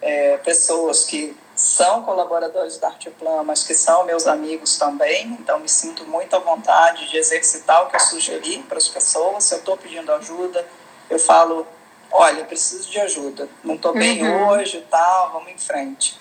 é, 0.00 0.36
pessoas 0.38 1.04
que 1.04 1.34
são 1.54 2.02
colaboradores 2.02 2.78
da 2.78 2.88
Arteplan, 2.88 3.44
mas 3.44 3.62
que 3.62 3.74
são 3.74 4.04
meus 4.04 4.26
amigos 4.26 4.76
também, 4.76 5.36
então 5.40 5.60
me 5.60 5.68
sinto 5.68 6.04
muito 6.04 6.34
à 6.34 6.38
vontade 6.38 7.08
de 7.08 7.16
exercitar 7.16 7.84
o 7.84 7.88
que 7.88 7.96
eu 7.96 8.00
sugeri 8.00 8.58
para 8.68 8.78
as 8.78 8.88
pessoas. 8.88 9.44
Se 9.44 9.54
eu 9.54 9.58
estou 9.58 9.76
pedindo 9.76 10.12
ajuda, 10.12 10.66
eu 11.08 11.18
falo: 11.18 11.66
olha, 12.10 12.40
eu 12.40 12.44
preciso 12.44 12.90
de 12.90 13.00
ajuda, 13.00 13.48
não 13.62 13.76
estou 13.76 13.92
bem 13.92 14.22
uhum. 14.22 14.48
hoje 14.48 14.84
tal, 14.90 15.32
vamos 15.32 15.50
em 15.50 15.58
frente. 15.58 16.18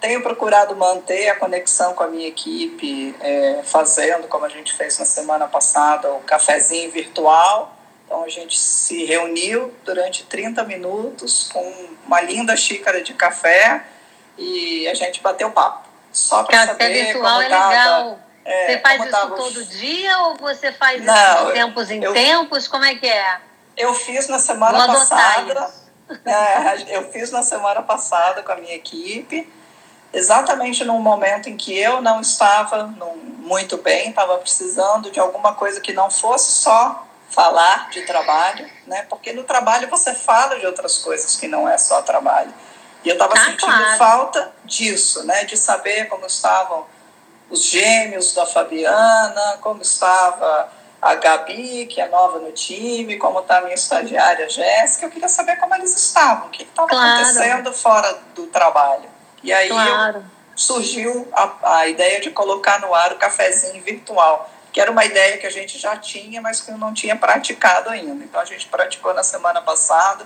Tenho 0.00 0.20
procurado 0.20 0.74
manter 0.74 1.28
a 1.28 1.36
conexão 1.36 1.94
com 1.94 2.02
a 2.02 2.08
minha 2.08 2.26
equipe, 2.26 3.14
é, 3.20 3.60
fazendo, 3.62 4.26
como 4.26 4.44
a 4.44 4.48
gente 4.48 4.74
fez 4.74 4.98
na 4.98 5.04
semana 5.04 5.46
passada, 5.46 6.12
o 6.12 6.20
cafezinho 6.22 6.90
virtual. 6.90 7.76
Então 8.04 8.24
a 8.24 8.28
gente 8.28 8.58
se 8.58 9.04
reuniu 9.04 9.72
durante 9.84 10.24
30 10.24 10.64
minutos 10.64 11.48
com 11.52 11.72
uma 12.04 12.20
linda 12.20 12.56
xícara 12.56 13.00
de 13.00 13.14
café 13.14 13.86
e 14.42 14.88
a 14.88 14.94
gente 14.94 15.20
bateu 15.22 15.50
papo. 15.50 15.88
Só 16.12 16.42
para 16.42 16.66
saber 16.66 17.06
virtual 17.06 17.32
como 17.32 17.42
é 17.42 17.48
tava, 17.48 17.68
legal. 17.68 18.18
É, 18.44 18.66
você 18.66 18.78
faz 18.80 19.00
isso 19.00 19.10
tava... 19.10 19.36
todo 19.36 19.64
dia 19.64 20.18
ou 20.18 20.36
você 20.36 20.72
faz 20.72 21.02
Não, 21.04 21.14
isso 21.14 21.46
de 21.46 21.52
tempos 21.52 21.90
em 21.90 22.02
eu, 22.02 22.12
tempos? 22.12 22.68
Como 22.68 22.84
é 22.84 22.94
que 22.94 23.06
é? 23.06 23.40
Eu 23.76 23.94
fiz 23.94 24.28
na 24.28 24.38
semana 24.38 24.86
passada. 24.86 25.82
É, 26.26 26.94
eu 26.94 27.10
fiz 27.10 27.30
na 27.30 27.42
semana 27.42 27.80
passada 27.80 28.42
com 28.42 28.52
a 28.52 28.56
minha 28.56 28.74
equipe, 28.74 29.50
exatamente 30.12 30.84
num 30.84 30.98
momento 30.98 31.48
em 31.48 31.56
que 31.56 31.78
eu 31.78 32.02
não 32.02 32.20
estava 32.20 32.82
num, 32.82 33.16
muito 33.38 33.78
bem, 33.78 34.10
estava 34.10 34.36
precisando 34.36 35.10
de 35.10 35.18
alguma 35.18 35.54
coisa 35.54 35.80
que 35.80 35.94
não 35.94 36.10
fosse 36.10 36.60
só 36.60 37.06
falar 37.30 37.88
de 37.88 38.02
trabalho, 38.02 38.68
né? 38.86 39.06
Porque 39.08 39.32
no 39.32 39.42
trabalho 39.44 39.88
você 39.88 40.12
fala 40.12 40.58
de 40.58 40.66
outras 40.66 40.98
coisas 40.98 41.34
que 41.36 41.48
não 41.48 41.66
é 41.66 41.78
só 41.78 42.02
trabalho. 42.02 42.52
E 43.04 43.08
eu 43.08 43.14
estava 43.14 43.34
ah, 43.34 43.44
sentindo 43.44 43.58
claro. 43.58 43.98
falta 43.98 44.52
disso, 44.64 45.24
né? 45.24 45.44
De 45.44 45.56
saber 45.56 46.08
como 46.08 46.26
estavam 46.26 46.86
os 47.50 47.64
gêmeos 47.64 48.34
da 48.34 48.46
Fabiana, 48.46 49.58
como 49.60 49.82
estava 49.82 50.70
a 51.00 51.16
Gabi, 51.16 51.86
que 51.86 52.00
é 52.00 52.08
nova 52.08 52.38
no 52.38 52.52
time, 52.52 53.18
como 53.18 53.40
está 53.40 53.58
a 53.58 53.60
minha 53.62 53.74
estagiária 53.74 54.48
Jéssica. 54.48 55.06
Eu 55.06 55.10
queria 55.10 55.28
saber 55.28 55.56
como 55.56 55.74
eles 55.74 55.94
estavam, 55.96 56.46
o 56.46 56.50
que 56.50 56.62
estava 56.62 56.88
claro. 56.88 57.22
acontecendo 57.22 57.72
fora 57.72 58.18
do 58.34 58.46
trabalho. 58.46 59.10
E 59.42 59.52
aí 59.52 59.68
claro. 59.68 60.24
surgiu 60.54 61.28
a, 61.32 61.78
a 61.78 61.88
ideia 61.88 62.20
de 62.20 62.30
colocar 62.30 62.80
no 62.80 62.94
ar 62.94 63.12
o 63.12 63.16
cafezinho 63.16 63.82
virtual, 63.82 64.48
que 64.72 64.80
era 64.80 64.90
uma 64.90 65.04
ideia 65.04 65.38
que 65.38 65.46
a 65.46 65.50
gente 65.50 65.76
já 65.76 65.96
tinha, 65.96 66.40
mas 66.40 66.60
que 66.60 66.70
eu 66.70 66.78
não 66.78 66.94
tinha 66.94 67.16
praticado 67.16 67.90
ainda. 67.90 68.24
Então 68.24 68.40
a 68.40 68.44
gente 68.44 68.68
praticou 68.68 69.12
na 69.12 69.24
semana 69.24 69.60
passada 69.60 70.24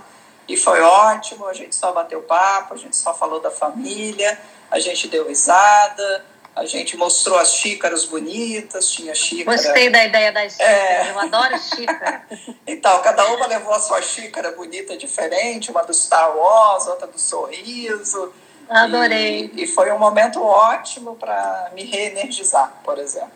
e 0.48 0.56
foi 0.56 0.80
ótimo, 0.80 1.46
a 1.46 1.52
gente 1.52 1.74
só 1.74 1.92
bateu 1.92 2.22
papo, 2.22 2.74
a 2.74 2.76
gente 2.76 2.96
só 2.96 3.12
falou 3.12 3.40
da 3.40 3.50
família, 3.50 4.38
a 4.70 4.78
gente 4.78 5.08
deu 5.08 5.26
risada, 5.26 6.24
a 6.54 6.64
gente 6.64 6.96
mostrou 6.96 7.38
as 7.38 7.52
xícaras 7.52 8.06
bonitas, 8.06 8.90
tinha 8.90 9.14
xícara. 9.14 9.56
Gostei 9.56 9.90
da 9.90 10.04
ideia 10.04 10.32
das 10.32 10.52
xícaras, 10.52 10.72
é. 10.72 11.10
eu 11.10 11.18
adoro 11.20 11.58
xícara. 11.60 12.24
então, 12.66 13.02
cada 13.02 13.26
uma 13.26 13.46
levou 13.46 13.74
a 13.74 13.78
sua 13.78 14.00
xícara 14.00 14.52
bonita 14.52 14.96
diferente, 14.96 15.70
uma 15.70 15.82
do 15.82 15.92
Star 15.92 16.34
Wars, 16.36 16.86
outra 16.86 17.06
do 17.06 17.18
sorriso. 17.18 18.32
Adorei. 18.68 19.50
E, 19.54 19.64
e 19.64 19.66
foi 19.66 19.92
um 19.92 19.98
momento 19.98 20.42
ótimo 20.42 21.14
para 21.16 21.70
me 21.74 21.84
reenergizar, 21.84 22.72
por 22.82 22.98
exemplo. 22.98 23.35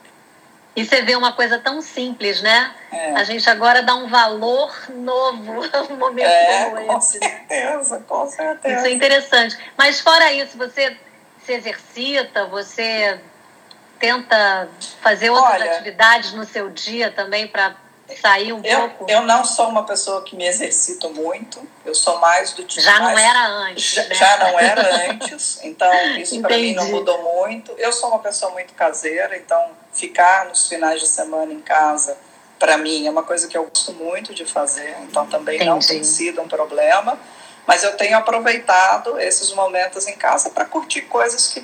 E 0.80 0.86
você 0.86 1.02
vê 1.02 1.14
uma 1.14 1.32
coisa 1.32 1.58
tão 1.58 1.82
simples, 1.82 2.40
né? 2.40 2.74
É. 2.90 3.12
A 3.12 3.24
gente 3.24 3.48
agora 3.50 3.82
dá 3.82 3.94
um 3.94 4.08
valor 4.08 4.74
novo 4.88 5.60
a 5.72 5.82
um 5.82 5.96
momento 5.96 6.26
é, 6.26 6.64
como 6.64 6.86
com 6.86 6.98
esse. 6.98 7.18
Com 7.18 7.26
né? 7.26 7.30
certeza, 7.30 8.04
com 8.08 8.26
certeza. 8.26 8.76
Isso 8.76 8.86
é 8.86 8.90
interessante. 8.90 9.58
Mas 9.76 10.00
fora 10.00 10.32
isso, 10.32 10.56
você 10.56 10.96
se 11.44 11.52
exercita, 11.52 12.46
você 12.46 13.20
tenta 13.98 14.68
fazer 15.02 15.28
outras 15.28 15.60
Olha, 15.60 15.72
atividades 15.72 16.32
no 16.32 16.46
seu 16.46 16.70
dia 16.70 17.10
também 17.10 17.46
para 17.46 17.76
sair 18.18 18.52
um 18.54 18.62
eu, 18.64 18.88
pouco? 18.88 19.10
Eu 19.10 19.22
não 19.22 19.44
sou 19.44 19.68
uma 19.68 19.84
pessoa 19.84 20.22
que 20.22 20.34
me 20.34 20.46
exercito 20.46 21.10
muito, 21.10 21.60
eu 21.84 21.94
sou 21.94 22.18
mais 22.18 22.52
do 22.54 22.64
tipo. 22.64 22.80
Já 22.80 22.98
mais, 22.98 23.14
não 23.14 23.18
era 23.18 23.46
antes. 23.46 23.94
Já, 23.94 24.04
né? 24.04 24.14
já 24.14 24.36
não 24.38 24.58
era 24.58 25.10
antes, 25.10 25.60
então 25.62 25.92
isso 26.16 26.40
para 26.40 26.56
mim 26.56 26.74
não 26.74 26.88
mudou 26.88 27.22
muito. 27.22 27.72
Eu 27.76 27.92
sou 27.92 28.08
uma 28.08 28.18
pessoa 28.18 28.50
muito 28.52 28.72
caseira, 28.72 29.36
então 29.36 29.70
ficar 29.92 30.46
nos 30.46 30.68
finais 30.68 31.00
de 31.00 31.06
semana 31.06 31.52
em 31.52 31.60
casa, 31.60 32.16
para 32.58 32.76
mim, 32.76 33.06
é 33.06 33.10
uma 33.10 33.22
coisa 33.22 33.48
que 33.48 33.56
eu 33.56 33.64
gosto 33.64 33.92
muito 33.94 34.34
de 34.34 34.44
fazer, 34.44 34.96
então 35.02 35.26
também 35.26 35.56
Entendi. 35.56 35.70
não 35.70 35.78
tem 35.78 36.04
sido 36.04 36.42
um 36.42 36.48
problema. 36.48 37.18
Mas 37.66 37.84
eu 37.84 37.96
tenho 37.96 38.16
aproveitado 38.16 39.18
esses 39.20 39.52
momentos 39.52 40.06
em 40.06 40.16
casa 40.16 40.50
para 40.50 40.64
curtir 40.64 41.02
coisas 41.02 41.48
que 41.48 41.60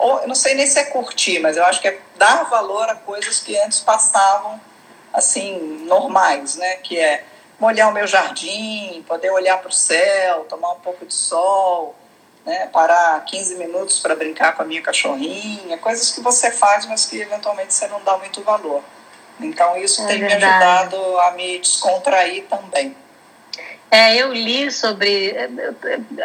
ou 0.00 0.20
eu 0.20 0.28
não 0.28 0.34
sei 0.34 0.54
nem 0.54 0.66
se 0.66 0.78
é 0.78 0.84
curtir, 0.84 1.40
mas 1.40 1.58
eu 1.58 1.64
acho 1.64 1.80
que 1.80 1.88
é 1.88 1.98
dar 2.16 2.44
valor 2.44 2.88
a 2.88 2.94
coisas 2.94 3.40
que 3.40 3.56
antes 3.58 3.80
passavam 3.80 4.58
assim 5.12 5.58
normais, 5.86 6.56
né? 6.56 6.76
Que 6.76 6.98
é 6.98 7.24
molhar 7.58 7.90
o 7.90 7.92
meu 7.92 8.06
jardim, 8.06 9.04
poder 9.06 9.30
olhar 9.30 9.58
para 9.58 9.68
o 9.68 9.72
céu, 9.72 10.46
tomar 10.48 10.72
um 10.72 10.80
pouco 10.80 11.04
de 11.04 11.12
sol, 11.12 11.94
né? 12.44 12.66
Parar 12.66 13.24
15 13.24 13.56
minutos 13.56 14.00
para 14.00 14.14
brincar 14.14 14.54
com 14.54 14.62
a 14.62 14.64
minha 14.64 14.82
cachorrinha, 14.82 15.76
coisas 15.78 16.10
que 16.10 16.20
você 16.20 16.50
faz, 16.50 16.86
mas 16.86 17.06
que 17.06 17.20
eventualmente 17.20 17.74
você 17.74 17.86
não 17.88 18.02
dá 18.02 18.16
muito 18.18 18.42
valor. 18.42 18.82
Então 19.40 19.76
isso 19.76 20.02
é 20.02 20.06
tem 20.06 20.20
verdade. 20.20 20.44
me 20.44 20.50
ajudado 20.52 21.20
a 21.20 21.30
me 21.32 21.58
descontrair 21.58 22.44
também. 22.48 22.96
É, 23.90 24.16
eu 24.16 24.32
li 24.32 24.70
sobre. 24.70 25.34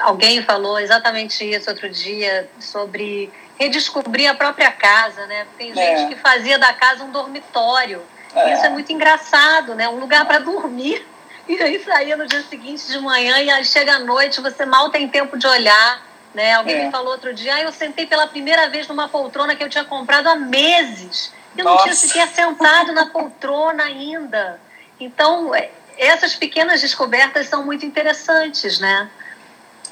Alguém 0.01 0.43
falou 0.43 0.79
exatamente 0.79 1.43
isso 1.43 1.69
outro 1.69 1.89
dia, 1.89 2.47
sobre 2.59 3.31
redescobrir 3.57 4.29
a 4.29 4.35
própria 4.35 4.71
casa, 4.71 5.25
né? 5.25 5.47
Tem 5.57 5.73
gente 5.73 6.03
é. 6.03 6.07
que 6.07 6.15
fazia 6.15 6.59
da 6.59 6.73
casa 6.73 7.03
um 7.03 7.11
dormitório. 7.11 8.01
É. 8.35 8.53
Isso 8.53 8.65
é 8.65 8.69
muito 8.69 8.91
engraçado, 8.91 9.73
né? 9.73 9.89
Um 9.89 9.99
lugar 9.99 10.25
para 10.25 10.39
dormir. 10.39 11.05
E 11.47 11.61
aí 11.61 11.83
saía 11.83 12.17
no 12.17 12.25
dia 12.25 12.43
seguinte 12.43 12.87
de 12.87 12.99
manhã 12.99 13.39
e 13.39 13.49
aí 13.49 13.63
chega 13.63 13.95
à 13.95 13.99
noite, 13.99 14.41
você 14.41 14.65
mal 14.65 14.89
tem 14.89 15.07
tempo 15.07 15.37
de 15.37 15.45
olhar. 15.45 16.03
Né? 16.33 16.53
Alguém 16.53 16.75
é. 16.75 16.85
me 16.85 16.91
falou 16.91 17.13
outro 17.13 17.33
dia, 17.33 17.55
ah, 17.55 17.61
eu 17.61 17.71
sentei 17.71 18.05
pela 18.05 18.27
primeira 18.27 18.69
vez 18.69 18.87
numa 18.87 19.07
poltrona 19.07 19.55
que 19.55 19.63
eu 19.63 19.69
tinha 19.69 19.85
comprado 19.85 20.27
há 20.27 20.35
meses. 20.35 21.31
Eu 21.55 21.63
Nossa. 21.63 21.77
não 21.77 21.83
tinha 21.83 21.95
sequer 21.95 22.27
sentado 22.27 22.91
na 22.91 23.05
poltrona 23.05 23.83
ainda. 23.83 24.59
Então, 24.99 25.55
é, 25.55 25.69
essas 25.97 26.35
pequenas 26.35 26.81
descobertas 26.81 27.47
são 27.47 27.63
muito 27.63 27.85
interessantes, 27.85 28.79
né? 28.79 29.09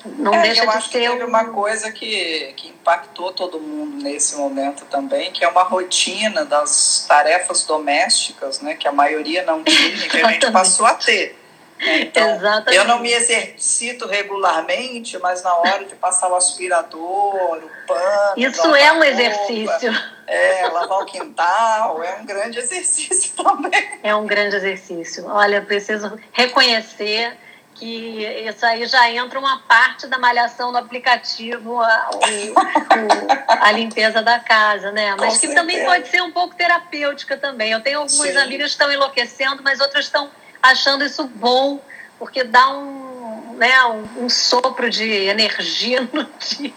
Não 0.05 0.33
é, 0.33 0.41
deixa 0.41 0.63
eu 0.63 0.69
de 0.69 0.75
acho 0.75 0.89
ser 0.89 0.99
que 0.99 1.07
teve 1.07 1.23
um... 1.23 1.27
uma 1.27 1.45
coisa 1.45 1.91
que, 1.91 2.53
que 2.57 2.67
impactou 2.69 3.31
todo 3.31 3.59
mundo 3.59 4.03
nesse 4.03 4.35
momento 4.35 4.83
também, 4.85 5.31
que 5.31 5.45
é 5.45 5.47
uma 5.47 5.63
rotina 5.63 6.43
das 6.43 7.05
tarefas 7.07 7.63
domésticas, 7.63 8.59
né, 8.59 8.75
que 8.75 8.85
a 8.85 8.91
maioria 8.91 9.43
não 9.43 9.63
tinha, 9.63 10.09
que 10.09 10.17
a 10.17 10.29
gente 10.31 10.51
passou 10.51 10.85
a 10.85 10.93
ter. 10.93 11.41
Então, 11.85 12.35
Exatamente. 12.35 12.75
eu 12.75 12.85
não 12.85 12.99
me 12.99 13.11
exercito 13.11 14.07
regularmente, 14.07 15.17
mas 15.19 15.43
na 15.43 15.53
hora 15.55 15.85
de 15.85 15.95
passar 15.95 16.29
o 16.29 16.35
aspirador, 16.35 17.57
o 17.57 17.69
pano. 17.87 18.33
Isso 18.37 18.75
é 18.75 18.91
um 18.91 18.95
roupa, 18.95 19.07
exercício. 19.07 20.13
É, 20.25 20.67
lavar 20.69 20.99
o 20.99 21.05
quintal, 21.05 22.01
é 22.01 22.15
um 22.15 22.25
grande 22.25 22.57
exercício 22.59 23.33
também. 23.35 23.99
É 24.01 24.15
um 24.15 24.25
grande 24.25 24.55
exercício. 24.55 25.27
Olha, 25.27 25.61
preciso 25.61 26.17
reconhecer 26.31 27.37
que 27.75 28.23
isso 28.47 28.65
aí 28.65 28.85
já 28.85 29.09
entra 29.09 29.39
uma 29.39 29.59
parte 29.59 30.07
da 30.07 30.17
malhação 30.17 30.71
no 30.71 30.77
aplicativo, 30.77 31.81
a, 31.81 32.09
o, 32.13 32.53
a 33.47 33.71
limpeza 33.71 34.21
da 34.21 34.39
casa, 34.39 34.91
né? 34.91 35.15
Mas 35.15 35.37
que 35.37 35.53
também 35.53 35.83
pode 35.83 36.07
ser 36.07 36.21
um 36.21 36.31
pouco 36.31 36.55
terapêutica 36.55 37.35
também. 37.35 37.71
Eu 37.71 37.81
tenho 37.81 37.99
algumas 37.99 38.29
Sim. 38.29 38.37
amigas 38.37 38.67
que 38.67 38.71
estão 38.73 38.91
enlouquecendo, 38.91 39.63
mas 39.63 39.79
outras 39.79 40.05
estão 40.05 40.29
achando 40.63 41.03
isso 41.03 41.25
bom, 41.27 41.79
porque 42.17 42.43
dá 42.43 42.69
um, 42.69 43.53
né, 43.55 43.85
um, 43.85 44.25
um 44.25 44.29
sopro 44.29 44.89
de 44.89 45.03
energia 45.03 46.01
no 46.01 46.23
dia, 46.39 46.73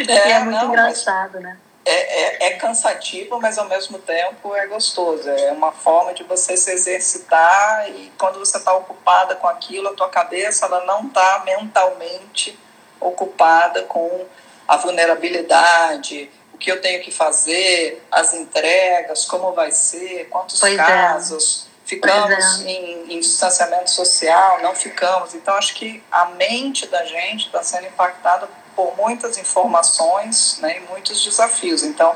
é, 0.00 0.04
que 0.04 0.12
é 0.12 0.38
muito 0.40 0.56
não, 0.56 0.68
engraçado, 0.70 1.38
né? 1.38 1.56
é, 1.88 2.46
é, 2.46 2.46
é, 2.48 2.50
cansativo, 2.56 3.40
mas 3.40 3.56
ao 3.56 3.66
mesmo 3.66 3.98
tempo 3.98 4.54
é 4.54 4.66
gostoso. 4.66 5.28
É 5.30 5.50
uma 5.52 5.72
forma 5.72 6.12
de 6.12 6.22
você 6.22 6.54
se 6.54 6.70
exercitar 6.70 7.88
e 7.90 8.12
quando 8.18 8.38
você 8.38 8.58
está 8.58 8.74
ocupada 8.74 9.34
com 9.36 9.48
aquilo, 9.48 9.88
a 9.88 9.94
tua 9.94 10.10
cabeça 10.10 10.66
ela 10.66 10.84
não 10.84 11.06
está 11.06 11.42
mentalmente 11.46 12.58
ocupada 13.00 13.84
com 13.84 14.26
a 14.66 14.76
vulnerabilidade, 14.76 16.30
o 16.52 16.58
que 16.58 16.70
eu 16.70 16.78
tenho 16.82 17.02
que 17.02 17.10
fazer, 17.10 18.04
as 18.10 18.34
entregas, 18.34 19.24
como 19.24 19.52
vai 19.52 19.70
ser, 19.70 20.28
quantos 20.28 20.60
pois 20.60 20.74
é. 20.74 20.76
casos. 20.76 21.64
É. 21.64 21.67
Ficamos 21.88 22.60
em, 22.66 23.14
em 23.14 23.18
distanciamento 23.18 23.90
social, 23.90 24.60
não 24.60 24.74
ficamos. 24.74 25.34
Então, 25.34 25.54
acho 25.54 25.74
que 25.74 26.02
a 26.12 26.26
mente 26.26 26.86
da 26.86 27.02
gente 27.06 27.46
está 27.46 27.62
sendo 27.62 27.86
impactada 27.86 28.46
por 28.76 28.94
muitas 28.94 29.38
informações 29.38 30.58
né, 30.60 30.76
e 30.76 30.80
muitos 30.92 31.24
desafios. 31.24 31.82
Então, 31.82 32.14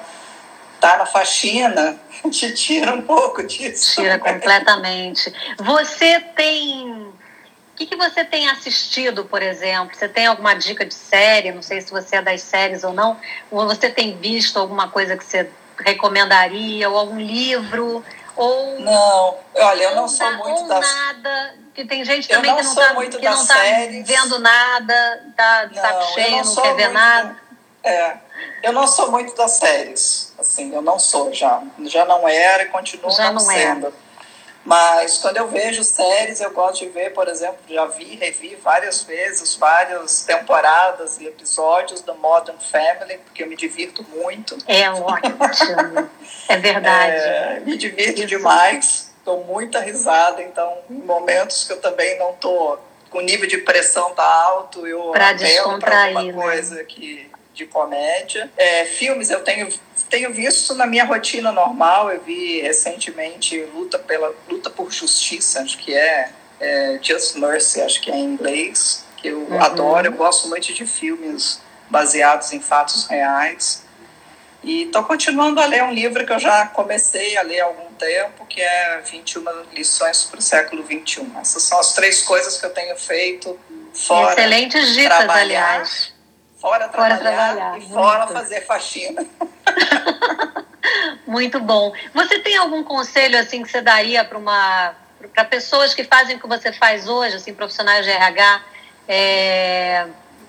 tá 0.79 0.99
na 0.99 1.07
faxina 1.07 1.99
te 2.31 2.53
tira 2.53 2.93
um 2.93 3.01
pouco 3.01 3.43
disso. 3.47 4.03
Tira 4.03 4.19
completamente. 4.19 5.33
Você 5.59 6.21
tem. 6.37 6.93
O 6.93 7.75
que, 7.75 7.87
que 7.87 7.97
você 7.97 8.27
tem 8.27 8.51
assistido, 8.51 9.25
por 9.25 9.43
exemplo? 9.43 9.97
Você 9.97 10.07
tem 10.07 10.27
alguma 10.27 10.53
dica 10.53 10.85
de 10.85 10.93
série? 10.93 11.51
Não 11.51 11.63
sei 11.63 11.81
se 11.81 11.91
você 11.91 12.17
é 12.17 12.23
das 12.23 12.43
séries 12.43 12.85
ou 12.85 12.93
não. 12.93 13.19
Ou 13.51 13.67
você 13.67 13.89
tem 13.89 14.19
visto 14.19 14.59
alguma 14.59 14.89
coisa 14.91 15.17
que 15.17 15.25
você 15.25 15.49
recomendaria? 15.79 16.91
Ou 16.91 16.99
algum 16.99 17.19
livro? 17.19 18.05
Ou 18.37 18.81
não, 18.81 19.39
olha, 19.55 19.83
eu 19.85 19.97
não 19.97 20.09
sou 20.09 20.31
muito 20.39 20.67
das 20.67 20.81
nada, 20.81 21.55
que 21.75 21.85
tem 21.85 22.05
gente 22.05 22.29
também 22.29 22.55
que 22.55 22.63
não 22.63 22.73
está 22.73 22.95
que 22.95 23.29
não 23.29 23.47
tá 23.47 23.55
vendo 24.05 24.39
nada, 24.39 25.25
tá 25.37 25.65
de 25.67 25.75
saco 25.75 26.15
cheio, 26.15 26.45
não, 26.45 26.55
não 26.55 26.63
quer 26.63 26.75
ver 26.75 26.89
nada. 26.89 27.37
É, 27.85 28.17
eu 28.63 28.73
não 28.73 28.87
sou 28.87 29.11
muito 29.11 29.35
das 29.35 29.53
séries, 29.53 30.33
assim, 30.39 30.73
eu 30.75 30.81
não 30.81 30.99
sou 30.99 31.33
já, 31.33 31.63
já 31.85 32.05
não 32.05 32.27
era 32.29 32.63
e 32.63 32.67
continuo 32.67 33.11
já 33.11 33.27
não, 33.27 33.35
não 33.35 33.41
sendo. 33.41 33.89
É. 33.89 33.93
Mas 34.65 35.19
quando 35.19 35.39
eu 35.39 35.49
vejo 35.49 35.83
séries, 35.83 36.41
eu 36.41 36.51
gosto 36.53 36.85
de 36.85 36.91
ver, 36.91 37.13
por 37.13 37.29
exemplo, 37.29 37.59
já 37.69 37.85
vi, 37.87 38.15
revi 38.17 38.57
várias 38.63 39.03
vezes, 39.03 39.57
várias 39.57 40.25
temporadas 40.25 41.19
e 41.21 41.27
episódios 41.27 42.01
da 42.01 42.15
Modern 42.15 42.59
Family, 42.59 43.19
porque 43.25 43.43
eu 43.43 43.49
me 43.49 43.57
divirto 43.57 44.07
muito. 44.15 44.57
É 44.69 44.89
ótimo, 44.91 45.37
é 46.49 46.57
verdade. 46.59 47.17
É, 47.17 47.61
me 47.65 47.77
divirto 47.77 48.21
Isso. 48.21 48.29
demais, 48.29 49.13
dou 49.25 49.45
muita 49.45 49.81
risada, 49.81 50.41
então, 50.43 50.79
em 50.89 50.95
momentos 50.95 51.65
que 51.65 51.73
eu 51.73 51.81
também 51.81 52.17
não 52.19 52.33
tô 52.35 52.79
com 53.11 53.19
o 53.19 53.23
nível 53.23 53.49
de 53.49 53.59
pressão 53.59 54.15
tá 54.15 54.25
alto, 54.25 54.87
eu 54.87 55.11
pra 55.11 55.33
descontrair, 55.33 56.17
alguma 56.17 56.33
né? 56.33 56.43
coisa 56.43 56.83
que 56.85 57.31
de 57.55 57.67
comédia. 57.67 58.51
É, 58.57 58.85
filmes 58.87 59.31
eu 59.31 59.45
tenho, 59.45 59.69
tenho 60.13 60.31
visto 60.31 60.75
na 60.75 60.87
minha 60.87 61.05
rotina 61.07 61.51
normal. 61.51 62.13
Eu 62.13 62.21
vi 62.21 62.61
recentemente 62.61 63.59
Luta, 63.75 63.99
pela, 63.99 64.35
Luta 64.47 64.69
por 64.69 64.93
Justiça, 64.93 65.63
acho 65.63 65.79
que 65.79 65.95
é, 65.95 66.31
é 66.61 66.99
Just 67.03 67.37
Mercy, 67.37 67.81
acho 67.81 67.99
que 68.03 68.11
é 68.11 68.15
em 68.15 68.25
inglês, 68.25 69.07
que 69.17 69.29
eu 69.29 69.39
uhum. 69.39 69.61
adoro. 69.61 70.07
Eu 70.07 70.13
gosto 70.13 70.49
muito 70.49 70.71
de 70.75 70.85
filmes 70.85 71.63
baseados 71.89 72.53
em 72.53 72.61
fatos 72.61 73.07
reais. 73.07 73.85
E 74.63 74.83
estou 74.83 75.03
continuando 75.03 75.61
a 75.61 75.67
ler 75.67 75.83
um 75.83 75.93
livro 75.93 76.25
que 76.27 76.33
eu 76.33 76.39
já 76.39 76.67
comecei 76.67 77.37
a 77.39 77.43
ler 77.43 77.61
há 77.61 77.65
algum 77.65 77.93
tempo, 77.95 78.45
que 78.47 78.61
é 78.61 79.01
21 79.01 79.43
lições 79.73 80.25
para 80.25 80.39
o 80.39 80.43
século 80.43 80.85
XXI. 80.85 81.27
Essas 81.41 81.63
são 81.63 81.81
as 81.81 81.95
três 81.95 82.23
coisas 82.23 82.59
que 82.59 82.67
eu 82.67 82.71
tenho 82.71 82.97
feito 82.97 83.59
fora 83.95 84.35
Excelentes 84.35 84.95
dicas, 84.95 85.17
trabalhar. 85.17 85.75
aliás 85.75 86.12
fora 86.63 86.89
trabalhar, 86.89 87.19
fora 87.19 87.33
trabalhar 87.35 87.79
e 87.79 87.89
fora 87.89 88.19
muito. 88.21 88.33
fazer 88.33 88.61
faxina. 88.63 89.27
muito 91.27 91.59
bom. 91.59 91.93
Você 92.15 92.39
tem 92.39 92.57
algum 92.57 92.85
conselho 92.85 93.39
assim 93.39 93.65
que 93.65 93.71
você 93.71 93.83
daria 93.83 94.25
para 94.25 94.39
uma 94.39 94.95
para 95.35 95.45
pessoas 95.45 95.95
que 95.95 96.05
fazem 96.05 96.37
o 96.37 96.41
que 96.41 96.49
você 96.49 96.73
faz 96.73 97.09
hoje, 97.09 97.37
assim, 97.37 97.55
profissionais 97.55 98.05
de 98.05 98.11
RH, 98.11 98.63
é, 99.09 100.07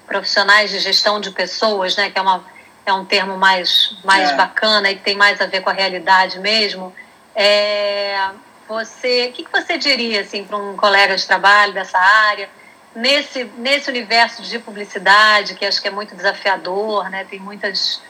profissionais 0.07 0.71
de 0.71 0.79
gestão 0.79 1.19
de 1.19 1.29
pessoas, 1.31 1.95
né, 1.95 2.09
que 2.09 2.17
é, 2.17 2.21
uma, 2.21 2.43
é 2.83 2.91
um 2.91 3.05
termo 3.05 3.37
mais, 3.37 3.95
mais 4.03 4.31
é. 4.31 4.35
bacana 4.35 4.89
e 4.89 4.95
que 4.95 5.03
tem 5.03 5.15
mais 5.15 5.39
a 5.39 5.45
ver 5.45 5.61
com 5.61 5.69
a 5.69 5.73
realidade 5.73 6.39
mesmo. 6.39 6.93
É, 7.35 8.29
você, 8.67 9.27
o 9.27 9.31
que, 9.31 9.43
que 9.45 9.51
você 9.51 9.77
diria 9.77 10.21
assim 10.21 10.43
para 10.43 10.57
um 10.57 10.75
colega 10.75 11.15
de 11.15 11.25
trabalho 11.25 11.73
dessa 11.73 11.99
área? 11.99 12.49
Nesse, 12.95 13.43
nesse 13.57 13.89
universo 13.89 14.41
de 14.41 14.59
publicidade, 14.59 15.55
que 15.55 15.65
acho 15.65 15.81
que 15.81 15.87
é 15.87 15.91
muito 15.91 16.15
desafiador, 16.15 17.09
né? 17.09 17.25
tem 17.29 17.39
muitas 17.39 18.01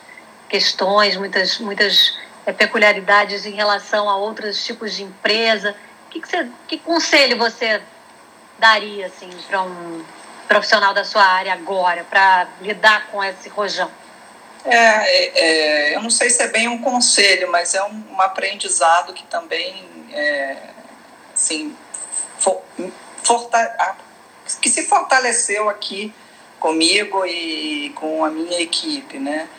questões, 0.49 1.15
muitas, 1.15 1.59
muitas 1.59 2.17
é, 2.45 2.51
peculiaridades 2.51 3.45
em 3.45 3.53
relação 3.53 4.09
a 4.09 4.15
outros 4.15 4.63
tipos 4.63 4.95
de 4.95 5.03
empresa. 5.03 5.75
Que, 6.09 6.19
que, 6.19 6.27
você, 6.27 6.47
que 6.67 6.77
conselho 6.77 7.37
você 7.37 7.81
daria 8.59 9.07
assim, 9.07 9.29
para 9.47 9.61
um 9.61 10.03
profissional 10.47 10.93
da 10.93 11.03
sua 11.03 11.23
área 11.23 11.53
agora, 11.53 12.03
para 12.03 12.47
lidar 12.61 13.07
com 13.07 13.23
esse 13.23 13.49
rojão? 13.49 13.89
É, 14.65 14.77
é, 14.77 15.39
é, 15.39 15.95
eu 15.95 16.01
não 16.01 16.09
sei 16.09 16.29
se 16.29 16.41
é 16.41 16.47
bem 16.47 16.67
um 16.67 16.81
conselho, 16.81 17.51
mas 17.51 17.73
é 17.73 17.83
um, 17.83 18.03
um 18.11 18.21
aprendizado 18.21 19.13
que 19.13 19.23
também, 19.23 19.85
é, 20.13 20.55
assim, 21.33 21.75
for, 22.37 22.61
forta, 23.23 23.97
que 24.61 24.69
se 24.69 24.83
fortaleceu 24.83 25.69
aqui 25.69 26.13
comigo 26.59 27.25
e 27.25 27.91
com 27.95 28.23
a 28.23 28.29
minha 28.29 28.61
equipe, 28.61 29.19
né? 29.19 29.49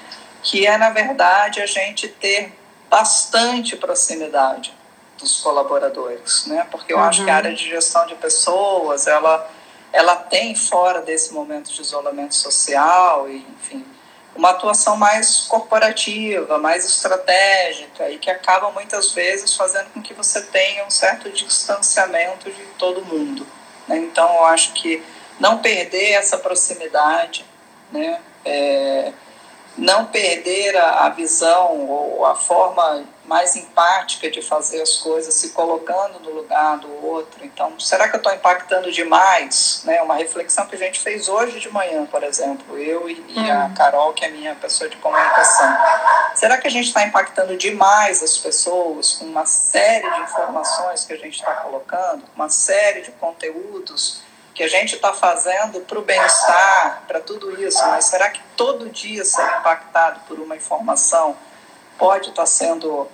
Que 0.42 0.66
é, 0.66 0.76
na 0.76 0.90
verdade, 0.90 1.60
a 1.60 1.66
gente 1.66 2.08
ter 2.08 2.52
bastante 2.88 3.76
proximidade 3.76 4.74
dos 5.18 5.40
colaboradores, 5.40 6.46
né? 6.46 6.66
Porque 6.70 6.92
eu 6.92 6.98
uhum. 6.98 7.04
acho 7.04 7.24
que 7.24 7.30
a 7.30 7.32
uhum. 7.32 7.38
área 7.38 7.54
de 7.54 7.68
gestão 7.68 8.06
de 8.06 8.14
pessoas, 8.14 9.06
ela, 9.06 9.50
ela 9.92 10.16
tem, 10.16 10.54
fora 10.54 11.00
desse 11.00 11.32
momento 11.32 11.72
de 11.72 11.80
isolamento 11.80 12.34
social, 12.34 13.28
e, 13.28 13.46
enfim, 13.60 13.84
uma 14.34 14.50
atuação 14.50 14.96
mais 14.96 15.40
corporativa, 15.48 16.58
mais 16.58 16.84
estratégica 16.84 18.10
e 18.10 18.18
que 18.18 18.30
acaba 18.30 18.70
muitas 18.72 19.12
vezes 19.12 19.54
fazendo 19.54 19.90
com 19.92 20.02
que 20.02 20.12
você 20.12 20.42
tenha 20.42 20.84
um 20.84 20.90
certo 20.90 21.30
distanciamento 21.30 22.50
de 22.50 22.64
todo 22.78 23.04
mundo. 23.04 23.46
Né? 23.88 23.98
Então, 23.98 24.28
eu 24.36 24.44
acho 24.46 24.72
que 24.72 25.02
não 25.38 25.58
perder 25.58 26.12
essa 26.12 26.38
proximidade, 26.38 27.44
né? 27.90 28.20
É, 28.44 29.12
não 29.76 30.06
perder 30.06 30.76
a, 30.76 31.06
a 31.06 31.08
visão 31.10 31.88
ou 31.88 32.24
a 32.24 32.34
forma 32.34 33.04
mais 33.26 33.56
empática 33.56 34.30
de 34.30 34.42
fazer 34.42 34.82
as 34.82 34.96
coisas, 34.98 35.34
se 35.34 35.50
colocando 35.50 36.20
no 36.20 36.30
lugar 36.30 36.78
do 36.78 37.06
outro. 37.06 37.44
Então, 37.44 37.78
será 37.80 38.08
que 38.08 38.16
eu 38.16 38.18
estou 38.18 38.32
impactando 38.32 38.92
demais? 38.92 39.82
Né? 39.84 40.02
Uma 40.02 40.14
reflexão 40.14 40.66
que 40.66 40.74
a 40.74 40.78
gente 40.78 41.00
fez 41.00 41.28
hoje 41.28 41.58
de 41.58 41.70
manhã, 41.70 42.04
por 42.06 42.22
exemplo, 42.22 42.78
eu 42.78 43.08
e, 43.08 43.24
e 43.28 43.50
a 43.50 43.64
hum. 43.64 43.74
Carol, 43.74 44.12
que 44.12 44.24
é 44.24 44.28
minha 44.28 44.54
pessoa 44.54 44.90
de 44.90 44.96
comunicação. 44.98 45.74
Será 46.34 46.58
que 46.58 46.66
a 46.66 46.70
gente 46.70 46.88
está 46.88 47.02
impactando 47.02 47.56
demais 47.56 48.22
as 48.22 48.36
pessoas 48.36 49.12
com 49.12 49.24
uma 49.24 49.46
série 49.46 50.08
de 50.10 50.20
informações 50.20 51.04
que 51.04 51.12
a 51.12 51.18
gente 51.18 51.36
está 51.36 51.52
colocando, 51.54 52.24
uma 52.36 52.50
série 52.50 53.00
de 53.00 53.10
conteúdos? 53.12 54.23
Que 54.54 54.62
a 54.62 54.68
gente 54.68 54.94
está 54.94 55.12
fazendo 55.12 55.80
para 55.80 55.98
o 55.98 56.02
bem-estar, 56.02 57.02
para 57.08 57.20
tudo 57.20 57.60
isso, 57.60 57.84
mas 57.88 58.04
será 58.04 58.30
que 58.30 58.40
todo 58.56 58.88
dia 58.88 59.24
ser 59.24 59.42
impactado 59.58 60.20
por 60.28 60.38
uma 60.38 60.54
informação 60.54 61.36
pode 61.98 62.30
estar 62.30 62.42
tá 62.42 62.46
sendo 62.46 63.08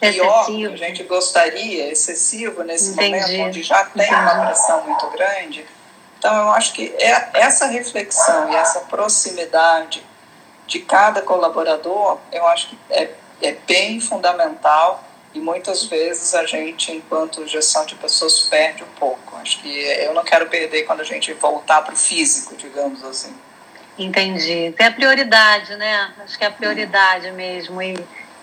pior 0.00 0.42
excessivo. 0.42 0.74
que 0.74 0.84
a 0.84 0.88
gente 0.88 1.02
gostaria, 1.04 1.92
excessivo 1.92 2.64
nesse 2.64 2.90
Entendi. 2.90 3.20
momento 3.20 3.46
onde 3.46 3.62
já 3.62 3.84
tem 3.84 4.04
Entendi. 4.04 4.20
uma 4.20 4.46
pressão 4.46 4.82
muito 4.82 5.06
grande? 5.10 5.66
Então, 6.18 6.34
eu 6.34 6.48
acho 6.50 6.72
que 6.72 6.92
é 6.98 7.30
essa 7.34 7.66
reflexão 7.66 8.50
e 8.50 8.56
essa 8.56 8.80
proximidade 8.80 10.04
de 10.66 10.80
cada 10.80 11.22
colaborador, 11.22 12.18
eu 12.32 12.46
acho 12.46 12.70
que 12.70 12.78
é, 12.90 13.10
é 13.42 13.52
bem 13.52 14.00
fundamental 14.00 15.04
e 15.34 15.40
muitas 15.40 15.84
vezes 15.84 16.32
a 16.34 16.46
gente, 16.46 16.92
enquanto 16.92 17.46
gestão 17.46 17.84
de 17.84 17.96
pessoas, 17.96 18.40
perde 18.42 18.84
um 18.84 18.98
pouco. 18.98 19.36
Acho 19.36 19.60
que 19.60 19.68
eu 19.68 20.14
não 20.14 20.22
quero 20.22 20.48
perder 20.48 20.84
quando 20.84 21.00
a 21.00 21.04
gente 21.04 21.32
voltar 21.34 21.82
para 21.82 21.92
o 21.92 21.96
físico, 21.96 22.54
digamos 22.56 23.02
assim. 23.02 23.34
Entendi. 23.98 24.72
Tem 24.76 24.86
a 24.86 24.92
prioridade, 24.92 25.74
né? 25.76 26.14
Acho 26.20 26.38
que 26.38 26.44
é 26.44 26.46
a 26.46 26.52
prioridade 26.52 27.30
mesmo, 27.32 27.82
em, 27.82 27.96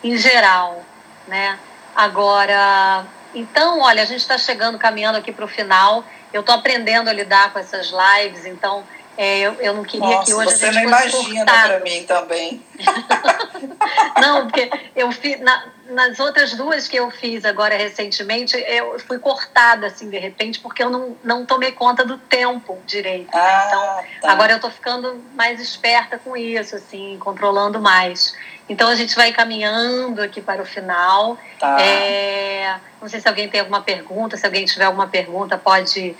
em 0.04 0.18
geral, 0.18 0.86
né? 1.28 1.58
Agora, 1.96 3.06
então, 3.34 3.80
olha, 3.80 4.04
a 4.04 4.06
gente 4.06 4.22
está 4.22 4.38
chegando, 4.38 4.78
caminhando 4.78 5.18
aqui 5.18 5.32
para 5.32 5.46
o 5.46 5.48
final. 5.48 6.04
Eu 6.34 6.42
estou 6.42 6.56
aprendendo 6.56 7.10
a 7.10 7.14
lidar 7.14 7.52
com 7.54 7.60
essas 7.60 7.92
lives, 7.92 8.46
então 8.46 8.84
é, 9.18 9.40
eu, 9.40 9.54
eu 9.56 9.74
não 9.74 9.84
queria 9.84 10.08
Nossa, 10.08 10.26
que 10.26 10.34
hoje 10.34 10.58
você 10.58 10.66
a 10.66 10.72
gente 10.72 10.84
não 10.84 10.90
imagina 10.90 11.46
para 11.46 11.80
mim 11.82 12.04
também. 12.06 12.62
não, 14.22 14.48
porque 14.48 14.70
eu 14.96 15.12
fiz 15.12 15.40
na, 15.40 15.66
nas 15.90 16.20
outras 16.20 16.54
duas 16.54 16.88
que 16.88 16.96
eu 16.96 17.12
fiz 17.12 17.44
agora 17.46 17.76
recentemente, 17.76 18.58
eu 18.58 18.98
fui 19.00 19.20
cortada 19.20 19.88
assim 19.88 20.10
de 20.10 20.18
repente 20.18 20.60
porque 20.60 20.82
eu 20.82 20.90
não, 20.90 21.16
não 21.24 21.46
tomei 21.46 21.72
conta 21.72 22.06
do 22.06 22.18
tempo 22.18 22.80
direito. 22.86 23.30
Ah, 23.34 23.64
então 23.68 24.22
tá. 24.22 24.32
agora 24.32 24.54
eu 24.54 24.56
estou 24.58 24.72
ficando 24.72 25.22
mais 25.36 25.60
esperta 25.60 26.18
com 26.18 26.36
isso, 26.36 26.76
assim, 26.76 27.18
controlando 27.20 27.80
mais. 27.80 28.36
Então 28.70 28.88
a 28.88 28.96
gente 28.96 29.16
vai 29.16 29.34
caminhando 29.34 30.22
aqui 30.22 30.42
para 30.42 30.62
o 30.62 30.66
final. 30.66 31.38
Tá. 31.60 31.82
É, 31.82 32.80
não 33.02 33.10
sei 33.10 33.20
se 33.20 33.28
alguém 33.28 33.50
tem 33.50 33.60
alguma 33.60 33.82
pergunta, 33.82 34.38
se 34.38 34.46
alguém 34.46 34.64
tiver 34.66 34.86
alguma 34.86 35.08
pergunta 35.08 35.58
pode 35.58 36.16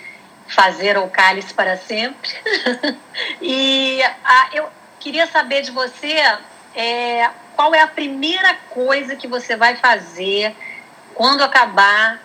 fazer 0.54 0.98
o 0.98 1.08
cálice 1.08 1.52
para 1.52 1.76
sempre. 1.76 2.30
e 3.40 4.02
a, 4.24 4.48
eu 4.52 4.68
queria 5.00 5.26
saber 5.26 5.62
de 5.62 5.70
você 5.70 6.16
é, 6.74 7.30
qual 7.56 7.74
é 7.74 7.80
a 7.80 7.86
primeira 7.86 8.54
coisa 8.70 9.16
que 9.16 9.26
você 9.26 9.56
vai 9.56 9.76
fazer 9.76 10.54
quando 11.14 11.42
acabar 11.42 12.20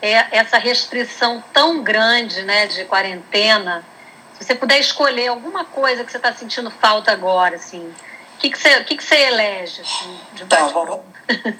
é, 0.00 0.36
essa 0.36 0.58
restrição 0.58 1.42
tão 1.52 1.82
grande 1.82 2.42
né, 2.42 2.66
de 2.66 2.84
quarentena. 2.84 3.84
Se 4.34 4.44
você 4.44 4.54
puder 4.54 4.78
escolher 4.78 5.28
alguma 5.28 5.64
coisa 5.64 6.04
que 6.04 6.10
você 6.10 6.16
está 6.16 6.32
sentindo 6.32 6.70
falta 6.70 7.12
agora, 7.12 7.56
assim, 7.56 7.94
o 8.36 8.38
que, 8.38 8.50
que, 8.50 8.58
você, 8.58 8.82
que, 8.84 8.96
que 8.96 9.04
você 9.04 9.16
elege? 9.16 9.80
Assim, 9.82 10.20
de 10.32 10.42
então, 10.42 10.68
vou, 10.70 11.04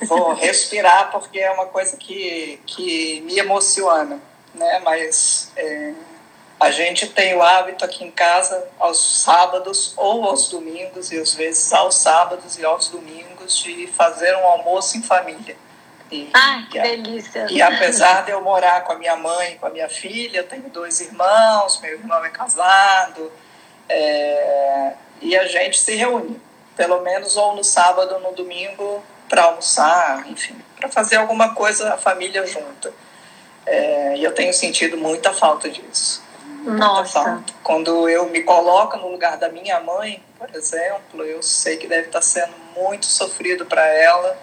vou 0.06 0.34
respirar 0.34 1.10
porque 1.12 1.38
é 1.38 1.50
uma 1.52 1.66
coisa 1.66 1.96
que, 1.96 2.60
que 2.66 3.20
me 3.20 3.38
emociona, 3.38 4.20
né? 4.52 4.80
mas 4.84 5.52
é, 5.56 5.92
a 6.62 6.70
gente 6.70 7.08
tem 7.08 7.34
o 7.34 7.42
hábito 7.42 7.84
aqui 7.84 8.04
em 8.04 8.10
casa, 8.10 8.64
aos 8.78 9.20
sábados 9.20 9.94
ou 9.96 10.24
aos 10.24 10.48
domingos, 10.48 11.10
e 11.10 11.18
às 11.18 11.34
vezes 11.34 11.72
aos 11.72 11.96
sábados 11.96 12.56
e 12.56 12.64
aos 12.64 12.86
domingos, 12.86 13.58
de 13.58 13.88
fazer 13.88 14.32
um 14.36 14.46
almoço 14.46 14.96
em 14.96 15.02
família. 15.02 15.56
E, 16.08 16.30
Ai, 16.32 16.64
que 16.70 16.80
delícia! 16.80 17.48
E 17.50 17.60
apesar 17.60 18.24
de 18.24 18.30
eu 18.30 18.40
morar 18.42 18.84
com 18.84 18.92
a 18.92 18.94
minha 18.94 19.16
mãe, 19.16 19.58
com 19.58 19.66
a 19.66 19.70
minha 19.70 19.88
filha, 19.88 20.38
eu 20.38 20.46
tenho 20.46 20.68
dois 20.68 21.00
irmãos, 21.00 21.80
meu 21.80 21.94
irmão 21.94 22.24
é 22.24 22.30
casado, 22.30 23.32
é, 23.88 24.92
e 25.20 25.36
a 25.36 25.48
gente 25.48 25.76
se 25.76 25.96
reúne, 25.96 26.40
pelo 26.76 27.00
menos 27.00 27.36
ou 27.36 27.56
no 27.56 27.64
sábado 27.64 28.14
ou 28.14 28.20
no 28.20 28.32
domingo, 28.36 29.02
para 29.28 29.44
almoçar, 29.44 30.30
enfim, 30.30 30.56
para 30.76 30.88
fazer 30.88 31.16
alguma 31.16 31.54
coisa 31.54 31.92
a 31.92 31.98
família 31.98 32.46
junta. 32.46 32.92
É, 33.66 34.16
e 34.16 34.22
eu 34.22 34.32
tenho 34.32 34.52
sentido 34.54 34.96
muita 34.96 35.32
falta 35.32 35.68
disso. 35.68 36.22
Nossa. 36.64 37.42
Quando 37.62 38.08
eu 38.08 38.28
me 38.28 38.42
coloco 38.42 38.96
no 38.96 39.08
lugar 39.08 39.36
da 39.36 39.48
minha 39.48 39.80
mãe, 39.80 40.22
por 40.38 40.48
exemplo, 40.54 41.24
eu 41.24 41.42
sei 41.42 41.76
que 41.76 41.86
deve 41.86 42.06
estar 42.06 42.22
sendo 42.22 42.54
muito 42.76 43.06
sofrido 43.06 43.66
para 43.66 43.86
ela 43.86 44.38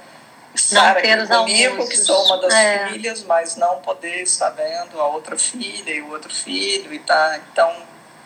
estar 0.53 0.97
aqui 0.97 1.27
comigo, 1.27 1.71
almoços. 1.71 1.89
que 1.89 1.97
sou 1.97 2.25
uma 2.25 2.37
das 2.39 2.53
é. 2.53 2.89
filhas, 2.89 3.23
mas 3.23 3.55
não 3.55 3.79
poder 3.79 4.21
estar 4.23 4.49
vendo 4.51 4.99
a 4.99 5.07
outra 5.07 5.37
filha 5.37 5.91
e 5.91 6.01
o 6.01 6.11
outro 6.11 6.33
filho 6.33 6.93
e 6.93 6.99
tá. 6.99 7.39
Então, 7.51 7.71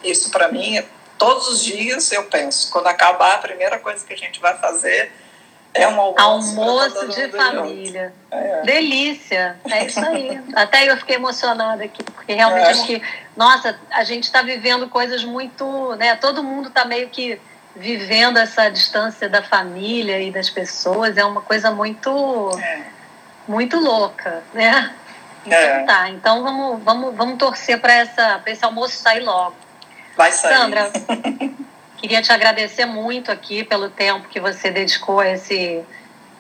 isso 0.04 0.32
para 0.32 0.48
mim, 0.50 0.84
todos 1.18 1.48
os 1.48 1.64
dias 1.64 2.12
eu 2.12 2.26
penso, 2.26 2.72
quando 2.72 2.88
acabar, 2.88 3.36
a 3.36 3.40
primeira 3.40 3.80
coisa 3.80 4.06
que 4.06 4.14
a 4.14 4.18
gente 4.18 4.40
vai 4.40 4.58
fazer 4.58 5.12
é 5.74 5.88
um 5.88 6.00
almoço, 6.00 6.62
almoço 6.62 7.08
de 7.08 7.30
família. 7.30 8.14
É. 8.30 8.62
Delícia. 8.62 9.58
É 9.70 9.86
isso 9.86 10.00
aí. 10.00 10.40
Até 10.56 10.90
eu 10.90 10.98
fiquei 10.98 11.16
emocionada 11.16 11.84
aqui, 11.84 12.04
porque 12.04 12.34
realmente 12.34 12.68
é. 12.68 12.72
acho 12.72 12.86
que, 12.86 13.02
nossa, 13.36 13.76
a 13.92 14.04
gente 14.04 14.26
está 14.26 14.42
vivendo 14.42 14.88
coisas 14.88 15.24
muito. 15.24 15.96
Né, 15.96 16.16
todo 16.16 16.44
mundo 16.44 16.68
está 16.68 16.86
meio 16.86 17.10
que 17.10 17.40
vivendo 17.76 18.38
essa 18.38 18.70
distância 18.70 19.28
da 19.28 19.42
família 19.42 20.22
e 20.22 20.32
das 20.32 20.50
pessoas. 20.50 21.18
É 21.18 21.26
uma 21.26 21.42
coisa 21.42 21.72
muito. 21.72 22.52
É. 22.60 22.94
Muito 23.46 23.78
louca, 23.78 24.42
né? 24.54 24.94
É. 25.46 25.82
Então 25.82 25.86
tá, 25.86 26.10
então 26.10 26.44
vamos, 26.44 26.84
vamos, 26.84 27.16
vamos 27.16 27.38
torcer 27.38 27.78
para 27.82 28.04
esse 28.46 28.64
almoço 28.64 28.96
sair 28.96 29.20
logo. 29.20 29.56
Vai 30.16 30.32
sair. 30.32 30.56
Sandra, 30.56 30.92
Queria 32.04 32.22
te 32.22 32.34
agradecer 32.34 32.86
muito 32.86 33.32
aqui 33.32 33.64
pelo 33.64 33.90
tempo 33.90 34.28
que 34.28 34.38
você 34.38 34.70
dedicou 34.70 35.22
a 35.22 35.30
esse, 35.30 35.82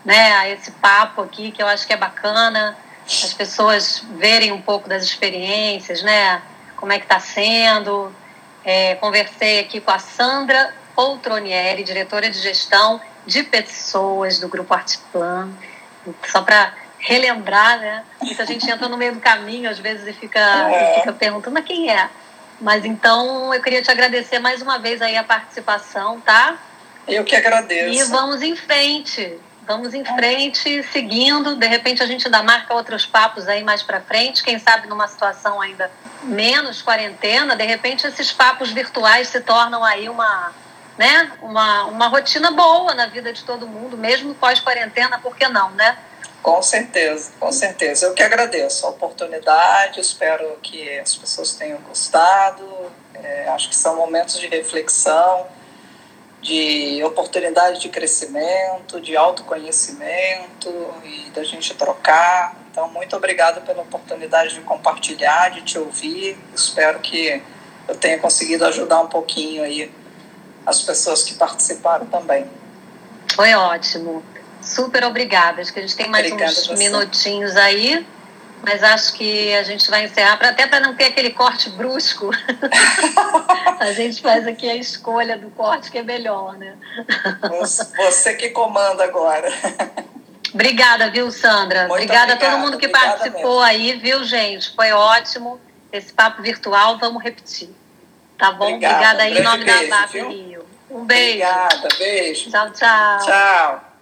né, 0.03 0.34
a 0.36 0.49
esse 0.49 0.72
papo 0.72 1.22
aqui, 1.22 1.53
que 1.53 1.64
eu 1.64 1.68
acho 1.68 1.88
que 1.88 1.93
é 1.93 1.95
bacana 1.95 2.78
as 3.05 3.34
pessoas 3.34 4.03
verem 4.18 4.51
um 4.51 4.61
pouco 4.61 4.89
das 4.89 5.03
experiências, 5.03 6.03
né? 6.03 6.41
Como 6.76 6.91
é 6.91 6.97
que 6.97 7.05
está 7.05 7.18
sendo. 7.18 8.14
É, 8.66 8.95
conversei 8.95 9.61
aqui 9.61 9.80
com 9.80 9.91
a 9.91 9.99
Sandra 9.99 10.74
Poltronieri, 10.93 11.86
diretora 11.86 12.30
de 12.30 12.39
gestão 12.39 12.99
de 13.26 13.41
pessoas 13.43 14.39
do 14.39 14.49
Grupo 14.49 14.74
Artplan. 14.74 15.49
Só 16.28 16.41
para 16.41 16.74
relembrar, 16.99 17.80
né? 17.80 18.03
Muita 18.22 18.45
gente 18.45 18.70
entra 18.70 18.89
no 18.89 18.97
meio 18.97 19.14
do 19.14 19.22
caminho, 19.22 19.70
às 19.70 19.80
vezes, 19.80 20.05
e 20.07 20.11
fica, 20.11 20.41
é. 20.41 20.91
e 20.91 20.99
fica 20.99 21.14
perguntando, 21.14 21.53
mas 21.53 21.64
quem 21.64 21.89
é? 21.89 22.09
Mas 22.60 22.86
então 22.86 23.54
eu 23.54 23.62
queria 23.62 23.82
te 23.82 23.91
agradecer 23.91 24.39
mais 24.39 24.62
uma 24.62 24.80
vez 24.80 25.01
aí 25.01 25.18
a 25.18 25.24
participação, 25.24 26.20
tá? 26.22 26.58
Eu 27.08 27.24
que 27.24 27.36
agradeço. 27.36 27.93
E 27.93 28.04
vamos 28.06 28.41
em 28.41 28.56
frente. 28.56 29.38
Vamos 29.66 29.93
em 29.93 30.04
frente, 30.04 30.84
seguindo. 30.91 31.56
De 31.56 31.68
repente 31.68 32.04
a 32.04 32.06
gente 32.06 32.28
ainda 32.28 32.43
marca 32.43 32.74
outros 32.74 33.06
papos 33.06 33.47
aí 33.47 33.64
mais 33.64 33.82
para 33.82 34.01
frente. 34.01 34.43
Quem 34.43 34.60
sabe 34.60 34.88
numa 34.88 35.08
situação 35.08 35.62
ainda 35.62 35.89
menos 36.24 36.82
quarentena, 36.82 37.56
de 37.56 37.64
repente 37.64 38.06
esses 38.06 38.32
papos 38.32 38.72
virtuais 38.72 39.30
se 39.30 39.39
tornam 39.41 39.84
aí 39.84 40.10
uma, 40.10 40.51
né, 40.97 41.32
uma, 41.41 41.86
uma 41.86 42.08
rotina 42.08 42.51
boa 42.51 42.93
na 42.93 43.08
vida 43.08 43.32
de 43.32 43.43
todo 43.43 43.68
mundo, 43.68 43.97
mesmo 43.97 44.36
pós-quarentena, 44.36 45.18
por 45.20 45.36
que 45.36 45.47
não, 45.47 45.72
né? 45.72 45.97
Com 46.44 46.62
certeza, 46.62 47.32
com 47.39 47.52
certeza. 47.54 48.06
Eu 48.06 48.14
que 48.14 48.22
agradeço 48.22 48.86
a 48.86 48.89
oportunidade, 48.89 50.02
espero 50.02 50.58
que 50.62 51.00
as 51.00 51.16
pessoas 51.16 51.54
tenham 51.54 51.80
gostado. 51.80 52.91
É, 53.14 53.48
acho 53.48 53.70
que 53.70 53.76
são 53.76 53.96
momentos 53.96 54.38
de 54.38 54.48
reflexão, 54.48 55.48
de 56.41 57.02
oportunidade 57.06 57.80
de 57.80 57.88
crescimento, 57.88 59.00
de 59.00 59.16
autoconhecimento 59.16 60.70
e 61.06 61.30
da 61.30 61.46
gente 61.46 61.74
trocar. 61.76 62.58
Então, 62.70 62.89
muito 62.89 63.16
obrigado 63.16 63.66
pela 63.66 63.82
oportunidade 63.82 64.56
de 64.56 64.62
compartilhar, 64.62 65.50
de 65.50 65.62
te 65.62 65.80
ouvir. 65.80 66.38
Espero 66.54 67.00
que 67.00 67.41
eu 67.88 67.96
tenha 67.96 68.20
conseguido 68.20 68.66
ajudar 68.66 69.00
um 69.00 69.08
pouquinho 69.08 69.64
aí 69.64 69.89
as 70.66 70.82
pessoas 70.82 71.24
que 71.24 71.36
participaram 71.36 72.06
também. 72.08 72.50
Foi 73.34 73.54
ótimo. 73.54 74.22
Super 74.64 75.03
obrigada. 75.03 75.61
Acho 75.61 75.74
que 75.74 75.80
a 75.80 75.82
gente 75.82 75.95
tem 75.95 76.09
mais 76.09 76.26
Obrigada 76.26 76.51
uns 76.51 76.80
minutinhos 76.80 77.55
aí, 77.55 78.05
mas 78.64 78.82
acho 78.82 79.14
que 79.14 79.53
a 79.53 79.64
gente 79.64 79.89
vai 79.89 80.05
encerrar, 80.05 80.38
pra, 80.38 80.49
até 80.49 80.66
para 80.66 80.80
não 80.80 80.95
ter 80.95 81.05
aquele 81.05 81.32
corte 81.32 81.70
brusco. 81.70 82.32
a 83.80 83.91
gente 83.91 84.22
faz 84.22 84.47
aqui 84.47 84.70
a 84.70 84.76
escolha 84.76 85.38
do 85.38 85.49
corte 85.51 85.91
que 85.91 85.97
é 85.97 86.03
melhor, 86.03 86.57
né? 86.57 86.76
Você 87.97 88.36
que 88.36 88.49
comanda 88.49 89.03
agora. 89.03 89.51
Obrigada, 90.53 91.09
viu, 91.09 91.30
Sandra? 91.32 91.88
Muito 91.88 92.03
obrigada, 92.03 92.34
a 92.34 92.38
todo 92.38 92.59
mundo 92.59 92.78
que 92.78 92.88
participou 92.88 93.59
mesmo. 93.59 93.61
aí, 93.61 93.97
viu, 93.97 94.24
gente? 94.24 94.74
Foi 94.76 94.91
ótimo 94.91 95.59
esse 95.91 96.14
papo 96.14 96.41
virtual. 96.41 96.97
Vamos 96.99 97.24
repetir. 97.24 97.70
Tá 98.38 98.51
bom? 98.51 98.66
Obrigada, 98.66 98.95
obrigada 98.95 99.24
aí 99.24 99.38
em 99.38 99.43
nome 99.43 99.66
beijo, 99.66 99.89
da 99.89 99.97
VAP 100.01 100.14
Rio. 100.14 100.66
Um 100.89 101.05
beijo. 101.05 101.43
Obrigada, 101.43 101.88
beijo. 101.97 102.51
Tchau, 102.51 102.70
tchau. 102.72 103.18
Tchau. 103.26 103.93